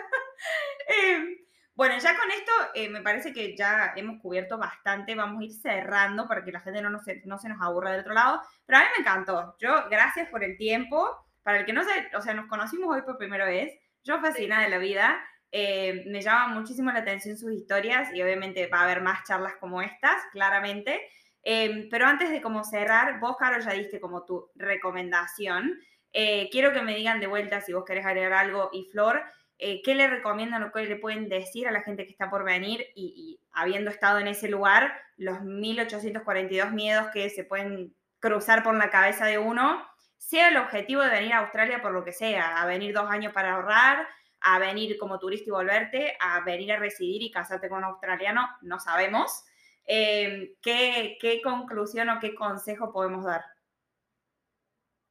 Em, 0.89 1.37
bueno, 1.73 1.97
ya 1.97 2.15
con 2.15 2.29
esto 2.29 2.51
eh, 2.75 2.87
me 2.87 3.01
parece 3.01 3.33
que 3.33 3.57
ya 3.57 3.93
hemos 3.95 4.21
cubierto 4.21 4.59
bastante. 4.59 5.15
Vamos 5.15 5.41
a 5.41 5.45
ir 5.45 5.53
cerrando 5.53 6.27
para 6.27 6.45
que 6.45 6.51
la 6.51 6.59
gente 6.59 6.79
no, 6.83 6.91
no 6.91 6.99
se 6.99 7.49
nos 7.49 7.61
aburra 7.61 7.91
del 7.91 8.01
otro 8.01 8.13
lado. 8.13 8.43
Pero 8.67 8.77
a 8.77 8.81
mí 8.81 8.87
me 8.95 9.01
encantó. 9.01 9.55
Yo, 9.59 9.89
gracias 9.89 10.29
por 10.29 10.43
el 10.43 10.55
tiempo. 10.55 11.17
Para 11.41 11.59
el 11.59 11.65
que 11.65 11.73
no 11.73 11.83
se, 11.83 12.15
o 12.15 12.21
sea, 12.21 12.35
nos 12.35 12.47
conocimos 12.47 12.95
hoy 12.95 13.01
por 13.01 13.17
primera 13.17 13.45
vez. 13.45 13.73
Yo 14.03 14.19
fascinada 14.19 14.61
de 14.61 14.69
la 14.69 14.77
vida. 14.77 15.19
Eh, 15.51 16.03
me 16.07 16.21
llama 16.21 16.53
muchísimo 16.53 16.91
la 16.91 16.99
atención 16.99 17.37
sus 17.37 17.53
historias 17.53 18.13
y 18.13 18.21
obviamente 18.21 18.67
va 18.67 18.81
a 18.81 18.83
haber 18.83 19.01
más 19.01 19.23
charlas 19.23 19.53
como 19.59 19.81
estas, 19.81 20.15
claramente. 20.31 21.01
Eh, 21.43 21.87
pero 21.89 22.05
antes 22.05 22.29
de 22.29 22.41
como 22.41 22.63
cerrar, 22.63 23.19
vos, 23.19 23.37
Caro, 23.37 23.59
ya 23.61 23.71
diste 23.71 23.99
como 23.99 24.25
tu 24.25 24.49
recomendación. 24.55 25.79
Eh, 26.11 26.49
quiero 26.51 26.73
que 26.73 26.81
me 26.81 26.95
digan 26.95 27.19
de 27.19 27.27
vuelta 27.27 27.61
si 27.61 27.73
vos 27.73 27.85
querés 27.85 28.05
agregar 28.05 28.33
algo 28.33 28.69
y 28.73 28.85
Flor, 28.91 29.23
¿qué 29.57 29.95
le 29.95 30.07
recomiendan 30.07 30.63
o 30.63 30.71
qué 30.71 30.85
le 30.85 30.97
pueden 30.97 31.29
decir 31.29 31.67
a 31.67 31.71
la 31.71 31.81
gente 31.81 32.05
que 32.05 32.11
está 32.11 32.29
por 32.29 32.43
venir 32.43 32.85
y, 32.95 33.39
habiendo 33.51 33.89
estado 33.89 34.19
en 34.19 34.27
ese 34.27 34.49
lugar, 34.49 34.93
los 35.15 35.41
1842 35.41 36.71
miedos 36.73 37.07
que 37.11 37.29
se 37.31 37.43
pueden 37.43 37.95
cruzar 38.19 38.61
por 38.61 38.75
la 38.75 38.91
cabeza 38.91 39.25
de 39.25 39.39
uno, 39.39 39.83
sea 40.17 40.49
el 40.49 40.57
objetivo 40.57 41.01
de 41.01 41.09
venir 41.09 41.33
a 41.33 41.39
Australia 41.39 41.81
por 41.81 41.91
lo 41.91 42.03
que 42.03 42.11
sea, 42.11 42.61
a 42.61 42.65
venir 42.65 42.93
dos 42.93 43.09
años 43.09 43.33
para 43.33 43.55
ahorrar, 43.55 44.07
a 44.41 44.59
venir 44.59 44.97
como 44.97 45.19
turista 45.19 45.49
y 45.49 45.51
volverte, 45.51 46.17
a 46.19 46.41
venir 46.41 46.71
a 46.71 46.79
residir 46.79 47.21
y 47.21 47.31
casarte 47.31 47.69
con 47.69 47.79
un 47.79 47.85
australiano, 47.85 48.47
no 48.61 48.79
sabemos. 48.79 49.45
Em, 49.85 50.55
¿qué, 50.61 51.17
¿qué, 51.19 51.41
conclusión 51.41 52.09
o 52.09 52.19
qué 52.19 52.35
consejo 52.35 52.91
podemos 52.91 53.25
dar? 53.25 53.43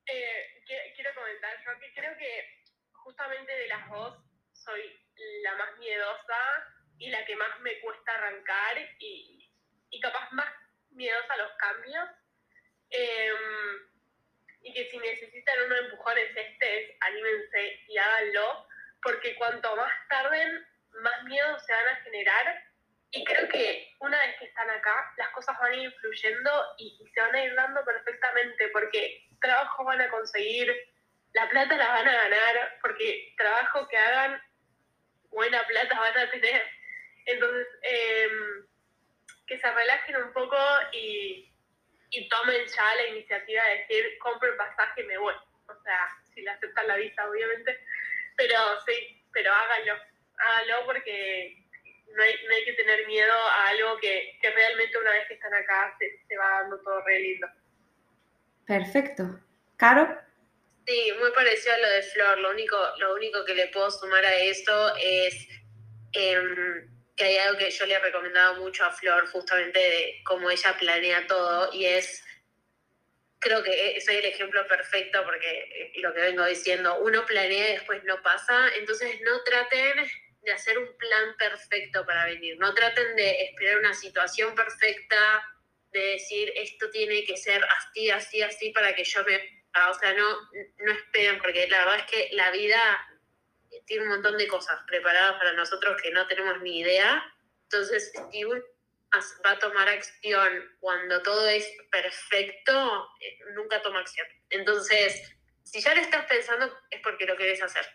Eh, 0.06 0.62
quiero 0.94 1.10
comentar, 1.14 1.50
yo 1.64 1.80
que 1.80 1.92
creo 1.94 2.16
que 2.18 2.62
justamente 2.92 3.52
de 3.52 3.68
las 3.68 3.90
dos 3.90 4.18
soy 4.52 4.80
la 5.42 5.56
más 5.56 5.78
miedosa 5.78 6.38
y 6.98 7.08
la 7.10 7.24
que 7.24 7.36
más 7.36 7.60
me 7.60 7.80
cuesta 7.80 8.12
arrancar 8.12 8.78
y, 8.98 9.50
y 9.90 10.00
capaz 10.00 10.30
más 10.32 10.52
miedosa 10.90 11.32
a 11.32 11.36
los 11.38 11.52
cambios. 11.52 12.08
Em, 12.90 13.96
y 14.62 14.72
que 14.72 14.90
si 14.90 14.98
necesitan 14.98 15.62
unos 15.66 15.78
empujones 15.80 16.36
este, 16.36 16.96
anímense 17.00 17.84
y 17.88 17.98
háganlo 17.98 18.66
porque 19.06 19.36
cuanto 19.36 19.76
más 19.76 19.92
tarden, 20.08 20.66
más 21.00 21.22
miedo 21.24 21.58
se 21.60 21.72
van 21.72 21.88
a 21.88 21.96
generar. 22.02 22.64
Y 23.12 23.24
creo 23.24 23.48
que 23.48 23.94
una 24.00 24.18
vez 24.18 24.36
que 24.40 24.46
están 24.46 24.68
acá, 24.68 25.12
las 25.16 25.28
cosas 25.28 25.56
van 25.60 25.72
a 25.72 25.76
ir 25.76 25.92
fluyendo 26.00 26.50
y, 26.78 27.08
se 27.14 27.20
van 27.20 27.34
a 27.36 27.44
ir 27.44 27.54
dando 27.54 27.84
perfectamente, 27.84 28.68
porque 28.70 29.28
trabajo 29.40 29.84
van 29.84 30.00
a 30.00 30.10
conseguir, 30.10 30.74
la 31.34 31.48
plata 31.48 31.76
la 31.76 31.88
van 31.88 32.08
a 32.08 32.12
ganar, 32.12 32.78
porque 32.82 33.32
trabajo 33.36 33.86
que 33.86 33.96
hagan, 33.96 34.42
buena 35.30 35.62
plata 35.68 36.00
van 36.00 36.18
a 36.18 36.30
tener. 36.32 36.62
Entonces, 37.26 37.68
em, 37.82 38.66
que 39.46 39.60
se 39.60 39.70
relajen 39.70 40.16
un 40.16 40.32
poco 40.32 40.56
y, 40.90 41.54
y 42.10 42.28
tomen 42.28 42.66
ya 42.66 42.94
la 42.96 43.06
iniciativa 43.06 43.62
de 43.66 43.78
decir, 43.78 44.18
compro 44.18 44.50
el 44.50 44.56
pasaje 44.56 45.02
y 45.02 45.06
me 45.06 45.18
voy. 45.18 45.34
O 45.68 45.82
sea, 45.84 46.10
si 46.34 46.42
le 46.42 46.50
aceptan 46.50 46.88
la 46.88 46.96
visa, 46.96 47.28
obviamente. 47.28 47.85
Pero 48.36 48.58
sí, 48.86 49.22
pero 49.32 49.52
hágalo, 49.52 49.94
hágalo 50.38 50.86
porque 50.86 51.66
no 52.16 52.22
hay, 52.22 52.34
no 52.46 52.54
hay 52.54 52.64
que 52.64 52.72
tener 52.72 53.06
miedo 53.06 53.32
a 53.32 53.68
algo 53.68 53.98
que, 53.98 54.38
que 54.40 54.50
realmente 54.50 54.98
una 54.98 55.10
vez 55.12 55.28
que 55.28 55.34
están 55.34 55.54
acá 55.54 55.96
se, 55.98 56.36
va 56.36 56.62
dando 56.62 56.80
todo 56.80 57.02
re 57.02 57.20
lindo. 57.20 57.46
Perfecto. 58.66 59.40
¿Caro? 59.76 60.18
Sí, 60.86 61.12
muy 61.18 61.30
parecido 61.32 61.74
a 61.74 61.78
lo 61.78 61.88
de 61.90 62.02
Flor. 62.02 62.38
Lo 62.38 62.50
único, 62.50 62.76
lo 62.98 63.14
único 63.14 63.44
que 63.44 63.54
le 63.54 63.68
puedo 63.68 63.90
sumar 63.90 64.24
a 64.24 64.34
esto 64.36 64.94
es 64.96 65.48
em, 66.12 66.88
que 67.16 67.24
hay 67.24 67.36
algo 67.38 67.58
que 67.58 67.70
yo 67.70 67.86
le 67.86 67.94
he 67.94 67.98
recomendado 67.98 68.56
mucho 68.62 68.84
a 68.84 68.92
Flor, 68.92 69.26
justamente 69.28 69.78
de 69.78 70.20
cómo 70.24 70.50
ella 70.50 70.76
planea 70.78 71.26
todo, 71.26 71.72
y 71.72 71.86
es 71.86 72.25
creo 73.46 73.62
que 73.62 74.00
soy 74.00 74.16
el 74.16 74.24
ejemplo 74.24 74.66
perfecto 74.66 75.22
porque 75.24 75.92
lo 75.96 76.12
que 76.12 76.20
vengo 76.20 76.44
diciendo, 76.44 76.98
uno 76.98 77.24
planea 77.24 77.70
y 77.70 77.72
después 77.74 78.02
no 78.04 78.20
pasa, 78.22 78.68
entonces 78.76 79.20
no 79.22 79.42
traten 79.44 80.04
de 80.42 80.52
hacer 80.52 80.76
un 80.78 80.96
plan 80.96 81.36
perfecto 81.38 82.04
para 82.04 82.24
venir, 82.24 82.58
no 82.58 82.74
traten 82.74 83.14
de 83.14 83.42
esperar 83.42 83.78
una 83.78 83.94
situación 83.94 84.54
perfecta, 84.54 85.16
de 85.92 86.00
decir 86.00 86.52
esto 86.56 86.90
tiene 86.90 87.24
que 87.24 87.36
ser 87.36 87.64
así, 87.64 88.10
así, 88.10 88.42
así 88.42 88.70
para 88.70 88.94
que 88.94 89.04
yo 89.04 89.24
me... 89.24 89.64
O 89.90 89.94
sea, 89.94 90.14
no, 90.14 90.26
no 90.78 90.92
esperen 90.92 91.38
porque 91.38 91.68
la 91.68 91.78
verdad 91.80 91.98
es 91.98 92.10
que 92.10 92.28
la 92.32 92.50
vida 92.50 92.80
tiene 93.84 94.04
un 94.04 94.08
montón 94.08 94.38
de 94.38 94.48
cosas 94.48 94.80
preparadas 94.86 95.36
para 95.36 95.52
nosotros 95.52 96.00
que 96.02 96.10
no 96.10 96.26
tenemos 96.26 96.62
ni 96.62 96.80
idea. 96.80 97.22
Entonces, 97.64 98.10
si 98.32 98.44
va 99.44 99.52
a 99.52 99.58
tomar 99.58 99.88
acción 99.88 100.76
cuando 100.80 101.22
todo 101.22 101.48
es 101.48 101.66
perfecto, 101.90 103.08
eh, 103.20 103.38
nunca 103.54 103.80
toma 103.82 104.00
acción. 104.00 104.26
Entonces, 104.50 105.22
si 105.62 105.80
ya 105.80 105.94
lo 105.94 106.00
estás 106.00 106.26
pensando, 106.26 106.72
es 106.90 107.00
porque 107.00 107.26
lo 107.26 107.36
querés 107.36 107.62
hacer. 107.62 107.86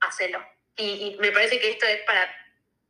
Hacelo. 0.00 0.44
Y, 0.76 1.16
me 1.20 1.32
parece 1.32 1.60
que 1.60 1.70
esto 1.70 1.86
es 1.86 2.02
para 2.02 2.34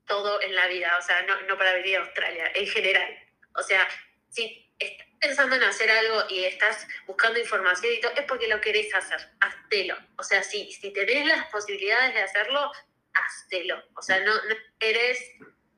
todo 0.06 0.40
en 0.40 0.54
la 0.54 0.66
vida, 0.68 0.96
o 0.98 1.02
sea, 1.02 1.22
no, 1.22 1.40
no 1.42 1.56
para 1.56 1.74
venir 1.74 1.96
a 1.96 2.00
Australia, 2.00 2.50
en 2.54 2.66
general. 2.66 3.18
O 3.54 3.62
sea, 3.62 3.86
si 4.28 4.72
estás 4.78 5.06
pensando 5.20 5.56
en 5.56 5.62
hacer 5.62 5.90
algo 5.90 6.24
y 6.28 6.44
estás 6.44 6.86
buscando 7.06 7.38
información 7.38 7.92
y 7.92 8.00
todo, 8.00 8.12
es 8.16 8.24
porque 8.24 8.48
lo 8.48 8.60
querés 8.60 8.92
hacer. 8.94 9.20
Hacelo. 9.40 9.96
O 10.16 10.22
sea, 10.22 10.42
si, 10.42 10.72
si 10.72 10.92
tenés 10.92 11.26
las 11.26 11.46
posibilidades 11.46 12.14
de 12.14 12.22
hacerlo, 12.22 12.72
hacelo. 13.12 13.82
O 13.94 14.02
sea, 14.02 14.20
no, 14.20 14.34
no 14.34 14.50
esperes, 14.50 15.20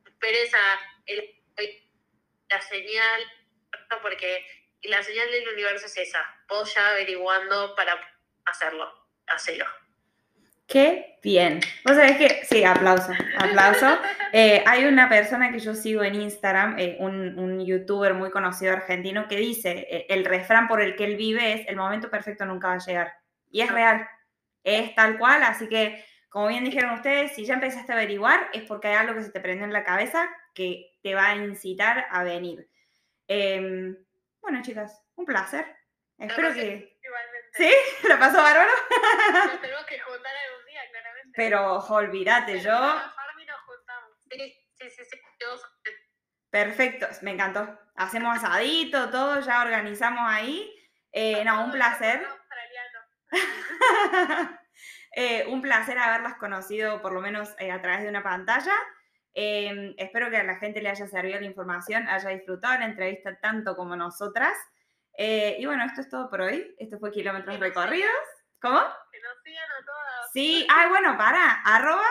esperes 0.06 0.54
a 0.54 0.80
el 1.06 1.43
la 1.57 2.61
señal, 2.62 3.22
porque 4.02 4.44
la 4.82 5.02
señal 5.02 5.30
del 5.30 5.48
universo 5.48 5.86
es 5.86 5.96
esa, 5.96 6.20
vos 6.48 6.72
ya 6.74 6.90
averiguando 6.90 7.74
para 7.74 7.98
hacerlo. 8.46 8.86
Qué 10.66 11.18
bien. 11.22 11.61
Vos 11.84 11.96
sabés 11.96 12.16
que, 12.16 12.44
sí, 12.44 12.64
aplauso, 12.64 13.12
aplauso. 13.38 13.98
Eh, 14.36 14.64
hay 14.66 14.84
una 14.86 15.09
persona 15.09 15.52
que 15.52 15.61
yo 15.61 15.76
sigo 15.76 16.02
en 16.02 16.16
Instagram, 16.16 16.76
eh, 16.76 16.96
un, 16.98 17.38
un, 17.38 17.64
youtuber 17.64 18.14
muy 18.14 18.32
conocido 18.32 18.72
argentino, 18.72 19.28
que 19.28 19.36
dice, 19.36 19.86
eh, 19.88 20.07
el 20.09 20.24
refrán 20.24 20.66
por 20.66 20.82
el 20.82 20.96
que 20.96 21.05
él 21.05 21.14
vive 21.14 21.52
es, 21.52 21.68
el 21.68 21.76
momento 21.76 22.11
perfecto 22.11 22.44
nunca 22.44 22.66
va 22.66 22.74
a 22.74 22.78
llegar. 22.78 23.12
Y 23.52 23.61
es 23.61 23.70
real, 23.70 24.09
es 24.64 24.92
tal 24.96 25.18
cual, 25.18 25.44
así 25.44 25.68
que, 25.68 26.05
como 26.28 26.48
bien 26.48 26.64
dijeron 26.64 26.94
ustedes, 26.94 27.36
si 27.36 27.44
ya 27.44 27.55
empezaste 27.55 27.92
a 27.92 27.94
averiguar, 27.94 28.50
es 28.52 28.64
porque 28.64 28.88
hay 28.88 28.94
algo 28.94 29.14
que 29.14 29.22
se 29.22 29.30
te 29.30 29.38
prende 29.38 29.62
en 29.62 29.72
la 29.72 29.84
cabeza 29.84 30.28
que 30.55 30.98
te 31.02 31.14
va 31.14 31.28
a 31.30 31.36
incitar 31.36 32.07
a 32.11 32.22
venir. 32.24 32.70
Em, 33.28 33.96
bueno, 34.40 34.62
chicas, 34.62 35.02
un 35.16 35.24
placer. 35.24 35.66
Espero 36.18 36.55
que... 36.55 36.98
Igual 37.02 37.22
claramente. 37.24 37.50
¿Sí? 37.52 37.72
¿La 38.09 38.18
pasó 38.18 38.42
bárbaro? 38.42 38.70
Nos 39.32 39.61
tenemos 39.61 39.84
que 39.86 39.98
juntar 40.00 40.32
algún 40.36 40.66
día, 40.66 40.80
claramente. 40.90 41.32
Pero 41.34 41.74
ojo, 41.74 41.94
olvídate, 41.94 42.61
yo... 42.61 42.70
en 42.72 42.80
la 42.80 43.12
farm 43.14 43.38
y 43.40 43.46
nos 43.46 43.61
juntamos. 43.62 44.11
Sí, 44.30 44.66
sí, 44.78 44.90
sí, 44.90 45.05
sí. 45.05 45.20
yo- 45.40 45.61
Perfecto, 46.50 47.09
me 47.22 47.32
encantó. 47.32 47.78
Hacemos 47.96 48.36
asadito, 48.36 49.11
todo, 49.11 49.40
ya 49.40 49.62
organizamos 49.62 50.22
ahí. 50.24 50.72
Eh, 51.11 51.44
no, 51.44 51.64
un 51.64 51.72
placer. 51.72 52.24
Eh, 55.16 55.46
un 55.46 55.62
placer 55.62 55.96
haberlas 55.96 56.34
conocido, 56.34 57.00
por 57.00 57.12
lo 57.12 57.20
menos 57.20 57.55
eh, 57.61 57.70
a 57.70 57.80
través 57.80 58.02
de 58.02 58.09
una 58.09 58.24
pantalla. 58.24 58.74
Eh, 59.35 59.95
espero 59.99 60.30
que 60.30 60.37
a 60.37 60.45
la 60.45 60.57
gente 60.57 60.80
le 60.80 60.91
haya 60.91 61.07
servido 61.09 61.41
la 61.41 61.47
información, 61.47 62.07
haya 62.09 62.30
disfrutado 62.30 62.78
la 62.78 62.87
entrevista 62.87 63.37
tanto 63.41 63.74
como 63.74 63.97
nosotras. 63.97 64.57
Eh, 65.16 65.57
y 65.59 65.66
bueno, 65.66 65.85
esto 65.85 66.01
es 66.01 66.09
todo 66.09 66.30
por 66.30 66.43
hoy. 66.43 66.74
Esto 66.78 66.99
fue 66.99 67.11
Kilómetros 67.11 67.59
Recorridos. 67.59 68.11
¿Cómo? 68.61 68.78
Que 68.78 69.20
nos 69.20 69.43
sigan 69.45 69.64
a 69.64 69.85
todas. 69.85 70.32
Sí, 70.32 70.66
ay, 70.70 70.89
bueno, 70.89 71.16
para, 71.18 71.62
arroba 71.62 72.07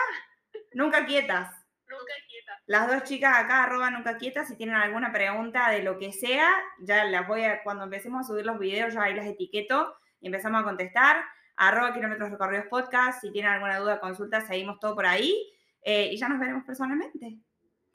nunca 0.74 1.06
quietas. 1.06 1.50
Nunca 1.86 2.14
quieta. 2.28 2.60
Las 2.66 2.88
dos 2.88 3.04
chicas 3.04 3.38
acá, 3.38 3.66
arroba 3.66 3.92
nunca 3.92 4.18
quietas, 4.18 4.48
si 4.48 4.56
tienen 4.56 4.76
alguna 4.76 5.12
pregunta 5.14 5.70
de 5.70 5.84
lo 5.84 6.00
que 6.00 6.12
sea, 6.12 6.50
ya 6.80 7.04
las 7.06 7.28
voy 7.28 7.44
a, 7.44 7.62
cuando 7.62 7.84
empecemos 7.84 8.22
a 8.22 8.28
subir 8.28 8.48
los 8.48 8.58
videos, 8.58 8.96
ya 8.96 9.04
ahí 9.04 9.14
las 9.14 9.28
etiqueto 9.28 9.96
y 10.20 10.26
empezamos 10.26 10.62
a 10.62 10.64
contestar. 10.64 11.24
Arroba 11.56 11.94
kilómetros 11.94 12.32
recorridos 12.32 12.66
podcast, 12.66 13.22
si 13.22 13.32
tienen 13.32 13.52
alguna 13.52 13.78
duda, 13.78 14.00
consulta, 14.00 14.42
seguimos 14.42 14.80
todo 14.80 14.96
por 14.96 15.06
ahí 15.06 15.53
eh, 15.84 16.10
y 16.12 16.18
ya 16.18 16.30
nos 16.30 16.40
veremos 16.40 16.64
personalmente. 16.66 17.40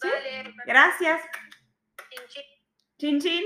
Vale, 0.02 0.54
Gracias. 0.66 1.20
chin, 2.10 2.22
chin. 2.28 2.44
Chin, 2.98 3.20
chin. 3.20 3.44